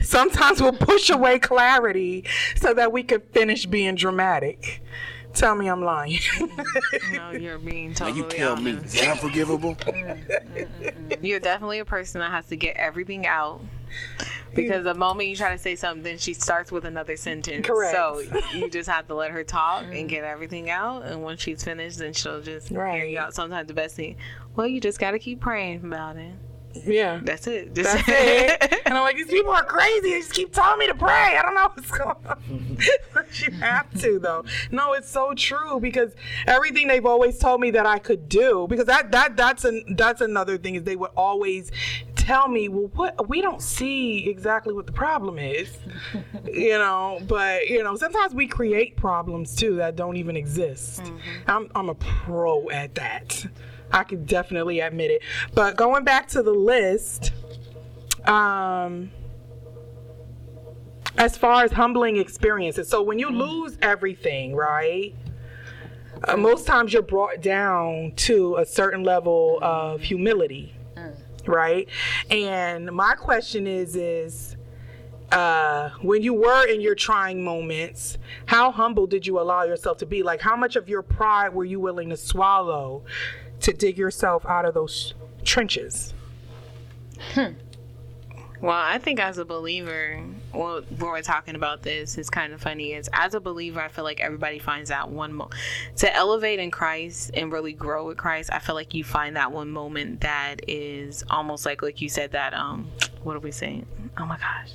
Sometimes 0.00 0.60
we'll 0.60 0.72
push 0.72 1.10
away 1.10 1.38
clarity 1.38 2.24
so 2.56 2.74
that 2.74 2.92
we 2.92 3.02
can 3.02 3.20
finish 3.32 3.66
being 3.66 3.94
dramatic. 3.94 4.82
Tell 5.38 5.54
me 5.54 5.68
I'm 5.68 5.82
lying. 5.82 6.18
No, 7.12 7.30
you're 7.30 7.58
being 7.58 7.90
Now 7.90 7.94
totally 7.94 8.18
you 8.18 8.28
tell 8.28 8.56
me, 8.56 8.72
is 8.72 8.92
that 8.94 9.08
unforgivable? 9.12 9.76
You're 11.22 11.40
definitely 11.40 11.78
a 11.78 11.84
person 11.84 12.20
that 12.20 12.30
has 12.30 12.46
to 12.46 12.56
get 12.56 12.76
everything 12.76 13.26
out. 13.26 13.60
Because 14.54 14.84
the 14.84 14.94
moment 14.94 15.28
you 15.28 15.36
try 15.36 15.52
to 15.52 15.58
say 15.58 15.76
something, 15.76 16.02
then 16.02 16.18
she 16.18 16.34
starts 16.34 16.72
with 16.72 16.84
another 16.84 17.16
sentence. 17.16 17.66
Correct. 17.66 17.94
So 17.94 18.22
you 18.52 18.68
just 18.68 18.88
have 18.88 19.06
to 19.08 19.14
let 19.14 19.30
her 19.30 19.44
talk 19.44 19.84
and 19.84 19.92
mm. 19.92 20.08
get 20.08 20.24
everything 20.24 20.70
out. 20.70 21.04
And 21.04 21.22
once 21.22 21.40
she's 21.40 21.62
finished, 21.62 21.98
then 21.98 22.12
she'll 22.12 22.40
just 22.42 22.68
hear 22.68 22.80
Right. 22.80 23.10
you 23.10 23.18
out. 23.18 23.34
Sometimes 23.34 23.68
the 23.68 23.74
best 23.74 23.94
thing, 23.94 24.16
well, 24.56 24.66
you 24.66 24.80
just 24.80 24.98
got 24.98 25.12
to 25.12 25.18
keep 25.18 25.40
praying 25.40 25.84
about 25.84 26.16
it. 26.16 26.32
Yeah. 26.74 27.20
That's 27.22 27.46
it. 27.46 27.74
Just 27.74 27.92
That's 27.92 28.08
it. 28.08 28.82
And 28.86 28.96
I'm 28.96 29.02
like, 29.02 29.16
these 29.16 29.26
people 29.26 29.52
are 29.52 29.64
crazy. 29.64 30.10
They 30.10 30.18
just 30.20 30.32
keep 30.32 30.52
telling 30.52 30.78
me 30.78 30.86
to 30.86 30.94
pray. 30.94 31.36
I 31.36 31.42
don't 31.42 31.54
know 31.54 31.70
what's 31.74 31.90
going 31.90 32.16
on. 32.26 32.78
but 33.12 33.40
you 33.46 33.52
have 33.52 33.92
to, 34.00 34.18
though. 34.18 34.44
No, 34.70 34.92
it's 34.92 35.10
so 35.10 35.34
true 35.34 35.80
because 35.80 36.12
everything 36.46 36.88
they've 36.88 37.04
always 37.04 37.38
told 37.38 37.60
me 37.60 37.70
that 37.72 37.86
I 37.86 37.98
could 37.98 38.28
do, 38.28 38.66
because 38.68 38.86
that 38.86 39.12
that 39.12 39.36
that's 39.36 39.64
an 39.64 39.96
that's 39.96 40.20
another 40.20 40.58
thing 40.58 40.74
is 40.74 40.84
they 40.84 40.96
would 40.96 41.10
always 41.16 41.70
tell 42.28 42.48
me, 42.48 42.68
well, 42.68 42.90
what 42.94 43.28
we 43.28 43.40
don't 43.40 43.62
see 43.62 44.28
exactly 44.28 44.74
what 44.74 44.86
the 44.86 44.92
problem 44.92 45.38
is, 45.38 45.78
you 46.44 46.78
know. 46.78 47.20
But 47.26 47.68
you 47.68 47.82
know, 47.82 47.96
sometimes 47.96 48.34
we 48.34 48.46
create 48.46 48.96
problems 48.96 49.54
too 49.54 49.76
that 49.76 49.96
don't 49.96 50.16
even 50.16 50.36
exist. 50.36 51.02
Mm-hmm. 51.02 51.18
I'm 51.46 51.70
I'm 51.74 51.88
a 51.88 51.94
pro 51.94 52.68
at 52.70 52.94
that. 52.96 53.46
I 53.92 54.04
can 54.04 54.24
definitely 54.24 54.80
admit 54.80 55.10
it. 55.10 55.22
But 55.54 55.76
going 55.76 56.04
back 56.04 56.28
to 56.28 56.42
the 56.42 56.52
list, 56.52 57.32
um, 58.26 59.10
as 61.16 61.36
far 61.36 61.64
as 61.64 61.72
humbling 61.72 62.16
experiences, 62.16 62.88
so 62.88 63.02
when 63.02 63.18
you 63.18 63.30
lose 63.30 63.78
everything, 63.82 64.54
right? 64.54 65.14
Uh, 66.24 66.36
most 66.36 66.66
times 66.66 66.92
you're 66.92 67.02
brought 67.02 67.40
down 67.40 68.12
to 68.16 68.56
a 68.56 68.66
certain 68.66 69.04
level 69.04 69.58
of 69.62 70.02
humility, 70.02 70.74
right? 71.46 71.88
And 72.30 72.90
my 72.92 73.14
question 73.14 73.66
is, 73.66 73.94
is 73.94 74.56
uh, 75.30 75.90
when 76.02 76.22
you 76.22 76.34
were 76.34 76.66
in 76.66 76.80
your 76.80 76.94
trying 76.94 77.44
moments, 77.44 78.18
how 78.46 78.72
humble 78.72 79.06
did 79.06 79.26
you 79.26 79.38
allow 79.40 79.62
yourself 79.64 79.98
to 79.98 80.06
be? 80.06 80.22
Like, 80.22 80.40
how 80.40 80.56
much 80.56 80.74
of 80.76 80.88
your 80.88 81.02
pride 81.02 81.54
were 81.54 81.64
you 81.64 81.78
willing 81.80 82.10
to 82.10 82.16
swallow 82.16 83.04
to 83.60 83.72
dig 83.72 83.98
yourself 83.98 84.44
out 84.46 84.64
of 84.64 84.74
those 84.74 85.14
trenches? 85.44 86.14
Hmm. 87.34 87.52
Well, 88.60 88.76
I 88.76 88.98
think 88.98 89.20
as 89.20 89.38
a 89.38 89.44
believer, 89.44 90.20
well, 90.52 90.82
when 90.82 91.10
we're 91.10 91.22
talking 91.22 91.54
about 91.54 91.82
this, 91.82 92.18
it's 92.18 92.28
kind 92.28 92.52
of 92.52 92.60
funny. 92.60 92.92
Is 92.92 93.08
as 93.12 93.34
a 93.34 93.40
believer, 93.40 93.80
I 93.80 93.86
feel 93.86 94.02
like 94.02 94.20
everybody 94.20 94.58
finds 94.58 94.88
that 94.88 95.08
one 95.08 95.34
mo- 95.34 95.50
to 95.96 96.12
elevate 96.12 96.58
in 96.58 96.72
Christ 96.72 97.30
and 97.34 97.52
really 97.52 97.72
grow 97.72 98.06
with 98.06 98.16
Christ. 98.16 98.50
I 98.52 98.58
feel 98.58 98.74
like 98.74 98.94
you 98.94 99.04
find 99.04 99.36
that 99.36 99.52
one 99.52 99.70
moment 99.70 100.22
that 100.22 100.68
is 100.68 101.22
almost 101.30 101.66
like, 101.66 101.82
like 101.82 102.00
you 102.00 102.08
said, 102.08 102.32
that 102.32 102.52
um, 102.52 102.90
what 103.22 103.36
are 103.36 103.40
we 103.40 103.52
saying? 103.52 103.86
Oh 104.18 104.26
my 104.26 104.38
gosh, 104.38 104.72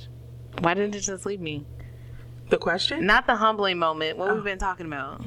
why 0.60 0.72
didn't 0.72 0.94
it 0.94 1.00
just 1.00 1.26
leave 1.26 1.40
me? 1.40 1.66
The 2.48 2.56
question? 2.56 3.04
Not 3.04 3.26
the 3.26 3.36
humbling 3.36 3.78
moment. 3.78 4.16
What 4.16 4.34
we've 4.34 4.44
been 4.44 4.58
talking 4.58 4.86
about? 4.86 5.20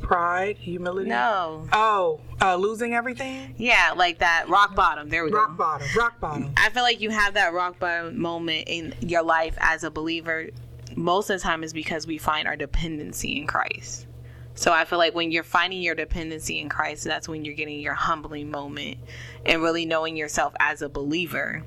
Pride, 0.00 0.56
humility. 0.56 1.08
No. 1.08 1.66
Oh, 1.72 2.20
uh, 2.40 2.56
losing 2.56 2.94
everything. 2.94 3.54
Yeah, 3.58 3.92
like 3.96 4.18
that 4.18 4.48
rock 4.48 4.74
bottom. 4.74 5.08
There 5.08 5.24
we 5.24 5.30
Rock 5.30 5.56
go. 5.56 5.64
Rock 5.64 5.80
bottom. 5.80 5.88
Rock 5.96 6.20
bottom. 6.20 6.52
I 6.56 6.70
feel 6.70 6.82
like 6.82 7.00
you 7.00 7.10
have 7.10 7.34
that 7.34 7.52
rock 7.52 7.78
bottom 7.78 8.20
moment 8.20 8.64
in 8.68 8.94
your 9.00 9.22
life 9.22 9.56
as 9.60 9.84
a 9.84 9.90
believer. 9.90 10.48
Most 10.96 11.30
of 11.30 11.38
the 11.38 11.42
time 11.42 11.62
is 11.62 11.72
because 11.72 12.06
we 12.06 12.18
find 12.18 12.48
our 12.48 12.56
dependency 12.56 13.36
in 13.38 13.46
Christ. 13.46 14.06
So 14.54 14.72
I 14.72 14.84
feel 14.86 14.98
like 14.98 15.14
when 15.14 15.30
you're 15.30 15.44
finding 15.44 15.82
your 15.82 15.94
dependency 15.94 16.58
in 16.58 16.68
Christ, 16.68 17.04
that's 17.04 17.28
when 17.28 17.44
you're 17.44 17.54
getting 17.54 17.80
your 17.80 17.94
humbling 17.94 18.50
moment 18.50 18.98
and 19.46 19.62
really 19.62 19.86
knowing 19.86 20.16
yourself 20.16 20.52
as 20.58 20.82
a 20.82 20.88
believer. 20.88 21.62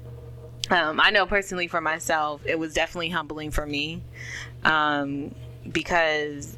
Um, 0.69 0.99
I 0.99 1.09
know 1.09 1.25
personally 1.25 1.67
for 1.67 1.79
myself, 1.79 2.41
it 2.45 2.59
was 2.59 2.73
definitely 2.73 3.09
humbling 3.09 3.51
for 3.51 3.65
me 3.65 4.03
um, 4.63 5.33
because 5.71 6.57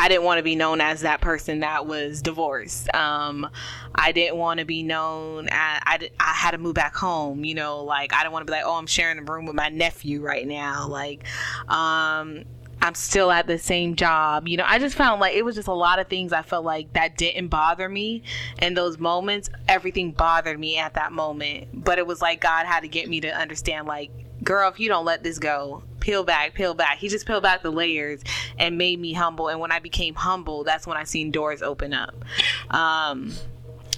I 0.00 0.08
didn't 0.08 0.22
want 0.22 0.38
to 0.38 0.44
be 0.44 0.54
known 0.54 0.80
as 0.80 1.00
that 1.00 1.20
person 1.20 1.60
that 1.60 1.86
was 1.86 2.22
divorced. 2.22 2.94
Um, 2.94 3.50
I 3.96 4.12
didn't 4.12 4.36
want 4.36 4.60
to 4.60 4.64
be 4.64 4.84
known 4.84 5.48
as, 5.50 5.80
I, 5.84 6.10
I 6.20 6.32
had 6.34 6.52
to 6.52 6.58
move 6.58 6.74
back 6.74 6.94
home, 6.94 7.44
you 7.44 7.54
know, 7.54 7.82
like 7.82 8.14
I 8.14 8.22
didn't 8.22 8.32
want 8.32 8.46
to 8.46 8.50
be 8.50 8.56
like, 8.56 8.64
oh, 8.64 8.76
I'm 8.76 8.86
sharing 8.86 9.18
a 9.18 9.22
room 9.22 9.44
with 9.46 9.56
my 9.56 9.70
nephew 9.70 10.22
right 10.22 10.46
now. 10.46 10.86
Like, 10.86 11.24
um, 11.68 12.44
I'm 12.80 12.94
still 12.94 13.32
at 13.32 13.48
the 13.48 13.58
same 13.58 13.96
job. 13.96 14.46
You 14.46 14.56
know, 14.56 14.64
I 14.64 14.78
just 14.78 14.94
found 14.94 15.20
like 15.20 15.34
it 15.34 15.44
was 15.44 15.56
just 15.56 15.66
a 15.66 15.74
lot 15.74 15.98
of 15.98 16.06
things 16.06 16.32
I 16.32 16.42
felt 16.42 16.64
like 16.64 16.92
that 16.92 17.16
didn't 17.16 17.48
bother 17.48 17.88
me. 17.88 18.22
In 18.62 18.74
those 18.74 18.98
moments, 18.98 19.50
everything 19.66 20.12
bothered 20.12 20.60
me 20.60 20.78
at 20.78 20.94
that 20.94 21.10
moment. 21.10 21.84
But 21.84 21.98
it 21.98 22.06
was 22.06 22.22
like 22.22 22.40
God 22.40 22.66
had 22.66 22.80
to 22.80 22.88
get 22.88 23.08
me 23.08 23.20
to 23.22 23.36
understand, 23.36 23.88
like, 23.88 24.12
girl, 24.44 24.70
if 24.70 24.78
you 24.78 24.88
don't 24.88 25.04
let 25.04 25.24
this 25.24 25.40
go, 25.40 25.82
peel 26.00 26.24
back, 26.24 26.54
peel 26.54 26.74
back. 26.74 26.98
He 26.98 27.08
just 27.08 27.26
peeled 27.26 27.42
back 27.42 27.62
the 27.62 27.70
layers 27.70 28.22
and 28.58 28.78
made 28.78 29.00
me 29.00 29.12
humble. 29.12 29.48
And 29.48 29.60
when 29.60 29.72
I 29.72 29.78
became 29.78 30.14
humble, 30.14 30.64
that's 30.64 30.86
when 30.86 30.96
I 30.96 31.04
seen 31.04 31.30
doors 31.30 31.62
open 31.62 31.92
up. 31.92 32.24
Um, 32.70 33.32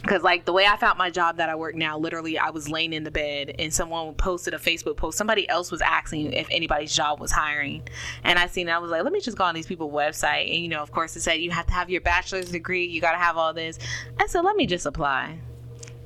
because 0.01 0.23
like 0.23 0.45
the 0.47 0.53
way 0.53 0.67
I 0.67 0.77
found 0.77 0.99
my 0.99 1.11
job 1.11 1.37
that 1.37 1.49
I 1.51 1.55
work 1.55 1.75
now, 1.75 1.99
literally 1.99 2.39
I 2.39 2.51
was 2.51 2.71
laying 2.71 2.93
in 2.93 3.05
the 3.05 3.11
bed 3.11 3.55
and 3.59 3.73
someone 3.73 4.15
posted 4.15 4.55
a 4.55 4.59
Facebook 4.59 4.97
post. 4.97 5.19
Somebody 5.19 5.49
else 5.49 5.71
was 5.71 5.83
asking 5.83 6.33
if 6.33 6.49
anybody's 6.51 6.95
job 6.95 7.21
was 7.21 7.31
hiring, 7.31 7.83
and 8.25 8.39
I 8.39 8.47
seen 8.47 8.69
it. 8.69 8.73
I 8.73 8.79
was 8.79 8.91
like, 8.91 9.05
let 9.05 9.13
me 9.13 9.21
just 9.21 9.37
go 9.37 9.45
on 9.45 9.55
these 9.55 9.67
people's 9.67 9.93
website, 9.93 10.47
and 10.47 10.63
you 10.63 10.69
know, 10.69 10.83
of 10.83 10.91
course, 10.91 11.17
it 11.17 11.21
said 11.21 11.35
you 11.35 11.51
have 11.51 11.67
to 11.67 11.73
have 11.73 11.91
your 11.91 12.01
bachelor's 12.01 12.51
degree, 12.51 12.87
you 12.87 13.01
got 13.01 13.13
to 13.13 13.19
have 13.19 13.37
all 13.37 13.53
this. 13.53 13.79
I 14.19 14.27
said, 14.27 14.41
let 14.41 14.57
me 14.57 14.67
just 14.67 14.87
apply. 14.87 15.39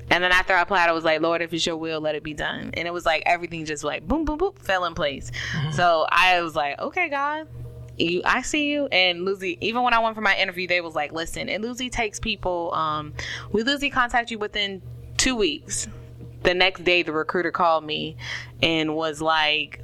And 0.09 0.23
then 0.23 0.31
after 0.31 0.53
I 0.53 0.61
applied, 0.61 0.87
I 0.87 0.91
was 0.91 1.03
like, 1.03 1.21
Lord, 1.21 1.41
if 1.41 1.53
it's 1.53 1.65
your 1.65 1.77
will, 1.77 1.99
let 1.99 2.15
it 2.15 2.23
be 2.23 2.33
done. 2.33 2.71
And 2.73 2.87
it 2.87 2.93
was 2.93 3.05
like 3.05 3.23
everything 3.25 3.65
just 3.65 3.83
like 3.83 4.07
boom, 4.07 4.25
boom, 4.25 4.37
boom, 4.37 4.53
fell 4.59 4.85
in 4.85 4.93
place. 4.93 5.31
So 5.71 6.05
I 6.09 6.41
was 6.41 6.55
like, 6.55 6.79
okay, 6.79 7.09
God, 7.09 7.47
you, 7.97 8.21
I 8.23 8.41
see 8.41 8.71
you. 8.71 8.87
And 8.87 9.25
Lucy, 9.25 9.57
even 9.61 9.83
when 9.83 9.93
I 9.93 9.99
went 9.99 10.15
for 10.15 10.21
my 10.21 10.35
interview, 10.37 10.67
they 10.67 10.81
was 10.81 10.95
like, 10.95 11.11
listen, 11.11 11.49
and 11.49 11.63
Lucy 11.63 11.89
takes 11.89 12.19
people, 12.19 12.73
um, 12.73 13.13
we 13.51 13.63
Lucy 13.63 13.89
contact 13.89 14.31
you 14.31 14.39
within 14.39 14.81
two 15.17 15.35
weeks. 15.35 15.87
The 16.43 16.53
next 16.53 16.83
day, 16.83 17.01
the 17.01 17.11
recruiter 17.11 17.51
called 17.51 17.83
me 17.83 18.17
and 18.61 18.95
was 18.95 19.21
like, 19.21 19.81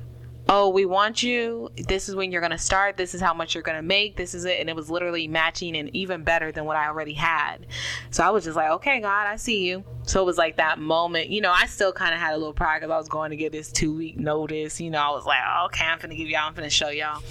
oh, 0.54 0.68
we 0.68 0.86
want 0.86 1.24
you. 1.24 1.72
This 1.78 2.10
is 2.10 2.16
when 2.16 2.30
you're 2.30 2.42
going 2.42 2.52
to 2.52 2.58
start. 2.58 2.98
This 2.98 3.16
is 3.16 3.22
how 3.22 3.34
much 3.34 3.56
you're 3.56 3.64
going 3.64 3.78
to 3.78 3.82
make. 3.82 4.18
This 4.18 4.36
is 4.36 4.44
it. 4.44 4.60
And 4.60 4.70
it 4.70 4.76
was 4.76 4.92
literally 4.92 5.26
matching 5.26 5.78
and 5.78 5.90
even 5.96 6.26
better 6.26 6.52
than 6.52 6.66
what 6.66 6.76
I 6.76 6.88
already 6.88 7.14
had. 7.14 7.66
So 8.10 8.22
I 8.22 8.32
was 8.32 8.44
just 8.44 8.58
like, 8.58 8.70
okay, 8.72 9.00
God, 9.00 9.28
I 9.28 9.38
see 9.38 9.66
you. 9.66 9.86
So 10.04 10.22
it 10.22 10.26
was 10.26 10.38
like 10.38 10.58
that 10.58 10.78
moment. 10.78 11.30
You 11.30 11.40
know, 11.40 11.54
I 11.54 11.68
still 11.68 11.94
kind 11.94 12.14
of 12.14 12.20
had 12.20 12.34
a 12.34 12.38
little 12.38 12.52
pride 12.52 12.82
because 12.82 12.92
I 12.92 12.98
was 12.98 13.08
going 13.08 13.30
to 13.30 13.38
get 13.38 13.54
this 13.54 13.72
two 13.72 13.96
week 13.96 14.20
notice. 14.20 14.82
You 14.82 14.90
know, 14.90 15.00
I 15.00 15.12
was 15.12 15.26
like, 15.26 15.40
oh, 15.42 15.68
okay, 15.68 15.86
I'm 15.86 16.00
going 16.00 16.10
to 16.10 16.18
give 16.18 16.28
y'all, 16.28 16.42
I'm 16.42 16.54
going 16.54 16.68
to 16.68 16.70
show 16.70 16.90
y'all. 16.90 17.24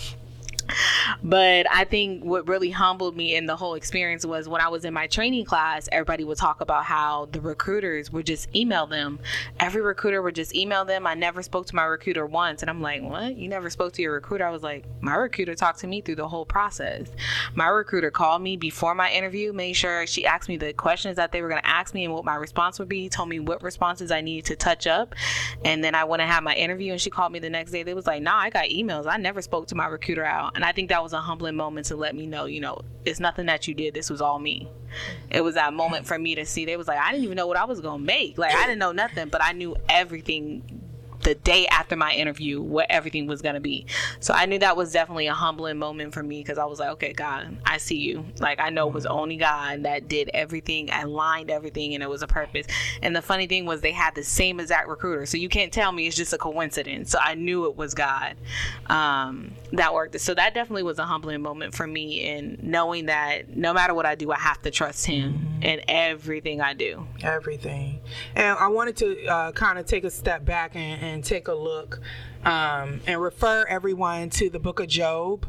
But 1.23 1.67
I 1.71 1.85
think 1.85 2.25
what 2.25 2.49
really 2.49 2.71
humbled 2.71 3.17
me 3.17 3.35
in 3.37 3.47
the 3.47 3.57
whole 3.57 3.75
experience 3.75 4.25
was 4.25 4.49
when 4.49 4.61
I 4.61 4.69
was 4.69 4.85
in 4.85 4.95
my 4.95 5.07
training 5.07 5.45
class, 5.45 5.89
everybody 5.93 6.25
would 6.25 6.39
talk 6.39 6.61
about 6.61 6.85
how 6.85 7.29
the 7.33 7.41
recruiters 7.41 8.11
would 8.11 8.27
just 8.27 8.55
email 8.55 8.87
them. 8.87 9.19
Every 9.59 9.83
recruiter 9.83 10.23
would 10.23 10.35
just 10.35 10.55
email 10.55 10.85
them. 10.85 11.07
I 11.07 11.15
never 11.15 11.43
spoke 11.43 11.67
to 11.67 11.77
my 11.77 11.85
recruiter 11.85 12.27
once. 12.27 12.63
And 12.63 12.71
I'm 12.71 12.81
like, 12.81 13.03
what? 13.03 13.37
You 13.37 13.49
never 13.49 13.71
spoke 13.71 13.93
to 13.95 14.03
your 14.03 14.15
recruiter? 14.15 14.47
I 14.47 14.51
was 14.51 14.63
like, 14.63 14.85
my 15.01 15.15
recruiter 15.15 15.55
talked 15.55 15.81
to 15.81 15.87
me 15.87 16.01
through 16.01 16.17
the 16.17 16.29
whole 16.29 16.45
process. 16.45 17.09
My 17.55 17.67
recruiter 17.67 18.11
called 18.11 18.43
me 18.43 18.57
before 18.57 18.95
my 18.95 19.11
interview, 19.11 19.53
made 19.53 19.75
sure 19.75 20.07
she 20.07 20.27
asked 20.27 20.49
me 20.49 20.57
the 20.57 20.73
questions 20.73 21.17
that 21.17 21.33
they 21.33 21.43
were 21.43 21.49
going 21.49 21.63
to 21.63 21.69
ask 21.69 21.95
me 21.95 22.05
and 22.05 22.15
what 22.15 22.25
my 22.25 22.35
response 22.35 22.79
would 22.79 22.89
be, 22.89 23.09
told 23.09 23.29
me 23.29 23.41
what 23.41 23.63
responses 23.63 24.11
I 24.11 24.21
needed 24.21 24.47
to 24.47 24.57
touch 24.57 24.87
up. 24.87 25.15
And 25.65 25.83
then 25.83 25.95
I 25.95 26.05
went 26.05 26.23
and 26.23 26.31
had 26.31 26.45
my 26.45 26.55
interview 26.55 26.93
and 26.93 27.01
she 27.01 27.11
called 27.11 27.33
me 27.33 27.39
the 27.39 27.51
next 27.51 27.73
day. 27.73 27.83
They 27.83 27.95
was 27.95 28.07
like, 28.07 28.23
nah, 28.23 28.37
I 28.37 28.51
got 28.51 28.67
emails. 28.67 29.07
I 29.07 29.17
never 29.17 29.43
spoke 29.43 29.67
to 29.69 29.75
my 29.75 29.87
recruiter 29.87 30.25
out. 30.25 30.53
And 30.61 30.67
I 30.67 30.73
think 30.73 30.91
that 30.91 31.03
was 31.03 31.15
a 31.15 31.21
humbling 31.23 31.57
moment 31.57 31.87
to 31.87 31.97
let 31.97 32.15
me 32.15 32.27
know, 32.27 32.45
you 32.45 32.61
know, 32.61 32.83
it's 33.07 33.19
nothing 33.19 33.47
that 33.47 33.67
you 33.67 33.73
did. 33.73 33.95
This 33.95 34.11
was 34.11 34.21
all 34.21 34.39
me. 34.39 34.69
It 35.31 35.41
was 35.41 35.55
that 35.55 35.73
moment 35.73 36.07
for 36.07 36.19
me 36.19 36.35
to 36.35 36.45
see. 36.45 36.67
They 36.67 36.77
was 36.77 36.87
like, 36.87 36.99
I 36.99 37.13
didn't 37.13 37.25
even 37.25 37.37
know 37.37 37.47
what 37.47 37.57
I 37.57 37.65
was 37.65 37.81
gonna 37.81 38.03
make. 38.03 38.37
Like 38.37 38.55
I 38.55 38.67
didn't 38.67 38.79
know 38.79 38.93
nothing, 38.93 39.31
but 39.31 39.43
I 39.43 39.53
knew 39.53 39.75
everything 39.89 40.80
the 41.23 41.35
day 41.35 41.67
after 41.67 41.97
my 41.97 42.13
interview 42.13 42.61
what 42.63 42.87
everything 42.89 43.27
was 43.27 43.43
going 43.43 43.55
to 43.55 43.61
be. 43.61 43.87
So 44.21 44.33
I 44.35 44.47
knew 44.47 44.59
that 44.59 44.77
was 44.77 44.93
definitely 44.93 45.27
a 45.27 45.35
humbling 45.35 45.79
moment 45.79 46.15
for 46.15 46.23
me 46.23 46.41
because 46.41 46.59
I 46.59 46.65
was 46.65 46.79
like, 46.79 46.91
okay, 46.91 47.13
God, 47.13 47.59
I 47.65 47.79
see 47.79 47.99
you. 47.99 48.25
Like 48.39 48.61
I 48.61 48.71
know 48.71 48.89
it 48.89 48.95
was 48.95 49.07
only 49.07 49.37
God 49.37 49.83
that 49.83 50.09
did 50.09 50.31
everything 50.33 50.91
and 50.91 51.11
lined 51.11 51.51
everything 51.51 51.95
and 51.95 52.03
it 52.03 52.09
was 52.09 52.23
a 52.23 52.27
purpose. 52.27 52.67
And 53.03 53.15
the 53.15 53.23
funny 53.23 53.47
thing 53.47 53.67
was 53.67 53.81
they 53.81 53.93
had 53.93 54.15
the 54.15 54.25
same 54.25 54.61
exact 54.61 54.89
recruiter. 54.89 55.27
So 55.27 55.37
you 55.37 55.49
can't 55.49 55.73
tell 55.73 55.93
me 55.93 56.07
it's 56.07 56.17
just 56.17 56.33
a 56.33 56.39
coincidence. 56.39 57.11
So 57.11 57.19
I 57.23 57.35
knew 57.35 57.67
it 57.67 57.77
was 57.77 57.95
God 57.95 58.37
um, 58.87 59.53
that 59.73 59.93
worked. 59.93 60.19
So 60.21 60.35
that 60.35 60.55
definitely 60.55 60.85
was 60.85 60.99
a 60.99 61.05
humbling 61.05 61.43
moment 61.43 61.75
for 61.75 61.87
me 61.87 62.29
in 62.29 62.59
knowing 62.63 63.07
that 63.07 63.57
no 63.57 63.73
matter 63.73 63.95
what 63.95 64.07
I 64.07 64.15
do, 64.15 64.31
I 64.33 64.39
have 64.39 64.61
to 64.63 64.71
trust 64.71 65.07
him 65.07 65.61
in 65.63 65.83
everything 65.89 66.61
I 66.61 66.75
do. 66.75 67.07
everything. 67.23 68.01
And 68.35 68.59
I 68.59 68.69
wanted 68.69 68.97
to 68.99 69.27
uh, 69.27 69.53
kind 69.53 69.79
of 69.79 69.87
take 69.87 70.05
a 70.05 70.11
step 70.11 70.45
back 70.45 70.75
and, 70.75 71.03
and 71.03 71.10
take 71.23 71.49
a 71.49 71.55
look 71.55 72.01
um, 72.45 73.01
and 73.07 73.21
refer 73.21 73.65
everyone 73.69 74.31
to 74.31 74.51
the 74.51 74.59
book 74.59 74.81
of 74.81 74.89
Job. 74.89 75.47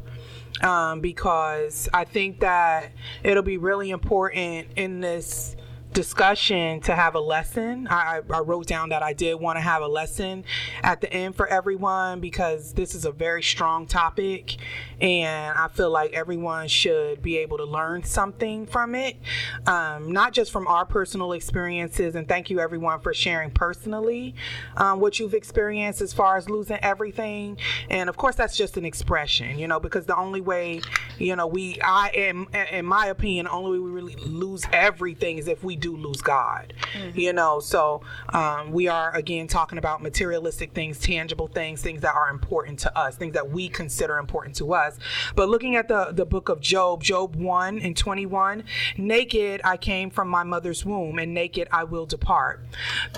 Um, 0.62 0.99
because 0.99 1.89
I 1.91 2.03
think 2.03 2.41
that 2.41 2.91
it'll 3.24 3.41
be 3.41 3.57
really 3.57 3.89
important 3.89 4.68
in 4.76 4.99
this 4.99 5.55
discussion 5.93 6.79
to 6.81 6.95
have 6.95 7.15
a 7.15 7.19
lesson. 7.19 7.87
I, 7.89 8.21
I 8.29 8.39
wrote 8.39 8.67
down 8.67 8.89
that 8.89 9.03
I 9.03 9.13
did 9.13 9.35
want 9.35 9.57
to 9.57 9.61
have 9.61 9.81
a 9.81 9.87
lesson 9.87 10.45
at 10.83 11.01
the 11.01 11.11
end 11.11 11.35
for 11.35 11.47
everyone 11.47 12.19
because 12.19 12.73
this 12.73 12.95
is 12.95 13.05
a 13.05 13.11
very 13.11 13.43
strong 13.43 13.87
topic 13.87 14.57
and 15.01 15.57
I 15.57 15.67
feel 15.67 15.89
like 15.89 16.13
everyone 16.13 16.67
should 16.67 17.21
be 17.21 17.37
able 17.39 17.57
to 17.57 17.65
learn 17.65 18.03
something 18.03 18.67
from 18.67 18.95
it, 18.95 19.17
um, 19.65 20.11
not 20.11 20.31
just 20.31 20.51
from 20.51 20.67
our 20.67 20.85
personal 20.85 21.33
experiences. 21.33 22.15
And 22.15 22.27
thank 22.27 22.49
you 22.49 22.59
everyone 22.59 22.99
for 22.99 23.13
sharing 23.13 23.49
personally 23.51 24.35
um, 24.77 24.99
what 24.99 25.19
you've 25.19 25.33
experienced 25.33 26.01
as 26.01 26.13
far 26.13 26.37
as 26.37 26.49
losing 26.49 26.77
everything. 26.77 27.57
And 27.89 28.09
of 28.09 28.17
course, 28.17 28.35
that's 28.35 28.55
just 28.55 28.77
an 28.77 28.85
expression, 28.85 29.57
you 29.57 29.67
know, 29.67 29.79
because 29.79 30.05
the 30.05 30.15
only 30.15 30.41
way, 30.41 30.81
you 31.17 31.35
know, 31.35 31.47
we, 31.47 31.79
I 31.81 32.11
am, 32.13 32.47
in 32.71 32.85
my 32.85 33.07
opinion, 33.07 33.45
the 33.45 33.51
only 33.51 33.71
way 33.71 33.79
we 33.79 33.91
really 33.91 34.15
lose 34.15 34.63
everything 34.71 35.37
is 35.37 35.47
if 35.47 35.63
we 35.63 35.75
do 35.82 35.97
lose 35.97 36.21
God, 36.21 36.73
you 37.13 37.34
know. 37.34 37.59
So 37.59 38.01
um, 38.29 38.71
we 38.71 38.88
are 38.88 39.13
again 39.15 39.47
talking 39.47 39.77
about 39.77 40.01
materialistic 40.01 40.71
things, 40.71 40.99
tangible 40.99 41.47
things, 41.47 41.82
things 41.82 42.01
that 42.01 42.15
are 42.15 42.29
important 42.29 42.79
to 42.79 42.97
us, 42.97 43.17
things 43.17 43.34
that 43.34 43.49
we 43.51 43.67
consider 43.67 44.17
important 44.17 44.55
to 44.57 44.73
us. 44.73 44.97
But 45.36 45.49
looking 45.49 45.75
at 45.75 45.88
the 45.88 46.11
the 46.13 46.25
book 46.25 46.47
of 46.47 46.61
Job, 46.61 47.03
Job 47.03 47.36
one 47.36 47.79
and 47.79 47.97
twenty 47.97 48.25
one, 48.25 48.63
naked 48.97 49.61
I 49.63 49.75
came 49.77 50.09
from 50.09 50.29
my 50.29 50.43
mother's 50.43 50.86
womb, 50.86 51.19
and 51.19 51.34
naked 51.34 51.67
I 51.71 51.84
will 51.84 52.05
depart. 52.05 52.63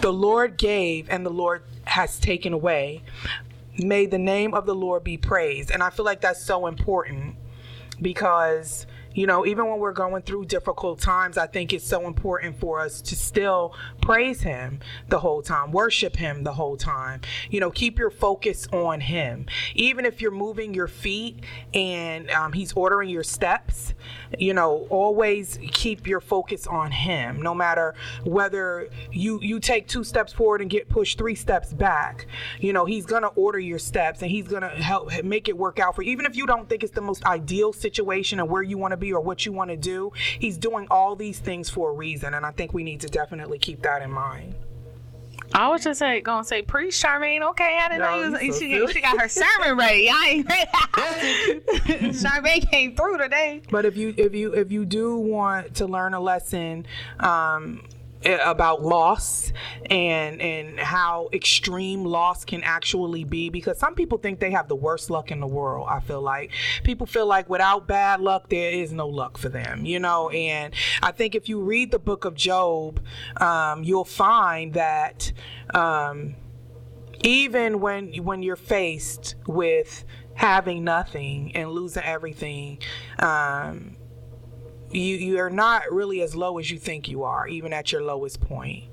The 0.02 0.14
Lord 0.14 0.58
gave, 0.58 1.10
and 1.10 1.26
the 1.26 1.30
Lord 1.30 1.64
has 1.86 2.18
taken 2.20 2.54
away. 2.54 3.04
May 3.78 4.06
the 4.06 4.20
name 4.20 4.54
of 4.54 4.66
the 4.66 4.76
Lord 4.76 5.04
be 5.04 5.18
praised. 5.18 5.72
And 5.72 5.82
I 5.82 5.90
feel 5.90 6.06
like 6.06 6.22
that's 6.22 6.44
so 6.44 6.68
important 6.68 7.36
because 8.02 8.86
you 9.14 9.28
know 9.28 9.46
even 9.46 9.70
when 9.70 9.80
we're 9.80 9.92
going 9.92 10.22
through 10.22 10.46
difficult 10.46 11.00
times 11.00 11.38
i 11.38 11.48
think 11.48 11.74
it's 11.74 11.88
so 11.88 12.08
important 12.08 12.60
for 12.60 12.80
us 12.80 13.02
to 13.02 13.16
still 13.16 13.76
praise 14.02 14.42
him 14.42 14.80
the 15.10 15.20
whole 15.20 15.42
time 15.42 15.72
worship 15.72 16.16
him 16.16 16.44
the 16.44 16.54
whole 16.54 16.78
time. 16.78 17.22
You 17.50 17.60
know 17.60 17.72
keep 17.72 18.00
your 18.00 18.10
focus 18.10 18.68
on 18.72 19.02
him. 19.02 19.46
Even 19.76 20.06
if 20.06 20.22
you're 20.22 20.32
moving 20.32 20.74
your 20.74 20.88
feet 20.88 21.44
and 21.74 22.30
um, 22.32 22.54
he's 22.54 22.74
ordering 22.74 23.10
your 23.10 23.24
steps 23.24 23.94
you 24.38 24.54
know 24.54 24.88
always 24.90 25.60
keep 25.72 26.08
your 26.08 26.22
focus 26.22 26.68
on 26.68 26.92
him. 26.92 27.42
No 27.42 27.54
matter 27.54 27.96
whether 28.24 28.90
you 29.12 29.40
you 29.42 29.60
take 29.60 29.88
two 29.88 30.04
steps 30.04 30.34
forward 30.34 30.62
and 30.62 30.70
get 30.70 30.90
pushed 30.90 31.18
three 31.18 31.36
steps 31.36 31.74
back 31.74 32.28
you 32.60 32.74
know 32.74 32.86
he's 32.86 33.06
gonna 33.06 33.28
order 33.28 33.60
your 33.60 33.80
steps 33.80 34.22
and 34.22 34.32
he's 34.32 34.48
gonna 34.48 34.70
help 34.70 35.24
make 35.24 35.48
it 35.50 35.58
work 35.58 35.80
out 35.80 35.96
for 35.96 36.04
you. 36.04 36.12
Even 36.12 36.26
if 36.26 36.36
you 36.36 36.46
don't 36.46 36.70
think 36.70 36.84
it's 36.84 36.94
the 36.94 37.02
most 37.02 37.26
ideal 37.26 37.74
situation 37.74 38.40
and 38.40 38.50
where 38.50 38.64
you 38.64 38.78
want 38.78 38.92
to 38.92 38.98
be 39.04 39.12
or 39.14 39.20
what 39.22 39.46
you 39.46 39.52
want 39.52 39.70
to 39.70 39.78
do 39.78 40.12
he's 40.40 40.58
doing 40.58 40.88
all 40.90 41.16
these 41.16 41.40
things 41.40 41.70
for 41.70 41.90
a 41.90 41.94
reason 41.94 42.34
and 42.34 42.46
i 42.46 42.52
think 42.52 42.74
we 42.74 42.84
need 42.84 43.02
to 43.02 43.08
definitely 43.08 43.60
keep 43.60 43.82
that 43.82 44.02
in 44.02 44.12
mind 44.12 44.56
I 45.56 45.68
was 45.70 45.84
just 45.84 46.00
say, 46.00 46.20
gonna 46.22 46.44
say, 46.44 46.64
preach, 46.64 46.96
Charmaine. 46.96 47.44
Okay, 47.52 47.78
I 47.80 47.88
didn't 47.90 48.02
No, 48.02 48.10
know 48.10 48.24
you 48.26 48.32
was, 48.50 48.58
so 48.58 48.60
she, 48.60 48.88
she 48.92 49.02
got 49.02 49.20
her 49.22 49.28
sermon 49.28 49.78
ready. 49.78 50.10
I 50.10 50.28
ain't 50.32 50.48
Charmaine 52.16 52.68
came 52.72 52.96
through 52.96 53.20
today. 53.20 53.62
But 53.70 53.86
if 53.86 53.96
you 53.96 54.16
if 54.18 54.34
you 54.34 54.54
if 54.54 54.72
you 54.72 54.84
do 54.84 55.16
want 55.18 55.76
to 55.76 55.86
learn 55.86 56.16
a 56.16 56.20
lesson 56.20 56.88
um, 57.20 57.84
i- 57.86 57.93
about 58.26 58.82
loss 58.82 59.52
and 59.90 60.42
and 60.42 60.80
how 60.80 61.30
extreme 61.34 62.04
loss 62.06 62.46
can 62.46 62.64
actually 62.64 63.24
be, 63.24 63.50
because 63.50 63.78
some 63.80 63.96
people 63.96 64.18
think 64.18 64.40
they 64.40 64.52
have 64.52 64.68
the 64.68 64.76
worst 64.76 65.10
luck 65.10 65.32
in 65.32 65.40
the 65.40 65.48
world. 65.48 65.88
I 65.90 66.00
feel 66.00 66.22
like 66.22 66.52
people 66.84 67.06
feel 67.06 67.26
like 67.26 67.50
without 67.50 67.88
bad 67.88 68.22
luck 68.22 68.50
there 68.50 68.72
is 68.72 68.92
no 68.92 69.08
luck 69.08 69.38
for 69.38 69.50
them, 69.50 69.86
you 69.86 70.00
know. 70.00 70.30
And 70.30 70.74
I 71.02 71.12
think 71.12 71.36
if 71.36 71.50
you 71.50 71.62
read 71.62 71.92
the 71.92 72.00
book 72.00 72.26
of 72.26 72.36
Job, 72.36 73.02
um, 73.38 73.84
you'll 73.84 74.06
find 74.06 74.74
that. 74.74 75.32
Um, 75.74 76.36
even 77.26 77.80
when 77.80 78.14
when 78.24 78.44
you're 78.44 78.56
faced 78.58 79.36
with 79.48 80.04
having 80.34 80.84
nothing 80.84 81.56
and 81.56 81.72
losing 81.72 82.04
everything 82.04 82.80
um 83.20 83.93
you 84.94 85.16
you 85.18 85.40
are 85.40 85.50
not 85.50 85.92
really 85.92 86.22
as 86.22 86.36
low 86.36 86.58
as 86.58 86.70
you 86.70 86.78
think 86.80 87.08
you 87.08 87.24
are 87.24 87.48
even 87.48 87.74
at 87.74 87.92
your 87.92 88.02
lowest 88.02 88.40
point 88.42 88.86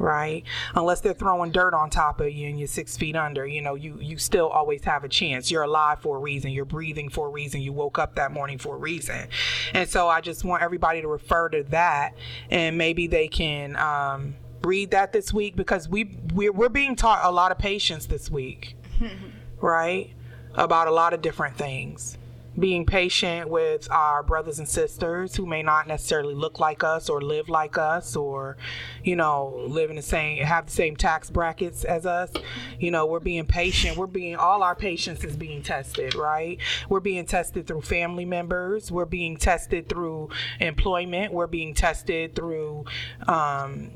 right? 0.00 0.44
Unless 0.74 1.00
they're 1.02 1.12
throwing 1.12 1.52
dirt 1.52 1.74
on 1.74 1.90
top 1.90 2.20
of 2.20 2.32
you 2.32 2.48
and 2.48 2.58
you're 2.58 2.66
six 2.68 2.96
feet 2.96 3.14
under 3.14 3.46
you 3.46 3.60
know 3.60 3.74
you 3.74 3.98
you 4.00 4.16
still 4.16 4.48
always 4.48 4.82
have 4.84 5.04
a 5.04 5.08
chance. 5.08 5.50
You're 5.50 5.62
alive 5.62 6.00
for 6.00 6.16
a 6.16 6.20
reason. 6.20 6.50
You're 6.50 6.64
breathing 6.64 7.10
for 7.10 7.26
a 7.28 7.30
reason. 7.30 7.60
You 7.60 7.72
woke 7.72 7.98
up 7.98 8.14
that 8.16 8.32
morning 8.32 8.58
for 8.58 8.76
a 8.76 8.78
reason. 8.78 9.28
And 9.74 9.88
so 9.88 10.08
i 10.08 10.20
just 10.20 10.44
want 10.44 10.62
everybody 10.62 11.02
to 11.02 11.08
refer 11.08 11.48
to 11.50 11.62
that 11.64 12.14
and 12.50 12.78
maybe 12.78 13.06
they 13.06 13.28
can 13.28 13.76
um 13.76 14.34
read 14.62 14.90
that 14.90 15.12
this 15.12 15.32
week 15.32 15.56
because 15.56 15.88
we 15.88 16.16
we're, 16.34 16.52
we're 16.52 16.68
being 16.68 16.96
taught 16.96 17.20
a 17.24 17.30
lot 17.30 17.52
of 17.52 17.58
patience 17.58 18.06
this 18.06 18.30
week 18.30 18.76
right? 19.60 20.10
About 20.54 20.88
a 20.88 20.90
lot 20.90 21.12
of 21.12 21.22
different 21.22 21.56
things 21.56 22.18
being 22.60 22.84
patient 22.86 23.48
with 23.48 23.90
our 23.90 24.22
brothers 24.22 24.58
and 24.58 24.68
sisters 24.68 25.34
who 25.34 25.46
may 25.46 25.62
not 25.62 25.88
necessarily 25.88 26.34
look 26.34 26.60
like 26.60 26.84
us 26.84 27.08
or 27.08 27.20
live 27.20 27.48
like 27.48 27.78
us 27.78 28.14
or 28.14 28.56
you 29.02 29.16
know 29.16 29.64
live 29.66 29.90
in 29.90 29.96
the 29.96 30.02
same 30.02 30.44
have 30.44 30.66
the 30.66 30.72
same 30.72 30.94
tax 30.96 31.30
brackets 31.30 31.84
as 31.84 32.06
us. 32.06 32.30
You 32.78 32.90
know 32.90 33.06
we're 33.06 33.20
being 33.20 33.46
patient. 33.46 33.96
We're 33.96 34.06
being 34.06 34.36
all 34.36 34.62
our 34.62 34.74
patience 34.74 35.24
is 35.24 35.36
being 35.36 35.62
tested 35.62 36.14
right? 36.14 36.58
We're 36.88 37.00
being 37.00 37.26
tested 37.26 37.66
through 37.66 37.82
family 37.82 38.24
members. 38.24 38.92
We're 38.92 39.04
being 39.06 39.36
tested 39.36 39.88
through 39.88 40.30
employment. 40.60 41.32
We're 41.32 41.46
being 41.46 41.74
tested 41.74 42.34
through 42.34 42.84
um 43.26 43.90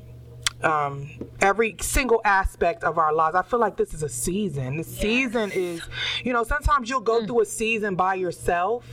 um, 0.64 1.10
every 1.40 1.76
single 1.80 2.20
aspect 2.24 2.84
of 2.84 2.98
our 2.98 3.12
lives. 3.12 3.36
I 3.36 3.42
feel 3.42 3.60
like 3.60 3.76
this 3.76 3.94
is 3.94 4.02
a 4.02 4.08
season. 4.08 4.78
This 4.78 4.98
season 4.98 5.52
is, 5.52 5.82
you 6.24 6.32
know, 6.32 6.44
sometimes 6.44 6.88
you'll 6.88 7.00
go 7.00 7.24
through 7.24 7.42
a 7.42 7.46
season 7.46 7.94
by 7.94 8.14
yourself. 8.14 8.84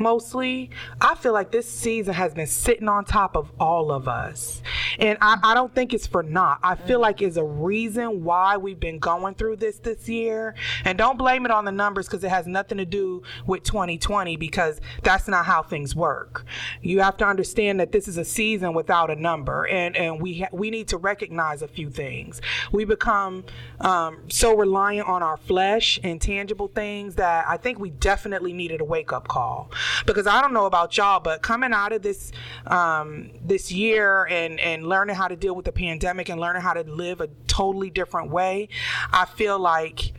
Mostly, 0.00 0.70
I 1.00 1.16
feel 1.16 1.32
like 1.32 1.50
this 1.50 1.68
season 1.68 2.14
has 2.14 2.32
been 2.32 2.46
sitting 2.46 2.88
on 2.88 3.04
top 3.04 3.36
of 3.36 3.50
all 3.58 3.90
of 3.90 4.06
us. 4.06 4.62
And 4.98 5.18
I, 5.20 5.38
I 5.42 5.54
don't 5.54 5.74
think 5.74 5.94
it's 5.94 6.06
for 6.06 6.22
naught. 6.22 6.60
I 6.62 6.74
feel 6.74 7.00
like 7.00 7.22
it's 7.22 7.36
a 7.36 7.44
reason 7.44 8.24
why 8.24 8.56
we've 8.56 8.80
been 8.80 8.98
going 8.98 9.34
through 9.34 9.56
this 9.56 9.78
this 9.78 10.08
year. 10.08 10.54
And 10.84 10.98
don't 10.98 11.18
blame 11.18 11.44
it 11.44 11.50
on 11.50 11.64
the 11.64 11.72
numbers 11.72 12.06
because 12.06 12.24
it 12.24 12.30
has 12.30 12.46
nothing 12.46 12.78
to 12.78 12.84
do 12.84 13.22
with 13.46 13.62
2020 13.64 14.36
because 14.36 14.80
that's 15.02 15.28
not 15.28 15.46
how 15.46 15.62
things 15.62 15.94
work. 15.94 16.44
You 16.82 17.00
have 17.00 17.16
to 17.18 17.26
understand 17.26 17.80
that 17.80 17.92
this 17.92 18.08
is 18.08 18.16
a 18.16 18.24
season 18.24 18.74
without 18.74 19.10
a 19.10 19.16
number. 19.16 19.66
And, 19.66 19.96
and 19.96 20.20
we, 20.20 20.40
ha- 20.40 20.48
we 20.52 20.70
need 20.70 20.88
to 20.88 20.96
recognize 20.96 21.62
a 21.62 21.68
few 21.68 21.90
things. 21.90 22.40
We 22.72 22.84
become 22.84 23.44
um, 23.80 24.18
so 24.28 24.56
reliant 24.56 25.08
on 25.08 25.22
our 25.22 25.36
flesh 25.36 25.98
and 26.02 26.20
tangible 26.20 26.68
things 26.68 27.14
that 27.16 27.46
I 27.48 27.56
think 27.56 27.78
we 27.78 27.90
definitely 27.90 28.52
needed 28.52 28.80
a 28.80 28.84
wake 28.84 29.12
up 29.12 29.28
call. 29.28 29.70
Because 30.06 30.26
I 30.26 30.40
don't 30.40 30.52
know 30.52 30.66
about 30.66 30.96
y'all, 30.96 31.20
but 31.20 31.42
coming 31.42 31.72
out 31.72 31.92
of 31.92 32.02
this 32.02 32.32
um, 32.66 33.30
this 33.44 33.70
year 33.72 34.26
and 34.26 34.60
and 34.60 34.77
learning 34.86 35.16
how 35.16 35.28
to 35.28 35.36
deal 35.36 35.54
with 35.54 35.64
the 35.64 35.72
pandemic 35.72 36.28
and 36.28 36.40
learning 36.40 36.62
how 36.62 36.74
to 36.74 36.82
live 36.82 37.20
a 37.20 37.28
totally 37.46 37.90
different 37.90 38.30
way, 38.30 38.68
I 39.12 39.24
feel 39.24 39.58
like 39.58 40.12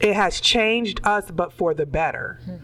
it 0.00 0.14
has 0.14 0.40
changed 0.40 1.00
us, 1.04 1.30
but 1.30 1.52
for 1.52 1.74
the 1.74 1.86
better. 1.86 2.40
Hmm. 2.44 2.56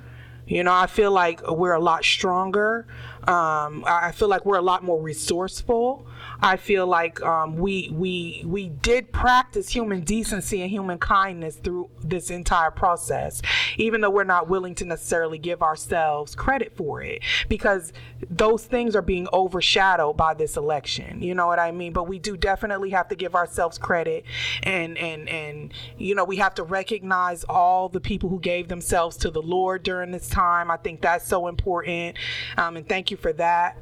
You 0.47 0.63
know, 0.63 0.73
I 0.73 0.87
feel 0.87 1.11
like 1.11 1.43
we're 1.51 1.75
a 1.75 1.81
lot 1.81 2.05
stronger. 2.05 2.87
Um, 3.27 3.85
I 3.89 4.13
feel 4.13 4.29
like 4.29 4.47
we're 4.47 4.59
a 4.59 4.63
lot 4.63 4.85
more 4.85 5.01
resourceful. 5.01 6.07
I 6.41 6.57
feel 6.57 6.87
like 6.87 7.21
um, 7.23 7.57
we 7.57 7.91
we 7.93 8.43
we 8.47 8.69
did 8.69 9.13
practice 9.13 9.69
human 9.69 10.03
decency 10.03 10.63
and 10.63 10.71
human 10.71 10.99
kindness 10.99 11.57
through 11.57 11.91
this 12.05 12.31
entire 12.31 12.71
process, 12.71 13.43
even 13.79 14.01
though 14.01 14.11
we're 14.11 14.25
not 14.25 14.49
willing 14.49 14.75
to 14.77 14.85
necessarily 14.85 15.39
give 15.39 15.63
ourselves 15.63 16.35
credit 16.35 16.77
for 16.77 17.03
it, 17.03 17.23
because 17.49 17.93
those 18.31 18.65
things 18.65 18.95
are 18.95 19.03
being 19.03 19.27
overshadowed 19.33 20.17
by 20.17 20.35
this 20.35 20.57
election. 20.57 21.23
You 21.23 21.35
know 21.35 21.47
what 21.47 21.59
I 21.59 21.73
mean? 21.73 21.93
But 21.93 22.05
we 22.05 22.19
do 22.19 22.37
definitely 22.37 22.91
have 22.91 23.09
to 23.09 23.17
give 23.17 23.35
ourselves 23.35 23.79
credit, 23.79 24.25
and 24.63 24.97
and 24.99 25.29
and 25.29 25.73
you 25.99 26.15
know 26.15 26.25
we 26.25 26.37
have 26.37 26.55
to 26.57 26.63
recognize 26.63 27.45
all 27.45 27.89
the 27.89 28.01
people 28.01 28.29
who 28.29 28.39
gave 28.39 28.69
themselves 28.69 29.17
to 29.19 29.31
the 29.31 29.43
Lord 29.43 29.83
during 29.83 30.13
this 30.13 30.29
time. 30.29 30.71
I 30.71 30.77
think 30.77 31.01
that's 31.01 31.27
so 31.27 31.49
important, 31.49 32.17
um, 32.57 32.77
and 32.77 32.89
thank 32.89 33.11
you 33.11 33.16
for 33.17 33.33
that. 33.35 33.79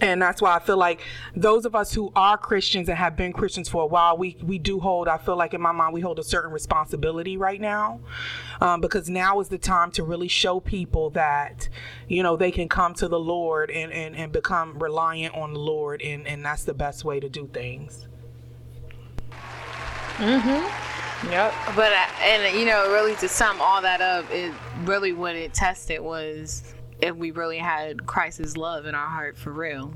And 0.00 0.22
that's 0.22 0.40
why 0.40 0.56
I 0.56 0.60
feel 0.60 0.78
like 0.78 1.02
those 1.36 1.66
of 1.66 1.74
us 1.74 1.92
who 1.92 2.10
are 2.16 2.38
Christians 2.38 2.88
and 2.88 2.96
have 2.96 3.16
been 3.16 3.34
Christians 3.34 3.68
for 3.68 3.82
a 3.82 3.86
while, 3.86 4.16
we, 4.16 4.36
we 4.42 4.58
do 4.58 4.80
hold, 4.80 5.08
I 5.08 5.18
feel 5.18 5.36
like 5.36 5.52
in 5.52 5.60
my 5.60 5.72
mind, 5.72 5.92
we 5.92 6.00
hold 6.00 6.18
a 6.18 6.22
certain 6.22 6.50
responsibility 6.50 7.36
right 7.36 7.60
now. 7.60 8.00
Um, 8.62 8.80
because 8.80 9.10
now 9.10 9.40
is 9.40 9.48
the 9.48 9.58
time 9.58 9.90
to 9.92 10.02
really 10.02 10.28
show 10.28 10.58
people 10.58 11.10
that, 11.10 11.68
you 12.08 12.22
know, 12.22 12.36
they 12.36 12.50
can 12.50 12.68
come 12.68 12.94
to 12.94 13.08
the 13.08 13.20
Lord 13.20 13.70
and, 13.70 13.92
and, 13.92 14.16
and 14.16 14.32
become 14.32 14.78
reliant 14.78 15.34
on 15.34 15.52
the 15.52 15.60
Lord. 15.60 16.00
And, 16.00 16.26
and 16.26 16.42
that's 16.42 16.64
the 16.64 16.74
best 16.74 17.04
way 17.04 17.20
to 17.20 17.28
do 17.28 17.46
things. 17.52 18.06
Mm-hmm. 20.16 21.30
Yep. 21.30 21.54
But 21.76 21.92
I, 21.92 22.08
and 22.22 22.58
you 22.58 22.64
know, 22.64 22.90
really 22.90 23.16
to 23.16 23.28
sum 23.28 23.60
all 23.60 23.82
that 23.82 24.00
up, 24.00 24.24
it 24.30 24.54
really 24.84 25.12
what 25.12 25.36
it 25.36 25.52
tested 25.52 26.00
was 26.00 26.74
if 27.02 27.16
we 27.16 27.30
really 27.30 27.58
had 27.58 28.06
Christ's 28.06 28.56
love 28.56 28.86
in 28.86 28.94
our 28.94 29.08
heart 29.08 29.36
for 29.36 29.52
real. 29.52 29.94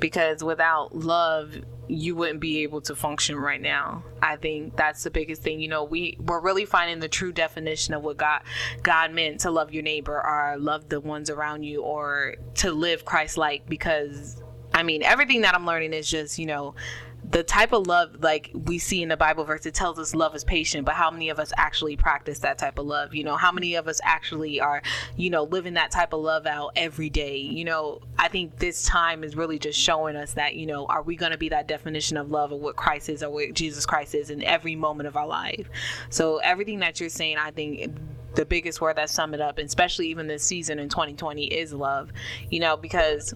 Because 0.00 0.42
without 0.42 0.94
love, 0.94 1.54
you 1.86 2.16
wouldn't 2.16 2.40
be 2.40 2.62
able 2.62 2.80
to 2.82 2.96
function 2.96 3.36
right 3.36 3.60
now. 3.60 4.02
I 4.20 4.36
think 4.36 4.76
that's 4.76 5.04
the 5.04 5.10
biggest 5.10 5.42
thing. 5.42 5.60
You 5.60 5.68
know, 5.68 5.84
we 5.84 6.16
we're 6.20 6.40
really 6.40 6.64
finding 6.64 6.98
the 6.98 7.08
true 7.08 7.32
definition 7.32 7.94
of 7.94 8.02
what 8.02 8.16
God 8.16 8.42
God 8.82 9.12
meant 9.12 9.40
to 9.40 9.50
love 9.50 9.72
your 9.72 9.82
neighbor 9.82 10.14
or 10.14 10.56
love 10.58 10.88
the 10.88 11.00
ones 11.00 11.30
around 11.30 11.62
you 11.62 11.82
or 11.82 12.34
to 12.56 12.72
live 12.72 13.04
Christ 13.04 13.36
like 13.36 13.68
because 13.68 14.42
I 14.72 14.82
mean, 14.82 15.04
everything 15.04 15.42
that 15.42 15.54
I'm 15.54 15.66
learning 15.66 15.92
is 15.92 16.10
just, 16.10 16.38
you 16.38 16.46
know, 16.46 16.74
the 17.30 17.42
type 17.42 17.72
of 17.72 17.86
love 17.86 18.22
like 18.22 18.50
we 18.52 18.78
see 18.78 19.02
in 19.02 19.08
the 19.08 19.16
Bible 19.16 19.44
verse, 19.44 19.66
it 19.66 19.74
tells 19.74 19.98
us 19.98 20.14
love 20.14 20.34
is 20.34 20.44
patient, 20.44 20.84
but 20.84 20.94
how 20.94 21.10
many 21.10 21.30
of 21.30 21.38
us 21.38 21.52
actually 21.56 21.96
practice 21.96 22.40
that 22.40 22.58
type 22.58 22.78
of 22.78 22.86
love? 22.86 23.14
You 23.14 23.24
know, 23.24 23.36
how 23.36 23.50
many 23.50 23.74
of 23.74 23.88
us 23.88 24.00
actually 24.04 24.60
are, 24.60 24.82
you 25.16 25.30
know, 25.30 25.44
living 25.44 25.74
that 25.74 25.90
type 25.90 26.12
of 26.12 26.20
love 26.20 26.46
out 26.46 26.72
every 26.76 27.10
day? 27.10 27.36
You 27.36 27.64
know, 27.64 28.00
I 28.18 28.28
think 28.28 28.58
this 28.58 28.84
time 28.84 29.24
is 29.24 29.36
really 29.36 29.58
just 29.58 29.78
showing 29.78 30.16
us 30.16 30.34
that, 30.34 30.54
you 30.54 30.66
know, 30.66 30.86
are 30.86 31.02
we 31.02 31.16
going 31.16 31.32
to 31.32 31.38
be 31.38 31.48
that 31.48 31.66
definition 31.66 32.16
of 32.16 32.30
love 32.30 32.52
or 32.52 32.58
what 32.60 32.76
Christ 32.76 33.08
is 33.08 33.22
or 33.22 33.30
what 33.30 33.54
Jesus 33.54 33.86
Christ 33.86 34.14
is 34.14 34.30
in 34.30 34.42
every 34.42 34.76
moment 34.76 35.06
of 35.06 35.16
our 35.16 35.26
life? 35.26 35.68
So 36.10 36.38
everything 36.38 36.80
that 36.80 37.00
you're 37.00 37.08
saying, 37.08 37.38
I 37.38 37.50
think 37.50 37.96
the 38.34 38.44
biggest 38.44 38.80
word 38.80 38.96
that 38.96 39.10
sum 39.10 39.34
it 39.34 39.40
up, 39.40 39.58
especially 39.58 40.08
even 40.08 40.26
this 40.26 40.42
season 40.42 40.78
in 40.78 40.88
2020, 40.88 41.46
is 41.46 41.72
love. 41.72 42.12
You 42.50 42.60
know, 42.60 42.76
because 42.76 43.34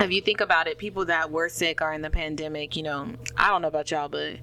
if 0.00 0.10
you 0.10 0.20
think 0.20 0.40
about 0.40 0.66
it, 0.66 0.78
people 0.78 1.04
that 1.06 1.30
were 1.30 1.48
sick 1.48 1.82
are 1.82 1.92
in 1.92 2.02
the 2.02 2.10
pandemic. 2.10 2.76
You 2.76 2.82
know, 2.82 3.12
I 3.36 3.48
don't 3.48 3.62
know 3.62 3.68
about 3.68 3.90
y'all, 3.90 4.08
but 4.08 4.38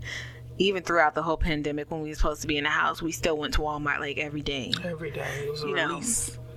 even 0.57 0.83
throughout 0.83 1.15
the 1.15 1.23
whole 1.23 1.37
pandemic, 1.37 1.89
when 1.89 2.01
we 2.01 2.09
were 2.09 2.15
supposed 2.15 2.41
to 2.41 2.47
be 2.47 2.57
in 2.57 2.63
the 2.63 2.69
house, 2.69 3.01
we 3.01 3.11
still 3.11 3.37
went 3.37 3.53
to 3.55 3.61
Walmart 3.61 3.99
like 3.99 4.17
every 4.17 4.41
day. 4.41 4.71
Every 4.83 5.11
day. 5.11 5.27
It 5.39 5.51
was 5.51 5.63
a 5.63 5.67
You 5.67 5.75
know. 5.75 6.01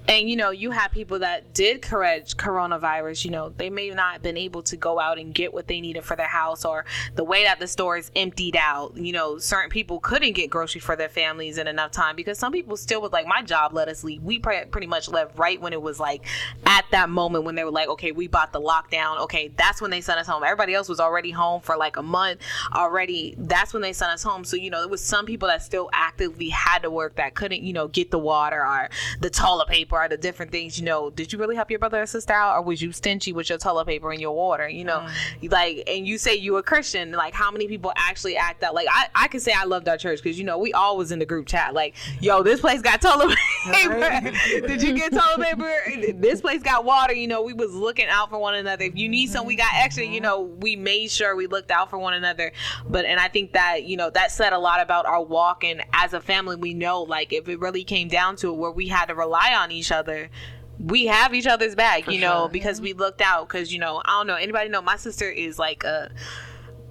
And 0.07 0.28
you 0.28 0.36
know, 0.36 0.50
you 0.50 0.70
have 0.70 0.92
people 0.92 1.20
that 1.20 1.55
did 1.55 1.80
correct 1.80 2.36
coronavirus. 2.36 3.24
You 3.24 3.30
know, 3.30 3.48
they 3.57 3.70
may 3.70 3.88
not 3.90 4.14
have 4.14 4.22
been 4.22 4.36
able 4.36 4.62
to 4.64 4.76
go 4.76 5.00
out 5.00 5.18
and 5.18 5.34
get 5.34 5.55
what 5.55 5.66
they 5.66 5.80
needed 5.80 6.05
for 6.05 6.14
their 6.14 6.28
house, 6.28 6.64
or 6.64 6.84
the 7.14 7.24
way 7.24 7.44
that 7.44 7.59
the 7.59 7.66
stores 7.66 8.11
emptied 8.14 8.57
out. 8.57 8.96
You 8.96 9.12
know, 9.12 9.38
certain 9.38 9.70
people 9.70 10.00
couldn't 10.00 10.32
get 10.32 10.50
groceries 10.50 10.84
for 10.84 10.94
their 10.94 11.09
families 11.09 11.57
in 11.57 11.66
enough 11.66 11.90
time 11.90 12.16
because 12.16 12.38
some 12.38 12.52
people 12.52 12.76
still 12.76 13.00
was 13.00 13.12
like, 13.12 13.26
my 13.26 13.42
job 13.42 13.72
let 13.72 13.88
us 13.88 14.05
leave. 14.05 14.22
We 14.22 14.38
pretty 14.38 14.86
much 14.86 15.09
left 15.09 15.38
right 15.38 15.61
when 15.61 15.72
it 15.72 15.80
was 15.80 15.98
like 15.98 16.26
at 16.66 16.84
that 16.90 17.09
moment 17.09 17.44
when 17.44 17.55
they 17.55 17.64
were 17.64 17.70
like, 17.70 17.88
okay, 17.88 18.12
we 18.12 18.28
bought 18.28 18.52
the 18.52 18.61
lockdown. 18.61 19.20
Okay, 19.20 19.48
that's 19.57 19.80
when 19.80 19.90
they 19.90 20.02
sent 20.02 20.18
us 20.18 20.26
home. 20.26 20.44
Everybody 20.44 20.74
else 20.74 20.88
was 20.88 21.00
already 21.00 21.30
home 21.30 21.62
for 21.62 21.76
like 21.78 21.96
a 21.96 22.02
month 22.02 22.40
already. 22.74 23.34
That's 23.38 23.72
when 23.72 23.80
they 23.80 23.94
sent 23.94 24.12
us 24.12 24.22
home. 24.22 24.44
So 24.44 24.57
you 24.57 24.68
know, 24.68 24.80
there 24.80 24.88
was 24.88 25.02
some 25.02 25.24
people 25.24 25.48
that 25.48 25.62
still 25.62 25.88
actively 25.94 26.50
had 26.50 26.80
to 26.80 26.90
work 26.90 27.16
that 27.16 27.34
couldn't, 27.34 27.62
you 27.62 27.72
know, 27.72 27.88
get 27.88 28.11
the 28.11 28.18
water 28.18 28.64
or 28.64 28.90
the 29.20 29.30
toilet 29.30 29.68
paper 29.68 29.93
or 29.97 30.09
the 30.09 30.16
different 30.16 30.53
things. 30.53 30.78
You 30.78 30.84
know, 30.84 31.11
did 31.11 31.32
you 31.32 31.38
really 31.38 31.57
help 31.57 31.70
your 31.70 31.78
brother 31.78 32.03
or 32.03 32.07
sister 32.07 32.32
out, 32.32 32.57
or 32.57 32.62
was 32.62 32.82
you 32.82 32.92
stingy 32.92 33.32
with 33.32 33.49
your 33.49 33.59
toilet 33.59 33.86
paper 33.86 34.11
and 34.11 34.20
your 34.20 34.32
water? 34.32 34.68
You 34.68 34.84
know, 34.84 35.07
mm. 35.40 35.53
like, 35.53 35.84
and 35.86 36.07
you 36.07 36.18
say 36.18 36.34
you 36.34 36.57
a 36.57 36.62
Christian. 36.62 37.12
Like, 37.12 37.34
how 37.34 37.51
many 37.51 37.68
people 37.68 37.92
actually 37.97 38.36
act 38.36 38.62
out? 38.62 38.74
Like, 38.74 38.88
I, 38.90 39.07
I 39.14 39.28
can 39.28 39.40
say 39.40 39.53
I 39.53 39.64
loved 39.64 39.88
our 39.88 39.97
church 39.97 40.22
because 40.22 40.38
you 40.38 40.45
know 40.45 40.59
we 40.59 40.72
always 40.72 41.12
in 41.12 41.18
the 41.18 41.26
group 41.26 41.47
chat. 41.47 41.74
Like, 41.74 41.95
yo, 42.20 42.42
this 42.42 42.61
place 42.61 42.82
got 42.82 43.01
toilet 43.01 43.38
paper. 43.72 44.30
did 44.66 44.82
you 44.82 44.95
get 44.95 45.12
toilet 45.12 45.49
paper? 45.49 46.12
This 46.14 46.40
place 46.40 46.62
got 46.62 46.84
water. 46.84 47.14
You 47.14 47.28
know, 47.28 47.42
we 47.42 47.53
was 47.53 47.72
looking 47.72 48.07
out 48.09 48.30
for 48.30 48.38
one 48.38 48.55
another. 48.55 48.84
If 48.84 48.97
you 48.97 49.09
need 49.09 49.30
some, 49.30 49.47
we 49.47 49.57
got 49.57 49.68
mm-hmm. 49.68 49.84
extra. 49.84 50.05
You 50.05 50.20
know, 50.20 50.42
we 50.42 50.76
made 50.76 51.11
sure 51.11 51.36
we 51.36 51.47
looked 51.47 51.70
out 51.70 51.90
for 51.90 51.99
one 51.99 52.14
another. 52.14 52.53
But 52.88 53.05
and 53.05 53.20
I 53.20 53.28
think 53.28 53.53
that 53.53 53.84
you 53.84 53.97
know 53.97 54.11
that 54.11 54.30
said 54.32 54.53
a 54.53 54.59
lot 54.59 54.80
about 54.80 55.07
our 55.07 55.22
walk 55.22 55.64
and 55.64 55.82
as 55.92 56.12
a 56.12 56.20
family, 56.20 56.57
we 56.57 56.74
know 56.74 57.03
like 57.03 57.32
if 57.32 57.49
it 57.49 57.61
really 57.61 57.84
came 57.84 58.09
down 58.09 58.36
to 58.36 58.51
it, 58.51 58.57
where 58.57 58.70
we 58.70 58.88
had 58.88 59.07
to 59.07 59.14
rely 59.14 59.55
on 59.55 59.70
each 59.70 59.84
other. 59.91 60.30
We 60.78 61.07
have 61.07 61.35
each 61.35 61.47
other's 61.47 61.74
back, 61.74 62.11
you 62.11 62.20
know, 62.20 62.49
because 62.49 62.80
we 62.80 62.95
looked 62.95 63.20
out. 63.20 63.49
Because 63.49 63.72
you 63.72 63.78
know, 63.78 64.03
I 64.05 64.18
don't 64.18 64.26
know 64.26 64.35
anybody 64.35 64.68
know. 64.68 64.82
My 64.82 64.97
sister 64.97 65.30
is 65.30 65.59
like 65.59 65.85
a. 65.85 66.11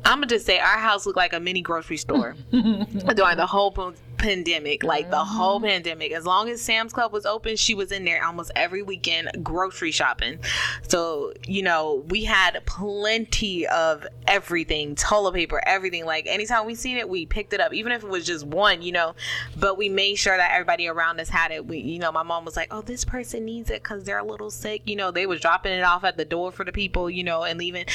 I'm 0.06 0.18
gonna 0.18 0.28
just 0.28 0.46
say 0.46 0.60
our 0.60 0.80
house 0.80 1.06
looked 1.06 1.18
like 1.18 1.34
a 1.34 1.40
mini 1.40 1.62
grocery 1.62 1.98
store 1.98 2.36
during 2.52 3.38
the 3.38 3.48
whole 3.48 3.72
pan- 3.72 3.96
pandemic, 4.18 4.84
like 4.84 5.10
the 5.10 5.24
whole 5.24 5.60
mm-hmm. 5.60 5.68
pandemic. 5.68 6.12
As 6.12 6.26
long 6.26 6.50
as 6.50 6.62
Sam's 6.62 6.94
Club 6.94 7.12
was 7.12 7.26
open, 7.26 7.56
she 7.56 7.76
was 7.76 7.92
in 7.92 8.06
there 8.06 8.24
almost 8.24 8.52
every 8.56 8.82
weekend 8.82 9.30
grocery 9.44 9.92
shopping. 9.92 10.40
So, 10.88 11.34
you 11.46 11.62
know, 11.62 12.04
we 12.08 12.24
had 12.24 12.66
plenty 12.66 13.68
of 13.68 14.06
everything, 14.28 14.96
toilet 14.96 15.34
paper, 15.34 15.62
everything. 15.66 16.06
Like 16.06 16.26
anytime 16.28 16.66
we 16.66 16.76
seen 16.76 16.98
it, 16.98 17.08
we 17.08 17.26
picked 17.26 17.54
it 17.54 17.60
up, 17.60 17.74
even 17.74 17.92
if 17.92 18.04
it 18.04 18.10
was 18.10 18.26
just 18.26 18.46
one, 18.46 18.82
you 18.82 18.92
know. 18.92 19.16
But 19.58 19.78
we 19.78 19.90
made 19.90 20.16
sure 20.16 20.36
that 20.36 20.52
everybody 20.52 20.88
around 20.88 21.20
us 21.20 21.30
had 21.30 21.52
it. 21.52 21.66
We, 21.66 21.80
you 21.80 22.00
know, 22.00 22.12
my 22.12 22.24
mom 22.24 22.46
was 22.46 22.56
like, 22.56 22.74
"Oh, 22.74 22.82
this 22.82 23.06
person 23.06 23.46
needs 23.46 23.70
it 23.70 23.84
because 23.84 24.04
they're 24.04 24.20
a 24.20 24.26
little 24.26 24.50
sick." 24.50 24.82
You 24.86 24.96
know, 24.96 25.12
they 25.12 25.26
was 25.26 25.42
dropping 25.42 25.74
it 25.74 25.84
off 25.84 26.04
at 26.04 26.18
the 26.18 26.26
door 26.26 26.52
for 26.52 26.64
the 26.64 26.72
people, 26.72 27.10
you 27.10 27.24
know, 27.24 27.44
and 27.44 27.60
leaving. 27.60 27.86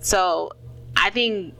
So, 0.00 0.50
I 0.96 1.10
think 1.10 1.54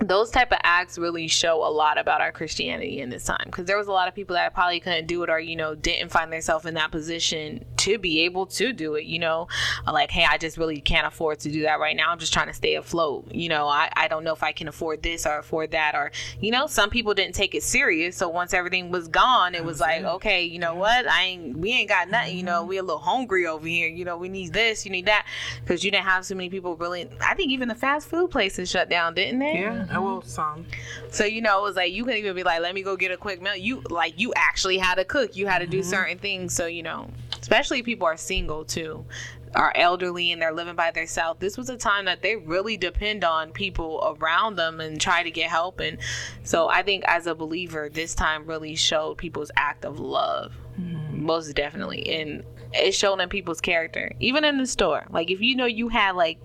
those 0.00 0.30
type 0.30 0.52
of 0.52 0.58
acts 0.62 0.96
really 0.98 1.26
show 1.26 1.66
a 1.66 1.70
lot 1.70 1.98
about 1.98 2.20
our 2.20 2.30
Christianity 2.30 3.00
in 3.00 3.10
this 3.10 3.24
time. 3.24 3.42
Because 3.46 3.66
there 3.66 3.76
was 3.76 3.88
a 3.88 3.92
lot 3.92 4.08
of 4.08 4.14
people 4.14 4.34
that 4.34 4.54
probably 4.54 4.80
couldn't 4.80 5.06
do 5.06 5.22
it 5.22 5.30
or 5.30 5.40
you 5.40 5.56
know 5.56 5.74
didn't 5.74 6.10
find 6.10 6.32
themselves 6.32 6.66
in 6.66 6.74
that 6.74 6.90
position 6.90 7.64
to 7.78 7.98
be 7.98 8.20
able 8.20 8.46
to 8.46 8.72
do 8.72 8.94
it 8.94 9.04
you 9.04 9.18
know? 9.18 9.48
Uh, 9.86 9.92
like 9.92 10.10
hey 10.10 10.24
I 10.28 10.38
just 10.38 10.56
really 10.56 10.80
can't 10.80 11.06
afford 11.06 11.40
to 11.40 11.50
do 11.50 11.62
that 11.62 11.80
right 11.80 11.96
now. 11.96 12.10
I'm 12.10 12.18
just 12.18 12.32
trying 12.32 12.48
to 12.48 12.54
stay 12.54 12.74
afloat. 12.74 13.32
You 13.32 13.48
know 13.48 13.66
I, 13.66 13.90
I 13.94 14.08
don't 14.08 14.24
know 14.24 14.32
if 14.32 14.42
I 14.42 14.52
can 14.52 14.68
afford 14.68 15.02
this 15.02 15.26
or 15.26 15.38
afford 15.38 15.72
that 15.72 15.94
or 15.94 16.10
you 16.40 16.50
know 16.50 16.66
some 16.66 16.90
people 16.90 17.14
didn't 17.14 17.34
take 17.34 17.54
it 17.54 17.62
serious. 17.62 18.16
So 18.16 18.28
once 18.28 18.52
everything 18.54 18.90
was 18.90 19.08
gone 19.08 19.54
it 19.54 19.64
was 19.64 19.80
like 19.80 20.02
okay 20.02 20.44
you 20.44 20.58
know 20.58 20.74
what? 20.74 21.08
I 21.08 21.24
ain't 21.24 21.58
we 21.58 21.72
ain't 21.72 21.88
got 21.88 22.08
nothing 22.08 22.36
you 22.36 22.42
know? 22.42 22.64
We 22.64 22.78
a 22.78 22.82
little 22.82 22.98
hungry 22.98 23.46
over 23.46 23.66
here. 23.66 23.88
You 23.88 24.04
know 24.04 24.16
we 24.16 24.28
need 24.28 24.52
this 24.52 24.84
you 24.84 24.92
need 24.92 25.06
that. 25.06 25.26
Because 25.60 25.84
you 25.84 25.90
didn't 25.90 26.06
have 26.06 26.24
so 26.24 26.34
many 26.34 26.50
people 26.50 26.76
really 26.76 27.08
I 27.20 27.34
think 27.34 27.50
even 27.50 27.68
the 27.68 27.74
fast 27.74 28.08
food 28.08 28.30
places 28.30 28.70
shut 28.70 28.88
down 28.88 29.14
didn't 29.14 29.38
they? 29.38 29.60
Yeah, 29.60 29.86
I 29.90 29.94
mm-hmm. 29.94 30.02
will 30.02 30.22
some. 30.22 30.66
so 31.10 31.24
you 31.24 31.40
know, 31.40 31.60
it 31.60 31.62
was 31.62 31.76
like 31.76 31.92
you 31.92 32.04
couldn't 32.04 32.18
even 32.18 32.36
be 32.36 32.42
like, 32.42 32.60
"Let 32.60 32.74
me 32.74 32.82
go 32.82 32.96
get 32.96 33.10
a 33.10 33.16
quick 33.16 33.42
meal." 33.42 33.56
You 33.56 33.82
like 33.90 34.18
you 34.18 34.32
actually 34.34 34.78
had 34.78 34.96
to 34.96 35.04
cook. 35.04 35.36
You 35.36 35.46
had 35.46 35.58
to 35.58 35.66
do 35.66 35.82
certain 35.82 36.18
things. 36.18 36.54
So 36.54 36.66
you 36.66 36.82
know, 36.82 37.10
especially 37.48 37.78
if 37.78 37.86
people 37.86 38.06
are 38.06 38.18
single 38.18 38.62
too, 38.62 39.06
are 39.54 39.72
elderly 39.74 40.32
and 40.32 40.42
they're 40.42 40.52
living 40.52 40.76
by 40.76 40.90
themselves. 40.90 41.40
This 41.40 41.56
was 41.56 41.70
a 41.70 41.78
time 41.78 42.04
that 42.04 42.20
they 42.20 42.36
really 42.36 42.76
depend 42.76 43.24
on 43.24 43.52
people 43.52 44.18
around 44.20 44.56
them 44.56 44.80
and 44.80 45.00
try 45.00 45.22
to 45.22 45.30
get 45.30 45.48
help. 45.48 45.80
And 45.80 45.96
so 46.42 46.68
I 46.68 46.82
think 46.82 47.04
as 47.06 47.26
a 47.26 47.34
believer, 47.34 47.88
this 47.88 48.14
time 48.14 48.44
really 48.44 48.74
showed 48.74 49.16
people's 49.16 49.50
act 49.56 49.86
of 49.86 49.98
love, 49.98 50.52
mm-hmm. 50.78 51.24
most 51.24 51.54
definitely, 51.54 52.20
and 52.20 52.44
it 52.74 52.92
showed 52.92 53.18
in 53.18 53.30
people's 53.30 53.62
character, 53.62 54.12
even 54.20 54.44
in 54.44 54.58
the 54.58 54.66
store. 54.66 55.06
Like 55.08 55.30
if 55.30 55.40
you 55.40 55.56
know 55.56 55.64
you 55.64 55.88
had 55.88 56.16
like 56.16 56.38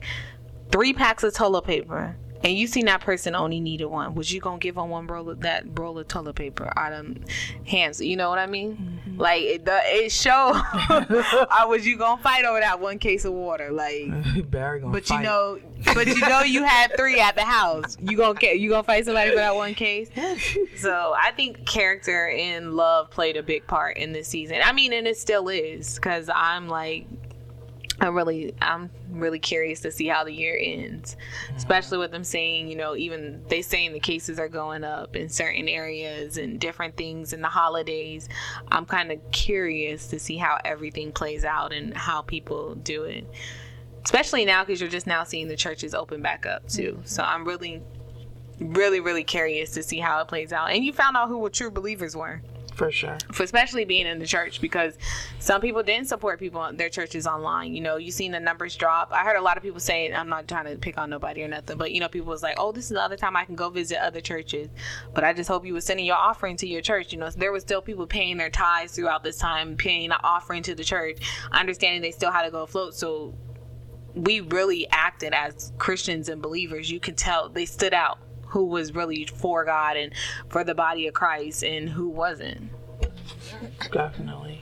three 0.71 0.93
packs 0.93 1.23
of 1.23 1.33
toilet 1.33 1.65
paper 1.65 2.15
and 2.43 2.57
you 2.57 2.67
seen 2.67 2.85
that 2.85 3.01
person 3.01 3.35
only 3.35 3.59
needed 3.59 3.85
one, 3.85 4.15
was 4.15 4.31
you 4.31 4.41
gonna 4.41 4.57
give 4.57 4.75
them 4.75 4.89
one 4.89 5.07
roll 5.07 5.29
of 5.29 5.41
that 5.41 5.63
roll 5.79 5.97
of 5.97 6.07
toilet 6.09 6.35
paper 6.35 6.71
out 6.75 6.91
of 6.91 7.17
hands? 7.65 8.01
You 8.01 8.17
know 8.17 8.29
what 8.29 8.39
I 8.39 8.47
mean? 8.47 8.75
Mm-hmm. 9.07 9.21
Like 9.21 9.43
it, 9.43 9.65
the, 9.65 9.79
it 9.85 10.11
showed. 10.11 10.61
or 10.89 11.67
was 11.69 11.87
you 11.87 11.97
gonna 11.97 12.21
fight 12.21 12.43
over 12.43 12.59
that 12.59 12.79
one 12.81 12.99
case 12.99 13.23
of 13.23 13.33
water? 13.33 13.71
Like, 13.71 14.09
Barry 14.51 14.81
gonna 14.81 14.91
but 14.91 15.05
fight. 15.05 15.19
you 15.19 15.23
know, 15.23 15.59
but 15.93 16.07
you 16.07 16.19
know 16.19 16.41
you 16.41 16.63
had 16.63 16.95
three 16.97 17.19
at 17.19 17.35
the 17.35 17.43
house. 17.45 17.97
You 18.01 18.17
gonna 18.17 18.39
you 18.53 18.69
gonna 18.69 18.83
fight 18.83 19.05
somebody 19.05 19.29
for 19.31 19.37
that 19.37 19.55
one 19.55 19.73
case? 19.73 20.09
So 20.75 21.13
I 21.17 21.31
think 21.31 21.65
character 21.65 22.27
and 22.27 22.73
love 22.73 23.09
played 23.09 23.37
a 23.37 23.43
big 23.43 23.65
part 23.67 23.97
in 23.97 24.11
this 24.11 24.27
season. 24.27 24.57
I 24.63 24.73
mean, 24.73 24.91
and 24.91 25.07
it 25.07 25.17
still 25.17 25.47
is 25.47 25.95
because 25.95 26.29
I'm 26.33 26.67
like. 26.67 27.07
I 28.03 28.07
really, 28.07 28.53
I'm 28.61 28.89
really 29.11 29.39
curious 29.39 29.79
to 29.81 29.91
see 29.91 30.07
how 30.07 30.25
the 30.25 30.33
year 30.33 30.59
ends, 30.61 31.15
mm-hmm. 31.15 31.55
especially 31.55 31.97
with 31.97 32.11
them 32.11 32.25
saying, 32.25 32.67
you 32.67 32.75
know, 32.75 32.95
even 32.97 33.41
they 33.47 33.61
saying 33.61 33.93
the 33.93 33.99
cases 33.99 34.39
are 34.39 34.49
going 34.49 34.83
up 34.83 35.15
in 35.15 35.29
certain 35.29 35.69
areas 35.69 36.37
and 36.37 36.59
different 36.59 36.97
things 36.97 37.31
in 37.31 37.41
the 37.41 37.47
holidays. 37.47 38.27
I'm 38.69 38.85
kind 38.85 39.11
of 39.11 39.19
curious 39.31 40.07
to 40.07 40.19
see 40.19 40.35
how 40.35 40.57
everything 40.65 41.13
plays 41.13 41.45
out 41.45 41.71
and 41.71 41.95
how 41.95 42.21
people 42.21 42.75
do 42.75 43.03
it, 43.03 43.25
especially 44.03 44.43
now 44.43 44.65
because 44.65 44.81
you're 44.81 44.89
just 44.89 45.07
now 45.07 45.23
seeing 45.23 45.47
the 45.47 45.55
churches 45.55 45.95
open 45.95 46.21
back 46.21 46.45
up 46.45 46.67
too. 46.67 46.95
Mm-hmm. 46.95 47.05
So 47.05 47.23
I'm 47.23 47.45
really, 47.45 47.81
really, 48.59 48.99
really 48.99 49.23
curious 49.23 49.71
to 49.71 49.83
see 49.83 49.99
how 49.99 50.19
it 50.19 50.27
plays 50.27 50.51
out. 50.51 50.71
And 50.71 50.83
you 50.83 50.91
found 50.91 51.15
out 51.15 51.29
who 51.29 51.37
what 51.37 51.53
true 51.53 51.71
believers 51.71 52.17
were 52.17 52.41
For 52.73 52.91
sure. 52.91 53.17
for 53.31 53.43
especially 53.43 53.85
being 53.85 54.07
in 54.07 54.19
the 54.19 54.25
church 54.25 54.59
because 54.59 54.97
some 55.39 55.61
people 55.61 55.83
didn't 55.83 56.07
support 56.07 56.39
people 56.39 56.63
in 56.65 56.77
their 56.77 56.89
churches 56.89 57.27
online. 57.27 57.75
You 57.75 57.81
know, 57.81 57.97
you 57.97 58.11
seen 58.11 58.31
the 58.31 58.39
numbers 58.39 58.75
drop. 58.75 59.11
I 59.11 59.23
heard 59.23 59.37
a 59.37 59.41
lot 59.41 59.57
of 59.57 59.63
people 59.63 59.79
saying, 59.79 60.15
I'm 60.15 60.29
not 60.29 60.47
trying 60.47 60.65
to 60.65 60.75
pick 60.77 60.97
on 60.97 61.09
nobody 61.09 61.43
or 61.43 61.47
nothing, 61.47 61.77
but 61.77 61.91
you 61.91 61.99
know, 61.99 62.07
people 62.07 62.29
was 62.29 62.41
like, 62.41 62.55
oh, 62.57 62.71
this 62.71 62.85
is 62.85 62.91
the 62.91 63.01
other 63.01 63.17
time 63.17 63.35
I 63.35 63.45
can 63.45 63.55
go 63.55 63.69
visit 63.69 63.99
other 64.03 64.21
churches. 64.21 64.69
But 65.13 65.23
I 65.23 65.33
just 65.33 65.47
hope 65.47 65.65
you 65.65 65.73
were 65.73 65.81
sending 65.81 66.05
your 66.05 66.17
offering 66.17 66.57
to 66.57 66.67
your 66.67 66.81
church. 66.81 67.13
You 67.13 67.19
know, 67.19 67.29
there 67.29 67.51
was 67.51 67.61
still 67.61 67.81
people 67.81 68.07
paying 68.07 68.37
their 68.37 68.49
tithes 68.49 68.95
throughout 68.95 69.23
this 69.23 69.37
time, 69.37 69.75
paying 69.77 70.11
an 70.11 70.17
offering 70.23 70.63
to 70.63 70.75
the 70.75 70.83
church, 70.83 71.17
understanding 71.51 72.01
they 72.01 72.11
still 72.11 72.31
had 72.31 72.43
to 72.43 72.51
go 72.51 72.63
afloat. 72.63 72.95
So 72.95 73.35
we 74.15 74.41
really 74.41 74.87
acted 74.91 75.33
as 75.33 75.73
Christians 75.77 76.29
and 76.29 76.41
believers. 76.41 76.89
You 76.89 76.99
can 76.99 77.15
tell 77.15 77.49
they 77.49 77.65
stood 77.65 77.93
out 77.93 78.19
who 78.53 78.65
was 78.65 78.93
really 78.93 79.25
for 79.25 79.65
God 79.65 79.97
and 79.97 80.13
for 80.49 80.63
the 80.63 80.75
body 80.75 81.07
of 81.07 81.13
Christ 81.13 81.63
and 81.63 81.89
who 81.89 82.07
wasn't. 82.07 82.69
Definitely. 83.91 84.61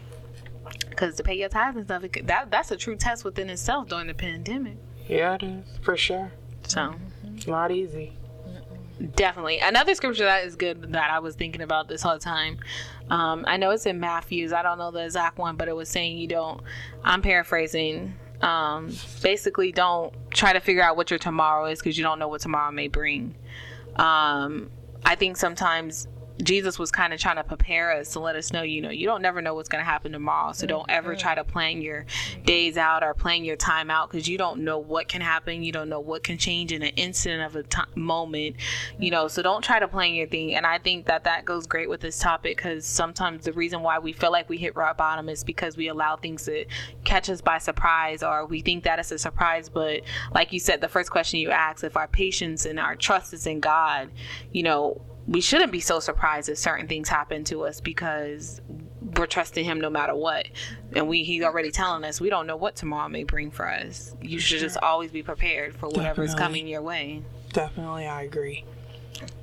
Because 0.90 1.16
to 1.16 1.24
pay 1.24 1.36
your 1.38 1.50
tithes 1.50 1.78
and 1.78 1.86
stuff, 1.86 2.04
it, 2.04 2.28
that 2.28 2.50
that's 2.52 2.72
a 2.72 2.78
true 2.78 2.96
test 2.96 3.24
within 3.26 3.50
itself 3.50 3.88
during 3.90 4.08
the 4.08 4.14
pandemic. 4.14 4.78
Yeah, 5.08 5.36
it 5.36 5.44
is. 5.44 5.66
For 5.82 5.98
sure. 5.98 6.32
So 6.68 6.96
It's 7.36 7.48
not 7.48 7.72
easy. 7.72 8.14
definitely 9.16 9.60
another 9.60 9.96
scripture 9.96 10.26
that 10.26 10.46
is 10.46 10.56
good 10.56 10.94
that 10.94 11.10
I 11.12 11.20
was 11.20 11.36
thinking 11.36 11.62
about 11.62 11.88
this 11.88 12.02
whole 12.02 12.20
time. 12.20 12.60
Um, 13.10 13.44
I 13.48 13.58
know 13.58 13.72
it's 13.72 13.86
in 13.86 14.00
Matthew's. 14.00 14.54
I 14.54 14.62
don't 14.62 14.78
know 14.78 14.92
the 14.92 15.04
exact 15.04 15.38
one, 15.38 15.56
but 15.58 15.68
it 15.68 15.76
was 15.76 15.90
saying 15.90 16.18
you 16.18 16.28
don't. 16.28 16.62
I'm 17.04 17.22
paraphrasing. 17.22 18.14
Um, 18.42 18.96
basically, 19.22 19.72
don't 19.72 20.14
try 20.32 20.54
to 20.54 20.60
figure 20.60 20.82
out 20.84 20.96
what 20.98 21.10
your 21.12 21.20
tomorrow 21.20 21.66
is 21.66 21.80
because 21.80 21.98
you 21.98 22.04
don't 22.04 22.20
know 22.20 22.28
what 22.28 22.42
tomorrow 22.42 22.72
may 22.72 22.88
bring. 22.88 23.36
Um, 24.02 24.72
I 25.06 25.16
think 25.16 25.38
sometimes 25.38 26.08
Jesus 26.44 26.80
was 26.80 26.92
kind 26.92 27.14
of 27.14 27.20
trying 27.20 27.38
to 27.38 27.44
prepare 27.44 27.92
us 27.92 28.14
to 28.14 28.20
let 28.20 28.36
us 28.36 28.52
know, 28.52 28.62
you 28.62 28.82
know, 28.82 28.90
you 28.90 29.06
don't 29.06 29.22
never 29.22 29.42
know 29.42 29.54
what's 29.54 29.70
going 29.70 29.84
to 29.84 29.90
happen 29.90 30.12
tomorrow. 30.12 30.54
So 30.54 30.68
don't 30.68 30.90
ever 30.90 31.16
try 31.16 31.36
to 31.36 31.44
plan 31.44 31.82
your 31.82 32.06
days 32.46 32.78
out 32.78 33.04
or 33.04 33.14
plan 33.14 33.44
your 33.44 33.56
time 33.56 33.90
out 33.90 34.10
because 34.10 34.28
you 34.28 34.38
don't 34.38 34.64
know 34.64 34.80
what 34.80 35.08
can 35.08 35.22
happen. 35.22 35.64
You 35.64 35.72
don't 35.72 35.90
know 35.90 36.00
what 36.00 36.24
can 36.24 36.38
change 36.38 36.72
in 36.72 36.82
an 36.82 36.90
instant 36.96 37.42
of 37.42 37.56
a 37.56 37.98
moment, 37.98 38.56
you 39.00 39.12
know. 39.12 39.28
So 39.28 39.42
don't 39.42 39.64
try 39.64 39.80
to 39.80 39.88
plan 39.88 40.14
your 40.14 40.28
thing. 40.28 40.56
And 40.56 40.66
I 40.66 40.78
think 40.78 41.06
that 41.06 41.24
that 41.26 41.46
goes 41.46 41.68
great 41.68 41.90
with 41.90 42.02
this 42.02 42.20
topic 42.20 42.58
because 42.58 42.86
sometimes 42.86 43.46
the 43.46 43.54
reason 43.54 43.82
why 43.82 44.00
we 44.00 44.14
feel 44.14 44.32
like 44.32 44.50
we 44.50 44.58
hit 44.58 44.76
rock 44.76 44.98
bottom 44.98 45.30
is 45.30 45.44
because 45.44 45.78
we 45.78 45.88
allow 45.88 46.16
things 46.16 46.46
to 46.46 46.66
catch 47.04 47.30
us 47.30 47.42
by 47.42 47.58
surprise 47.58 48.24
or 48.24 48.46
we 48.46 48.62
think 48.62 48.84
that 48.84 49.00
it's 49.00 49.12
a 49.12 49.20
surprise. 49.20 49.70
But 49.70 50.02
like 50.34 50.54
you 50.54 50.60
said, 50.60 50.82
the 50.82 50.88
first 50.88 51.12
question 51.12 51.40
you 51.40 51.52
asked, 51.52 51.84
if 51.84 51.98
our 51.98 52.08
patience 52.08 52.66
and 52.66 52.80
our 52.80 52.96
trust 52.96 53.34
is 53.34 53.46
in 53.46 53.60
God, 53.60 54.10
you 54.52 54.64
know, 54.64 55.02
we 55.28 55.42
shouldn't 55.42 55.72
be 55.72 55.80
so 55.80 56.00
surprised 56.00 56.50
if 56.50 56.58
certain 56.58 56.88
things 56.88 57.08
happen 57.10 57.44
to 57.46 57.64
us 57.66 57.80
because 57.82 58.62
we're 59.18 59.26
trusting 59.28 59.66
him 59.66 59.80
no 59.82 59.90
matter 59.90 60.16
what 60.16 60.48
and 60.96 61.08
we 61.08 61.24
he's 61.24 61.44
already 61.44 61.70
telling 61.72 62.04
us 62.04 62.22
we 62.22 62.30
don't 62.30 62.48
know 62.48 62.56
what 62.56 62.76
tomorrow 62.76 63.10
may 63.10 63.24
bring 63.24 63.52
for 63.52 63.68
us 63.70 64.16
you 64.22 64.40
should 64.40 64.60
just 64.60 64.78
always 64.78 65.12
be 65.12 65.22
prepared 65.22 65.76
for 65.76 65.88
whatever's 65.90 66.32
Definitely. 66.32 66.60
coming 66.60 66.68
your 66.68 66.82
way 66.82 67.22
Definitely, 67.54 68.08
I 68.08 68.22
agree. 68.24 68.64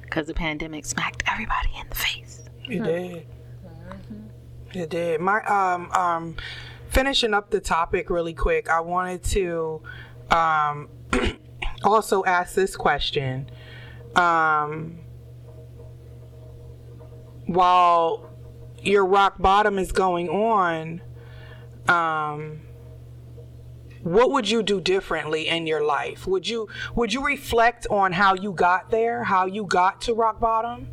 because 0.02 0.26
the 0.26 0.34
pandemic 0.34 0.86
smacked 0.86 1.22
everybody 1.30 1.70
in 1.78 1.88
the 1.88 1.94
face 1.94 2.40
It 2.68 2.82
did. 2.82 3.26
It 4.74 4.90
did. 4.90 5.20
My 5.20 5.42
um 5.44 5.90
um 5.92 6.36
finishing 6.88 7.34
up 7.34 7.50
the 7.50 7.60
topic 7.60 8.10
really 8.10 8.34
quick, 8.34 8.68
I 8.70 8.80
wanted 8.80 9.22
to 9.24 9.82
um 10.30 10.88
also 11.84 12.24
ask 12.24 12.54
this 12.54 12.76
question. 12.76 13.50
Um 14.16 14.98
while 17.48 18.30
your 18.80 19.04
rock 19.04 19.38
bottom 19.38 19.78
is 19.78 19.90
going 19.90 20.28
on, 20.28 21.02
um 21.88 22.60
what 24.02 24.30
would 24.30 24.48
you 24.48 24.62
do 24.62 24.80
differently 24.80 25.48
in 25.48 25.66
your 25.66 25.84
life? 25.84 26.26
Would 26.26 26.46
you 26.48 26.68
would 26.94 27.12
you 27.12 27.24
reflect 27.24 27.86
on 27.90 28.12
how 28.12 28.34
you 28.34 28.52
got 28.52 28.90
there, 28.90 29.24
how 29.24 29.46
you 29.46 29.64
got 29.64 30.00
to 30.02 30.14
rock 30.14 30.38
bottom? 30.40 30.88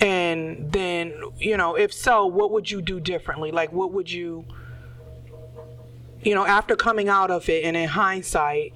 And 0.00 0.72
then, 0.72 1.14
you 1.36 1.56
know, 1.56 1.76
if 1.76 1.92
so, 1.92 2.26
what 2.26 2.50
would 2.52 2.70
you 2.70 2.80
do 2.80 3.00
differently? 3.00 3.50
Like, 3.52 3.70
what 3.70 3.92
would 3.92 4.10
you, 4.10 4.46
you 6.22 6.34
know, 6.34 6.46
after 6.46 6.74
coming 6.74 7.08
out 7.08 7.30
of 7.30 7.48
it 7.50 7.64
and 7.64 7.76
in 7.76 7.88
hindsight, 7.88 8.72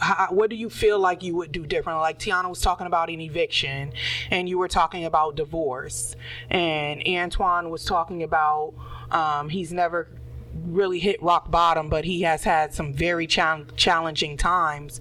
how, 0.00 0.28
what 0.30 0.50
do 0.50 0.56
you 0.56 0.68
feel 0.70 0.98
like 0.98 1.22
you 1.22 1.34
would 1.36 1.52
do 1.52 1.66
differently? 1.66 2.02
Like 2.02 2.18
Tiana 2.18 2.48
was 2.48 2.60
talking 2.60 2.86
about 2.86 3.08
an 3.08 3.20
eviction, 3.20 3.92
and 4.30 4.48
you 4.48 4.58
were 4.58 4.68
talking 4.68 5.04
about 5.04 5.36
divorce, 5.36 6.16
and 6.50 7.02
Antoine 7.06 7.70
was 7.70 7.84
talking 7.84 8.22
about 8.22 8.74
um, 9.10 9.48
he's 9.48 9.72
never 9.72 10.08
really 10.66 10.98
hit 10.98 11.22
rock 11.22 11.50
bottom, 11.50 11.88
but 11.88 12.04
he 12.04 12.22
has 12.22 12.44
had 12.44 12.74
some 12.74 12.92
very 12.92 13.26
chal- 13.26 13.66
challenging 13.76 14.36
times, 14.36 15.00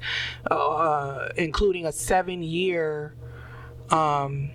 uh, 0.49 1.29
including 1.37 1.85
a 1.85 1.91
seven 1.91 2.43
year. 2.43 3.15
Um, 3.89 4.51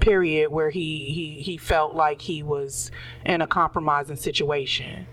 period 0.00 0.50
where 0.50 0.70
he, 0.70 1.10
he 1.10 1.42
he 1.42 1.56
felt 1.58 1.94
like 1.94 2.22
he 2.22 2.42
was 2.42 2.90
in 3.26 3.42
a 3.42 3.46
compromising 3.46 4.16
situation. 4.16 5.06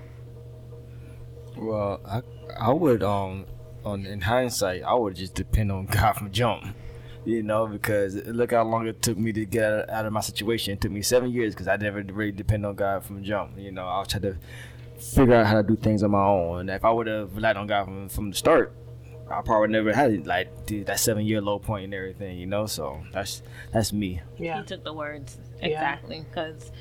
Well, 1.57 1.99
I 2.05 2.21
I 2.59 2.71
would 2.71 3.03
um 3.03 3.45
on 3.83 4.05
in 4.05 4.21
hindsight 4.21 4.83
I 4.83 4.93
would 4.93 5.15
just 5.15 5.33
depend 5.33 5.71
on 5.71 5.85
God 5.91 6.13
from 6.13 6.31
jump. 6.31 6.75
You 7.25 7.43
know, 7.43 7.67
because 7.67 8.15
look 8.15 8.51
how 8.51 8.63
long 8.63 8.87
it 8.87 9.01
took 9.01 9.17
me 9.17 9.33
to 9.33 9.45
get 9.45 9.89
out 9.89 10.05
of, 10.05 10.13
my 10.13 10.21
situation. 10.21 10.71
It 10.71 10.79
took 10.79 10.93
me 10.93 11.01
seven 11.01 11.29
years 11.29 11.53
because 11.53 11.67
I 11.67 11.75
never 11.75 12.01
really 12.01 12.31
depend 12.31 12.65
on 12.65 12.75
God 12.75 13.03
from 13.03 13.21
jump. 13.21 13.57
You 13.57 13.73
know, 13.73 13.85
I 13.85 13.99
was 13.99 14.07
trying 14.07 14.21
to 14.21 14.37
figure 14.97 15.35
out 15.35 15.45
how 15.45 15.61
to 15.61 15.63
do 15.63 15.75
things 15.75 16.03
on 16.03 16.11
my 16.11 16.23
own. 16.23 16.61
And 16.61 16.69
if 16.69 16.85
I 16.85 16.89
would 16.89 17.07
have 17.07 17.35
relied 17.35 17.57
on 17.57 17.67
God 17.67 17.83
from, 17.83 18.07
from 18.07 18.29
the 18.29 18.35
start, 18.37 18.73
I 19.29 19.41
probably 19.41 19.69
never 19.69 19.93
had 19.93 20.11
it, 20.11 20.25
like 20.25 20.65
dude, 20.65 20.87
that 20.87 20.99
seven 20.99 21.25
year 21.25 21.41
low 21.41 21.59
point 21.59 21.85
and 21.85 21.93
everything. 21.93 22.37
You 22.37 22.45
know, 22.45 22.65
so 22.65 23.01
that's 23.11 23.41
that's 23.73 23.91
me. 23.91 24.21
Yeah. 24.37 24.59
You 24.59 24.65
took 24.65 24.83
the 24.83 24.93
words 24.93 25.37
exactly 25.59 26.25
because 26.29 26.71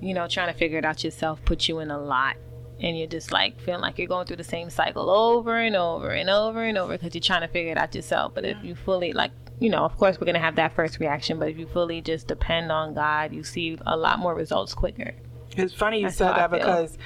you 0.00 0.14
know 0.14 0.26
trying 0.26 0.52
to 0.52 0.58
figure 0.58 0.78
it 0.78 0.84
out 0.84 1.04
yourself 1.04 1.44
puts 1.44 1.68
you 1.68 1.80
in 1.80 1.90
a 1.90 1.98
lot, 1.98 2.36
and 2.80 2.98
you're 2.98 3.06
just 3.06 3.32
like 3.32 3.60
feeling 3.60 3.80
like 3.80 3.98
you're 3.98 4.06
going 4.06 4.26
through 4.26 4.36
the 4.36 4.44
same 4.44 4.70
cycle 4.70 5.10
over 5.10 5.56
and 5.56 5.76
over 5.76 6.10
and 6.10 6.28
over 6.28 6.62
and 6.62 6.76
over 6.76 6.96
because 6.96 7.14
you're 7.14 7.20
trying 7.22 7.42
to 7.42 7.48
figure 7.48 7.72
it 7.72 7.78
out 7.78 7.94
yourself. 7.94 8.34
But 8.34 8.44
if 8.44 8.56
you 8.62 8.74
fully 8.74 9.12
like. 9.12 9.32
You 9.58 9.70
know, 9.70 9.86
of 9.86 9.96
course, 9.96 10.20
we're 10.20 10.26
gonna 10.26 10.38
have 10.38 10.56
that 10.56 10.74
first 10.74 11.00
reaction, 11.00 11.38
but 11.38 11.48
if 11.48 11.56
you 11.56 11.66
fully 11.66 12.02
just 12.02 12.26
depend 12.26 12.70
on 12.70 12.92
God, 12.92 13.32
you 13.32 13.42
see 13.42 13.78
a 13.86 13.96
lot 13.96 14.18
more 14.18 14.34
results 14.34 14.74
quicker. 14.74 15.14
It's 15.56 15.72
funny 15.72 16.00
you 16.00 16.06
That's 16.06 16.18
said 16.18 16.32
that 16.32 16.50
because 16.50 16.98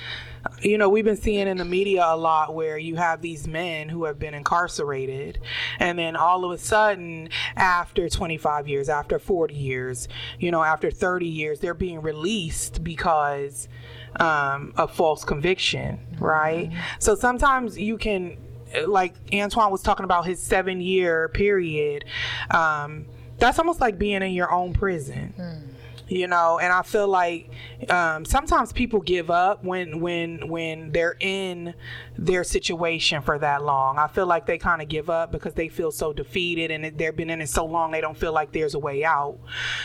you 0.62 0.78
know 0.78 0.88
we've 0.88 1.04
been 1.04 1.16
seeing 1.16 1.46
in 1.46 1.58
the 1.58 1.64
media 1.64 2.04
a 2.04 2.16
lot 2.16 2.54
where 2.54 2.78
you 2.78 2.96
have 2.96 3.20
these 3.20 3.46
men 3.46 3.88
who 3.88 4.04
have 4.04 4.18
been 4.18 4.34
incarcerated 4.34 5.38
and 5.78 5.98
then 5.98 6.16
all 6.16 6.44
of 6.44 6.50
a 6.50 6.58
sudden 6.58 7.28
after 7.56 8.08
25 8.08 8.66
years 8.66 8.88
after 8.88 9.18
40 9.18 9.54
years 9.54 10.08
you 10.38 10.50
know 10.50 10.62
after 10.62 10.90
30 10.90 11.26
years 11.26 11.60
they're 11.60 11.74
being 11.74 12.00
released 12.00 12.82
because 12.82 13.68
um, 14.16 14.72
of 14.76 14.92
false 14.94 15.24
conviction 15.24 15.98
right? 16.18 16.70
So 16.98 17.14
sometimes 17.14 17.78
you 17.78 17.96
can 17.96 18.36
like 18.86 19.14
antoine 19.32 19.70
was 19.72 19.82
talking 19.82 20.04
about 20.04 20.26
his 20.26 20.40
seven 20.40 20.80
year 20.80 21.28
period 21.30 22.04
um, 22.50 23.06
that's 23.38 23.58
almost 23.58 23.80
like 23.80 23.98
being 23.98 24.22
in 24.22 24.32
your 24.32 24.52
own 24.52 24.72
prison 24.72 25.34
you 26.11 26.26
know 26.26 26.58
and 26.58 26.72
i 26.72 26.82
feel 26.82 27.08
like 27.08 27.50
um, 27.88 28.24
sometimes 28.24 28.72
people 28.72 29.00
give 29.00 29.30
up 29.30 29.64
when 29.64 30.00
when 30.00 30.48
when 30.48 30.92
they're 30.92 31.16
in 31.20 31.74
their 32.20 32.44
situation 32.44 33.22
for 33.22 33.38
that 33.38 33.64
long. 33.64 33.98
I 33.98 34.06
feel 34.06 34.26
like 34.26 34.44
they 34.44 34.58
kind 34.58 34.82
of 34.82 34.88
give 34.88 35.08
up 35.08 35.32
because 35.32 35.54
they 35.54 35.68
feel 35.68 35.90
so 35.90 36.12
defeated 36.12 36.70
and 36.70 36.98
they've 36.98 37.16
been 37.16 37.30
in 37.30 37.40
it 37.40 37.48
so 37.48 37.64
long 37.64 37.90
they 37.90 38.02
don't 38.02 38.16
feel 38.16 38.32
like 38.32 38.52
there's 38.52 38.74
a 38.74 38.78
way 38.78 39.04
out. 39.04 39.38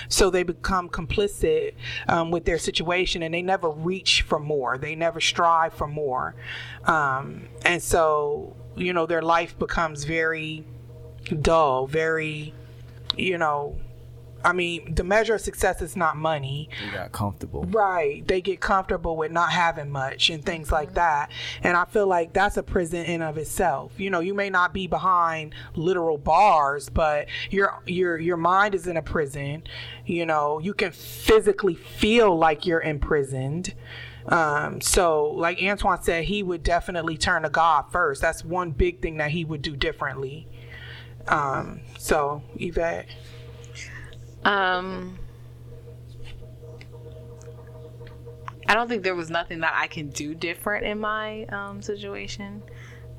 So 0.09 0.29
they 0.29 0.43
become 0.43 0.89
complicit 0.89 1.75
um, 2.09 2.31
with 2.31 2.43
their 2.43 2.57
situation 2.57 3.23
and 3.23 3.33
they 3.33 3.41
never 3.41 3.69
reach 3.69 4.23
for 4.23 4.37
more. 4.37 4.77
They 4.77 4.95
never 4.95 5.21
strive 5.21 5.73
for 5.73 5.87
more. 5.87 6.35
Um, 6.83 7.47
and 7.63 7.81
so 7.81 8.55
you 8.75 8.91
know 8.91 9.05
their 9.05 9.21
life 9.21 9.57
becomes 9.57 10.03
very 10.03 10.65
dull 11.41 11.87
very 11.87 12.53
you 13.15 13.37
know 13.37 13.77
I 14.45 14.53
mean, 14.53 14.93
the 14.93 15.03
measure 15.03 15.33
of 15.33 15.41
success 15.41 15.81
is 15.81 15.95
not 15.95 16.17
money. 16.17 16.69
You 16.85 16.91
got 16.91 17.11
comfortable. 17.11 17.63
Right. 17.63 18.25
They 18.27 18.41
get 18.41 18.61
comfortable 18.61 19.17
with 19.17 19.31
not 19.31 19.51
having 19.51 19.89
much 19.89 20.29
and 20.29 20.45
things 20.45 20.71
like 20.71 20.93
that. 20.93 21.31
And 21.63 21.75
I 21.75 21.85
feel 21.85 22.05
like 22.05 22.31
that's 22.31 22.55
a 22.55 22.63
prison 22.63 23.05
in 23.05 23.23
of 23.23 23.39
itself. 23.39 23.99
You 23.99 24.11
know, 24.11 24.19
you 24.19 24.35
may 24.35 24.51
not 24.51 24.71
be 24.71 24.85
behind 24.85 25.55
literal 25.75 26.19
bars, 26.19 26.89
but 26.89 27.27
your 27.49 27.81
your 27.87 28.19
your 28.19 28.37
mind 28.37 28.75
is 28.75 28.85
in 28.85 28.97
a 28.97 29.01
prison. 29.01 29.63
You 30.05 30.27
know, 30.27 30.59
you 30.59 30.75
can 30.75 30.91
physically 30.91 31.73
feel 31.73 32.37
like 32.37 32.67
you're 32.67 32.81
imprisoned. 32.81 33.73
Um, 34.27 34.79
so 34.79 35.31
like 35.31 35.61
Antoine 35.61 36.03
said, 36.03 36.25
he 36.25 36.43
would 36.43 36.61
definitely 36.61 37.17
turn 37.17 37.41
to 37.41 37.49
God 37.49 37.91
first. 37.91 38.21
That's 38.21 38.45
one 38.45 38.71
big 38.71 39.01
thing 39.01 39.17
that 39.17 39.31
he 39.31 39.43
would 39.43 39.63
do 39.63 39.75
differently. 39.75 40.47
Um, 41.27 41.81
so 41.97 42.43
Yvette. 42.57 43.07
Um, 44.45 45.17
I 48.67 48.73
don't 48.73 48.87
think 48.87 49.03
there 49.03 49.15
was 49.15 49.29
nothing 49.29 49.59
that 49.61 49.73
I 49.75 49.87
can 49.87 50.09
do 50.09 50.33
different 50.33 50.85
in 50.85 50.99
my 50.99 51.45
um, 51.45 51.81
situation, 51.81 52.63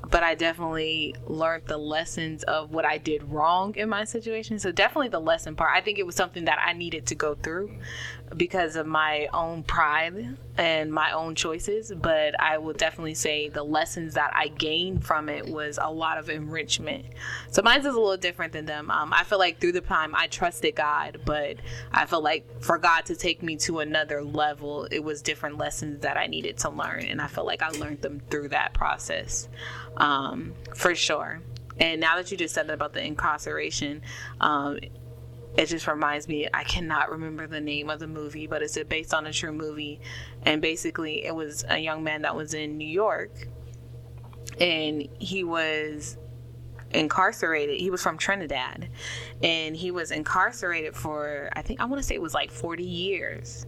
but 0.09 0.23
I 0.23 0.35
definitely 0.35 1.15
learned 1.25 1.63
the 1.67 1.77
lessons 1.77 2.43
of 2.43 2.71
what 2.71 2.85
I 2.85 2.97
did 2.97 3.23
wrong 3.23 3.75
in 3.75 3.89
my 3.89 4.03
situation. 4.03 4.57
So 4.59 4.71
definitely 4.71 5.09
the 5.09 5.19
lesson 5.19 5.55
part. 5.55 5.71
I 5.73 5.81
think 5.81 5.99
it 5.99 6.05
was 6.05 6.15
something 6.15 6.45
that 6.45 6.59
I 6.65 6.73
needed 6.73 7.05
to 7.07 7.15
go 7.15 7.35
through 7.35 7.77
because 8.37 8.75
of 8.75 8.85
my 8.85 9.27
own 9.33 9.63
pride 9.63 10.37
and 10.57 10.91
my 10.91 11.11
own 11.11 11.35
choices. 11.35 11.91
But 11.95 12.39
I 12.39 12.57
will 12.57 12.73
definitely 12.73 13.15
say 13.15 13.49
the 13.49 13.63
lessons 13.63 14.13
that 14.13 14.31
I 14.35 14.49
gained 14.49 15.03
from 15.05 15.27
it 15.27 15.45
was 15.45 15.79
a 15.81 15.91
lot 15.91 16.17
of 16.17 16.29
enrichment. 16.29 17.05
So 17.49 17.61
mine 17.61 17.79
is 17.79 17.85
a 17.85 17.91
little 17.91 18.17
different 18.17 18.53
than 18.53 18.65
them. 18.65 18.91
Um, 18.91 19.11
I 19.13 19.23
feel 19.23 19.39
like 19.39 19.59
through 19.59 19.73
the 19.73 19.81
time 19.81 20.13
I 20.15 20.27
trusted 20.27 20.75
God, 20.75 21.21
but 21.25 21.57
I 21.91 22.05
feel 22.05 22.21
like 22.21 22.61
for 22.61 22.77
God 22.77 23.05
to 23.07 23.15
take 23.15 23.41
me 23.41 23.57
to 23.57 23.79
another 23.79 24.23
level, 24.23 24.87
it 24.91 25.03
was 25.03 25.21
different 25.21 25.57
lessons 25.57 26.01
that 26.01 26.17
I 26.17 26.27
needed 26.27 26.57
to 26.59 26.69
learn, 26.69 27.05
and 27.05 27.21
I 27.21 27.27
feel 27.27 27.45
like 27.45 27.61
I 27.61 27.69
learned 27.69 28.01
them 28.01 28.21
through 28.29 28.49
that 28.49 28.73
process, 28.73 29.49
um, 29.97 30.53
for 30.75 30.93
sure. 30.95 31.41
And 31.79 32.01
now 32.01 32.15
that 32.15 32.31
you 32.31 32.37
just 32.37 32.53
said 32.55 32.67
that 32.67 32.73
about 32.73 32.93
the 32.93 33.03
incarceration, 33.03 34.01
um, 34.41 34.79
it 35.57 35.65
just 35.65 35.87
reminds 35.87 36.27
me 36.27 36.47
i 36.53 36.63
cannot 36.63 37.09
remember 37.09 37.47
the 37.47 37.59
name 37.59 37.89
of 37.89 37.99
the 37.99 38.07
movie 38.07 38.47
but 38.47 38.61
it's 38.61 38.77
based 38.83 39.13
on 39.13 39.25
a 39.25 39.33
true 39.33 39.51
movie. 39.51 39.99
And 40.43 40.61
basically 40.61 41.25
it 41.25 41.35
was 41.35 41.65
a 41.67 41.77
young 41.77 42.03
man 42.03 42.21
that 42.21 42.35
was 42.35 42.53
in 42.53 42.77
new 42.77 42.87
york 42.87 43.31
and 44.59 45.07
he 45.19 45.43
was 45.43 46.17
incarcerated. 46.91 47.79
He 47.81 47.89
was 47.89 48.01
from 48.01 48.17
trinidad 48.17 48.89
and 49.43 49.75
he 49.75 49.91
was 49.91 50.11
incarcerated 50.11 50.95
for 50.95 51.49
i 51.53 51.61
think 51.61 51.81
i 51.81 51.85
want 51.85 52.01
to 52.01 52.07
say 52.07 52.15
it 52.15 52.21
was 52.21 52.33
like 52.33 52.51
40 52.51 52.83
years 52.83 53.65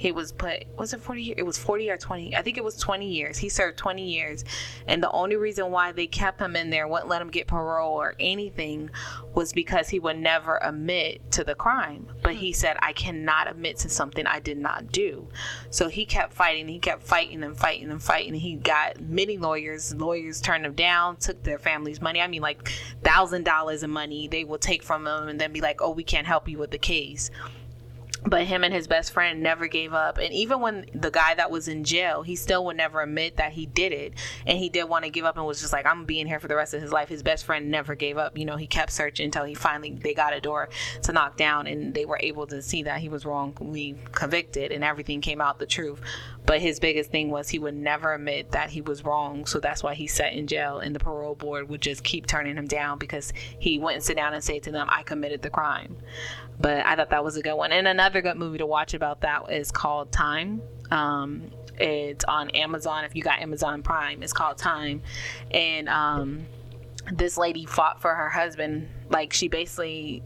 he 0.00 0.12
was 0.12 0.32
put 0.32 0.64
was 0.76 0.94
it 0.94 1.00
40 1.00 1.22
years 1.22 1.34
it 1.38 1.42
was 1.42 1.58
40 1.58 1.90
or 1.90 1.96
20 1.96 2.34
i 2.34 2.42
think 2.42 2.56
it 2.56 2.64
was 2.64 2.76
20 2.80 3.06
years. 3.06 3.38
He 3.38 3.48
served 3.48 3.78
20 3.78 4.02
years. 4.02 4.44
And 4.88 5.02
the 5.02 5.10
only 5.10 5.36
reason 5.36 5.70
why 5.70 5.92
they 5.92 6.06
kept 6.06 6.40
him 6.40 6.56
in 6.56 6.70
there 6.70 6.88
wouldn't 6.88 7.08
let 7.08 7.22
him 7.22 7.30
get 7.30 7.46
parole 7.46 7.94
or 7.94 8.14
anything 8.18 8.90
was 9.34 9.52
because 9.52 9.88
he 9.88 9.98
would 9.98 10.18
never 10.18 10.58
admit 10.62 11.30
to 11.32 11.44
the 11.44 11.54
crime. 11.54 12.08
But 12.22 12.34
he 12.34 12.50
hmm. 12.50 12.54
said 12.54 12.76
i 12.80 12.92
cannot 12.92 13.48
admit 13.48 13.76
to 13.78 13.88
something 13.88 14.26
i 14.26 14.40
did 14.40 14.58
not 14.58 14.90
do. 14.90 15.28
So 15.70 15.88
he 15.88 16.04
kept 16.04 16.32
fighting 16.32 16.68
he 16.68 16.78
kept 16.78 17.02
fighting 17.02 17.42
and 17.42 17.56
fighting 17.56 17.90
and 17.90 18.02
fighting. 18.02 18.34
He 18.34 18.56
got 18.56 19.00
many 19.00 19.36
lawyers 19.36 19.94
lawyers 19.94 20.40
turned 20.40 20.64
him 20.66 20.74
down 20.74 21.16
took 21.16 21.42
their 21.42 21.58
family's 21.58 22.00
money 22.00 22.20
i 22.20 22.26
mean 22.26 22.42
like 22.42 22.68
thousand 23.02 23.44
dollars 23.44 23.82
in 23.82 23.90
money 23.90 24.28
they 24.28 24.44
will 24.44 24.58
take 24.58 24.82
from 24.82 25.06
him 25.06 25.28
and 25.28 25.40
then 25.40 25.52
be 25.52 25.60
like 25.60 25.80
oh 25.82 25.90
we 25.90 26.02
can't 26.02 26.26
help 26.26 26.48
you 26.48 26.58
with 26.58 26.70
the 26.70 26.78
case 26.78 27.30
but 28.24 28.44
him 28.44 28.64
and 28.64 28.74
his 28.74 28.86
best 28.86 29.12
friend 29.12 29.42
never 29.42 29.66
gave 29.66 29.92
up. 29.92 30.18
And 30.18 30.32
even 30.32 30.60
when 30.60 30.86
the 30.94 31.10
guy 31.10 31.34
that 31.34 31.50
was 31.50 31.68
in 31.68 31.84
jail 31.84 32.22
he 32.22 32.36
still 32.36 32.64
would 32.66 32.76
never 32.76 33.02
admit 33.02 33.36
that 33.36 33.52
he 33.52 33.66
did 33.66 33.92
it. 33.92 34.14
And 34.46 34.58
he 34.58 34.68
did 34.68 34.84
want 34.84 35.04
to 35.04 35.10
give 35.10 35.24
up 35.24 35.36
and 35.36 35.46
was 35.46 35.60
just 35.60 35.72
like 35.72 35.86
i'm 35.86 36.04
being 36.04 36.26
here 36.26 36.40
for 36.40 36.48
the 36.48 36.56
rest 36.56 36.74
of 36.74 36.82
his 36.82 36.92
life. 36.92 37.08
His 37.08 37.22
best 37.22 37.44
friend 37.44 37.70
never 37.70 37.94
gave 37.94 38.18
up. 38.18 38.36
You 38.36 38.44
know 38.44 38.56
he 38.56 38.66
kept 38.66 38.92
searching 38.92 39.26
until 39.26 39.44
he 39.44 39.54
finally 39.54 39.92
they 39.92 40.14
got 40.14 40.34
a 40.34 40.40
door 40.40 40.68
to 41.02 41.12
knock 41.12 41.36
down 41.36 41.66
and 41.66 41.94
they 41.94 42.04
were 42.04 42.18
able 42.20 42.46
to 42.48 42.62
see 42.62 42.82
that 42.84 43.00
he 43.00 43.08
was 43.08 43.24
wrongly 43.24 43.96
convicted 44.12 44.72
and 44.72 44.84
everything 44.84 45.20
came 45.20 45.40
out 45.40 45.58
the 45.58 45.66
truth. 45.66 46.00
But 46.46 46.60
his 46.60 46.80
biggest 46.80 47.10
thing 47.10 47.30
was 47.30 47.48
he 47.48 47.58
would 47.58 47.74
never 47.76 48.14
admit 48.14 48.52
that 48.52 48.70
he 48.70 48.80
was 48.80 49.04
wrong. 49.04 49.46
So 49.46 49.60
that's 49.60 49.82
why 49.82 49.94
he 49.94 50.06
sat 50.06 50.32
in 50.32 50.46
jail 50.46 50.78
and 50.78 50.94
the 50.94 50.98
parole 50.98 51.34
board 51.34 51.68
would 51.68 51.80
just 51.80 52.02
keep 52.02 52.26
turning 52.26 52.56
him 52.56 52.66
down 52.66 52.98
because 52.98 53.32
he 53.58 53.78
wouldn't 53.78 54.02
sit 54.02 54.16
down 54.16 54.34
and 54.34 54.42
say 54.42 54.58
to 54.60 54.72
them 54.72 54.88
i 54.90 55.02
committed 55.02 55.42
the 55.42 55.50
crime. 55.50 55.96
But 56.58 56.84
I 56.84 56.96
thought 56.96 57.10
that 57.10 57.24
was 57.24 57.36
a 57.36 57.42
good 57.42 57.54
one. 57.54 57.72
And 57.72 57.88
another 57.88 58.09
good 58.10 58.36
movie 58.36 58.58
to 58.58 58.66
watch 58.66 58.94
about 58.94 59.20
that 59.22 59.50
is 59.50 59.70
called 59.70 60.12
Time. 60.12 60.62
Um, 60.90 61.50
it's 61.78 62.24
on 62.24 62.50
Amazon. 62.50 63.04
If 63.04 63.16
you 63.16 63.22
got 63.22 63.40
Amazon 63.40 63.82
Prime, 63.82 64.22
it's 64.22 64.32
called 64.32 64.58
Time. 64.58 65.02
And 65.50 65.88
um, 65.88 66.46
this 67.12 67.38
lady 67.38 67.66
fought 67.66 68.00
for 68.00 68.14
her 68.14 68.28
husband. 68.28 68.88
Like 69.08 69.32
she 69.32 69.48
basically 69.48 70.22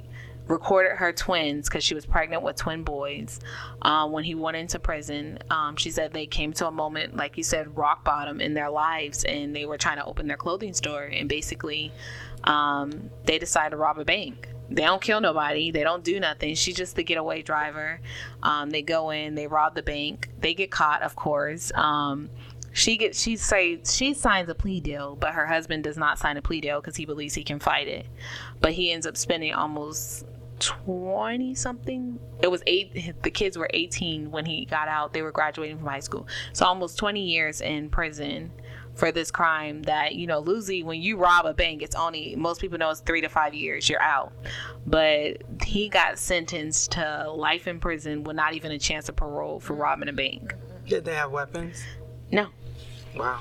recorded 0.47 0.97
her 0.97 1.13
twins 1.13 1.69
because 1.69 1.83
she 1.83 1.95
was 1.95 2.05
pregnant 2.05 2.43
with 2.43 2.57
twin 2.57 2.83
boys 2.83 3.41
um, 3.83 4.13
when 4.13 4.25
he 4.25 4.35
went 4.35 4.57
into 4.57 4.79
prison 4.79 5.39
um, 5.51 5.75
she 5.75 5.91
said 5.91 6.13
they 6.13 6.27
came 6.27 6.53
to 6.53 6.67
a 6.67 6.71
moment 6.71 7.17
like 7.17 7.39
you 7.39 7.43
said 7.43 7.75
rock 7.77 8.05
bottom 8.05 8.43
in 8.43 8.53
their 8.53 8.69
lives 8.69 9.25
and 9.25 9.57
they 9.57 9.65
were 9.65 9.79
trying 9.79 9.97
to 9.97 10.05
open 10.05 10.27
their 10.27 10.37
clothing 10.37 10.75
store 10.75 11.05
and 11.05 11.31
basically 11.31 11.91
um, 12.45 13.09
they 13.25 13.39
decided 13.39 13.71
to 13.71 13.77
rob 13.79 13.99
a 13.99 14.05
bank 14.05 14.49
they 14.71 14.83
don't 14.83 15.03
kill 15.03 15.21
nobody. 15.21 15.71
They 15.71 15.83
don't 15.83 16.05
do 16.05 16.19
nothing. 16.19 16.55
She's 16.55 16.77
just 16.77 16.97
the 16.97 17.05
getaway 17.05 17.43
driver. 17.43 18.01
Um, 18.43 18.71
they 18.71 18.83
go 18.83 19.11
in, 19.11 19.35
they 19.35 19.47
rob 19.47 19.75
the 19.75 19.83
bank. 19.83 20.31
They 20.41 20.55
get 20.55 20.71
caught, 20.71 21.03
of 21.03 21.17
course. 21.17 21.71
Um, 21.75 22.31
she 22.73 22.97
gets 22.97 23.21
she 23.21 23.37
say 23.37 23.81
she 23.85 24.15
signs 24.15 24.49
a 24.49 24.55
plea 24.55 24.81
deal, 24.81 25.17
but 25.17 25.33
her 25.33 25.47
husband 25.47 25.85
does 25.85 25.97
not 25.97 26.19
sign 26.19 26.37
a 26.37 26.43
plea 26.43 26.61
deal 26.61 26.81
because 26.81 26.97
he 26.97 27.05
believes 27.05 27.35
he 27.35 27.45
can 27.45 27.61
fight 27.61 27.87
it. 27.87 28.07
But 28.61 28.73
he 28.73 28.91
ends 28.91 29.07
up 29.07 29.17
spending 29.17 29.55
almost 29.55 30.27
20 30.61 31.55
something 31.55 32.19
it 32.41 32.49
was 32.49 32.63
eight 32.67 33.21
the 33.23 33.31
kids 33.31 33.59
were 33.59 33.69
18 33.75 34.31
when 34.31 34.45
he 34.45 34.65
got 34.65 34.89
out 34.89 35.13
they 35.13 35.21
were 35.21 35.33
graduating 35.33 35.77
from 35.77 35.87
high 35.87 36.01
school 36.01 36.27
so 36.53 36.65
almost 36.65 36.97
20 36.97 37.21
years 37.21 37.61
in 37.61 37.91
prison 37.91 38.53
for 38.95 39.11
this 39.11 39.31
crime 39.31 39.83
that 39.83 40.15
you 40.15 40.27
know 40.27 40.39
Lucy 40.39 40.83
when 40.83 41.01
you 41.03 41.17
rob 41.17 41.47
a 41.47 41.53
bank 41.55 41.83
it's 41.83 41.97
only 41.97 42.37
most 42.37 42.61
people 42.61 42.79
know 42.79 42.91
it's 42.91 43.01
three 43.01 43.21
to 43.21 43.29
five 43.29 43.55
years 43.55 43.89
you're 43.89 44.01
out. 44.03 44.33
But 44.87 45.43
he 45.65 45.89
got 45.89 46.19
sentenced 46.19 46.93
to 46.93 47.31
life 47.31 47.67
in 47.67 47.81
prison 47.81 48.23
with 48.25 48.37
not 48.37 48.55
even 48.55 48.71
a 48.73 48.79
chance 48.79 49.09
of 49.09 49.17
parole 49.17 49.59
for 49.61 49.75
robbing 49.75 50.09
a 50.09 50.13
bank. 50.13 50.55
Did 50.87 51.05
they 51.05 51.15
have 51.15 51.31
weapons? 51.31 51.83
no. 52.31 52.49
Wow. 53.17 53.41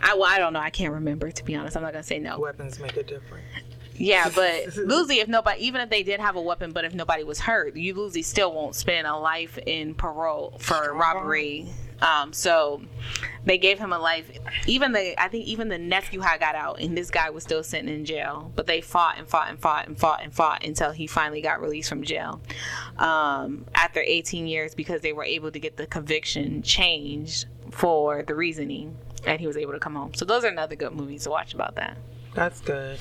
I, 0.00 0.14
well, 0.14 0.24
I 0.24 0.38
don't 0.38 0.52
know. 0.52 0.58
I 0.60 0.70
can't 0.70 0.92
remember 0.92 1.30
to 1.30 1.44
be 1.44 1.54
honest. 1.54 1.76
I'm 1.76 1.82
not 1.82 1.92
gonna 1.92 2.02
say 2.02 2.18
no. 2.18 2.38
Weapons 2.40 2.78
make 2.80 2.96
a 2.96 3.02
difference. 3.02 3.44
yeah 3.94 4.30
but 4.34 4.74
Lucy 4.76 5.20
if 5.20 5.28
nobody 5.28 5.64
even 5.66 5.80
if 5.80 5.90
they 5.90 6.02
did 6.02 6.18
have 6.18 6.34
a 6.36 6.40
weapon 6.40 6.72
but 6.72 6.84
if 6.84 6.94
nobody 6.94 7.24
was 7.24 7.38
hurt 7.38 7.76
you 7.76 7.92
Lucy 7.94 8.22
still 8.22 8.52
won't 8.52 8.74
spend 8.74 9.06
a 9.06 9.14
life 9.16 9.58
in 9.66 9.94
parole 9.94 10.56
for 10.58 10.94
robbery 10.94 11.68
um, 12.02 12.32
so 12.32 12.82
they 13.44 13.58
gave 13.58 13.78
him 13.78 13.92
a 13.92 13.98
life. 13.98 14.30
Even 14.66 14.92
the 14.92 15.20
I 15.22 15.28
think 15.28 15.46
even 15.46 15.68
the 15.68 15.78
nephew 15.78 16.20
had 16.20 16.40
got 16.40 16.54
out, 16.54 16.80
and 16.80 16.96
this 16.96 17.10
guy 17.10 17.30
was 17.30 17.44
still 17.44 17.62
sitting 17.62 17.88
in 17.88 18.04
jail. 18.04 18.52
But 18.56 18.66
they 18.66 18.80
fought 18.80 19.18
and 19.18 19.28
fought 19.28 19.48
and 19.48 19.58
fought 19.58 19.86
and 19.86 19.96
fought 19.96 20.22
and 20.22 20.34
fought 20.34 20.64
until 20.64 20.90
he 20.90 21.06
finally 21.06 21.40
got 21.40 21.60
released 21.60 21.88
from 21.88 22.02
jail 22.02 22.40
um, 22.98 23.64
after 23.74 24.00
18 24.00 24.46
years 24.46 24.74
because 24.74 25.00
they 25.00 25.12
were 25.12 25.24
able 25.24 25.52
to 25.52 25.58
get 25.60 25.76
the 25.76 25.86
conviction 25.86 26.62
changed 26.62 27.46
for 27.70 28.24
the 28.24 28.34
reasoning, 28.34 28.96
and 29.24 29.40
he 29.40 29.46
was 29.46 29.56
able 29.56 29.72
to 29.72 29.80
come 29.80 29.94
home. 29.94 30.12
So 30.14 30.24
those 30.24 30.44
are 30.44 30.48
another 30.48 30.74
good 30.74 30.92
movies 30.92 31.22
to 31.24 31.30
watch 31.30 31.54
about 31.54 31.76
that. 31.76 31.96
That's 32.34 32.60
good. 32.60 32.98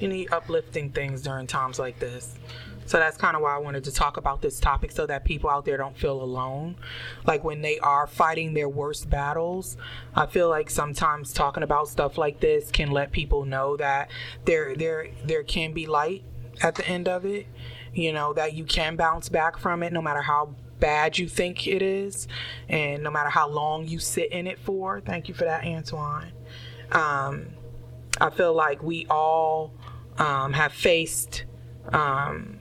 Need 0.00 0.32
uplifting 0.32 0.90
things 0.90 1.22
during 1.22 1.46
times 1.46 1.78
like 1.78 1.98
this. 1.98 2.36
So 2.86 2.98
that's 2.98 3.16
kind 3.16 3.36
of 3.36 3.42
why 3.42 3.54
I 3.54 3.58
wanted 3.58 3.84
to 3.84 3.92
talk 3.92 4.16
about 4.16 4.42
this 4.42 4.60
topic 4.60 4.92
so 4.92 5.06
that 5.06 5.24
people 5.24 5.48
out 5.50 5.64
there 5.64 5.76
don't 5.76 5.96
feel 5.96 6.20
alone. 6.22 6.76
Like 7.26 7.44
when 7.44 7.62
they 7.62 7.78
are 7.78 8.06
fighting 8.06 8.54
their 8.54 8.68
worst 8.68 9.08
battles, 9.08 9.76
I 10.14 10.26
feel 10.26 10.48
like 10.48 10.70
sometimes 10.70 11.32
talking 11.32 11.62
about 11.62 11.88
stuff 11.88 12.18
like 12.18 12.40
this 12.40 12.70
can 12.70 12.90
let 12.90 13.12
people 13.12 13.44
know 13.44 13.76
that 13.76 14.10
there 14.44 14.74
there 14.76 15.08
there 15.24 15.42
can 15.42 15.72
be 15.72 15.86
light 15.86 16.24
at 16.62 16.74
the 16.74 16.86
end 16.86 17.08
of 17.08 17.24
it. 17.24 17.46
You 17.94 18.12
know, 18.12 18.32
that 18.32 18.54
you 18.54 18.64
can 18.64 18.96
bounce 18.96 19.28
back 19.28 19.56
from 19.56 19.82
it 19.82 19.92
no 19.92 20.02
matter 20.02 20.22
how 20.22 20.56
bad 20.80 21.16
you 21.16 21.28
think 21.28 21.66
it 21.66 21.80
is 21.80 22.26
and 22.68 23.02
no 23.02 23.10
matter 23.10 23.30
how 23.30 23.48
long 23.48 23.86
you 23.86 23.98
sit 23.98 24.32
in 24.32 24.46
it 24.46 24.58
for. 24.58 25.00
Thank 25.00 25.28
you 25.28 25.34
for 25.34 25.44
that, 25.44 25.64
Antoine. 25.64 26.32
Um, 26.90 27.46
I 28.20 28.30
feel 28.30 28.52
like 28.52 28.82
we 28.82 29.06
all 29.08 29.72
um, 30.18 30.52
have 30.52 30.72
faced 30.72 31.44
um, 31.92 32.53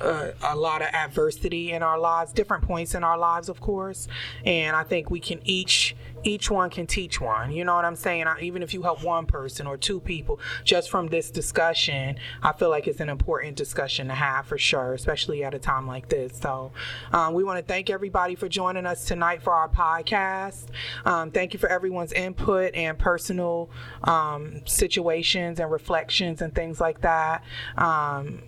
uh, 0.00 0.32
a 0.42 0.56
lot 0.56 0.82
of 0.82 0.88
adversity 0.88 1.72
in 1.72 1.82
our 1.82 1.98
lives, 1.98 2.32
different 2.32 2.64
points 2.64 2.94
in 2.94 3.04
our 3.04 3.18
lives, 3.18 3.48
of 3.48 3.60
course. 3.60 4.08
And 4.44 4.76
I 4.76 4.82
think 4.82 5.10
we 5.10 5.20
can 5.20 5.40
each 5.44 5.94
each 6.26 6.50
one 6.50 6.70
can 6.70 6.86
teach 6.86 7.20
one. 7.20 7.52
You 7.52 7.64
know 7.64 7.74
what 7.74 7.84
I'm 7.84 7.96
saying? 7.96 8.26
I, 8.26 8.40
even 8.40 8.62
if 8.62 8.74
you 8.74 8.82
help 8.82 9.04
one 9.04 9.26
person 9.26 9.66
or 9.66 9.76
two 9.76 10.00
people 10.00 10.40
just 10.64 10.90
from 10.90 11.06
this 11.06 11.30
discussion, 11.30 12.16
I 12.42 12.52
feel 12.52 12.68
like 12.68 12.88
it's 12.88 13.00
an 13.00 13.08
important 13.08 13.56
discussion 13.56 14.08
to 14.08 14.14
have 14.14 14.46
for 14.46 14.58
sure, 14.58 14.94
especially 14.94 15.44
at 15.44 15.54
a 15.54 15.58
time 15.58 15.86
like 15.86 16.08
this. 16.08 16.36
So 16.38 16.72
um, 17.12 17.34
we 17.34 17.44
want 17.44 17.58
to 17.58 17.64
thank 17.64 17.90
everybody 17.90 18.34
for 18.34 18.48
joining 18.48 18.86
us 18.86 19.04
tonight 19.04 19.42
for 19.42 19.52
our 19.52 19.68
podcast. 19.68 20.66
Um, 21.04 21.30
thank 21.30 21.52
you 21.52 21.60
for 21.60 21.68
everyone's 21.68 22.12
input 22.12 22.74
and 22.74 22.98
personal 22.98 23.70
um, 24.04 24.66
situations 24.66 25.60
and 25.60 25.70
reflections 25.70 26.42
and 26.42 26.54
things 26.54 26.80
like 26.80 27.02
that. 27.02 27.44
Um, 27.76 28.42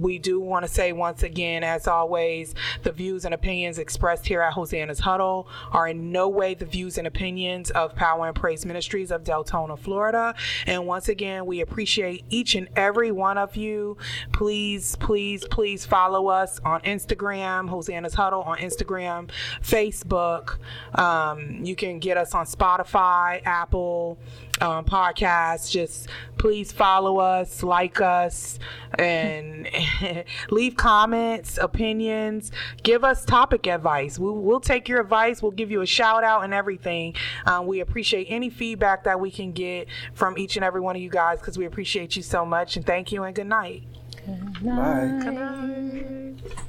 we 0.00 0.18
do 0.18 0.40
want 0.40 0.64
to 0.64 0.70
say 0.70 0.92
once 0.92 1.22
again, 1.22 1.62
as 1.64 1.86
always, 1.86 2.54
the 2.82 2.92
views 2.92 3.24
and 3.24 3.34
opinions 3.34 3.78
expressed 3.78 4.26
here 4.26 4.40
at 4.40 4.52
Hosanna's 4.52 5.00
Huddle 5.00 5.48
are 5.72 5.88
in 5.88 6.12
no 6.12 6.28
way 6.28 6.54
the 6.54 6.64
views 6.64 6.98
and 6.98 7.06
opinions 7.06 7.70
of 7.70 7.94
Power 7.94 8.26
and 8.26 8.36
Praise 8.36 8.64
Ministries 8.64 9.10
of 9.10 9.24
Deltona, 9.24 9.78
Florida. 9.78 10.34
And 10.66 10.86
once 10.86 11.08
again, 11.08 11.46
we 11.46 11.60
appreciate 11.60 12.24
each 12.30 12.54
and 12.54 12.68
every 12.76 13.10
one 13.10 13.38
of 13.38 13.56
you. 13.56 13.96
Please, 14.32 14.96
please, 14.96 15.46
please 15.46 15.84
follow 15.84 16.28
us 16.28 16.60
on 16.64 16.80
Instagram, 16.82 17.68
Hosanna's 17.68 18.14
Huddle 18.14 18.42
on 18.42 18.58
Instagram, 18.58 19.30
Facebook. 19.60 20.58
Um, 20.98 21.64
you 21.64 21.76
can 21.76 21.98
get 21.98 22.16
us 22.16 22.34
on 22.34 22.46
Spotify, 22.46 23.42
Apple 23.44 24.18
um, 24.60 24.84
podcast. 24.84 25.70
Just 25.70 26.08
please 26.38 26.72
follow 26.72 27.18
us, 27.18 27.62
like 27.62 28.00
us, 28.00 28.58
and 28.98 29.68
leave 30.50 30.76
comments, 30.76 31.58
opinions. 31.58 32.52
Give 32.82 33.04
us 33.04 33.24
topic 33.24 33.66
advice. 33.66 34.18
We'll, 34.18 34.36
we'll 34.36 34.60
take 34.60 34.88
your 34.88 35.00
advice. 35.00 35.42
We'll 35.42 35.52
give 35.52 35.70
you 35.70 35.80
a 35.80 35.86
shout 35.86 36.24
out 36.24 36.44
and 36.44 36.54
everything. 36.54 37.14
Um, 37.46 37.66
we 37.66 37.80
appreciate 37.80 38.26
any 38.28 38.50
feedback 38.50 39.04
that 39.04 39.18
we 39.18 39.30
can 39.30 39.52
get 39.52 39.88
from 40.14 40.38
each 40.38 40.56
and 40.56 40.64
every 40.64 40.80
one 40.80 40.96
of 40.96 41.02
you 41.02 41.10
guys 41.10 41.40
because 41.40 41.58
we 41.58 41.66
appreciate 41.66 42.16
you 42.16 42.22
so 42.22 42.44
much. 42.44 42.76
And 42.76 42.86
thank 42.86 43.12
you 43.12 43.24
and 43.24 43.34
good 43.34 43.46
night. 43.46 43.82
Bye. 44.62 46.64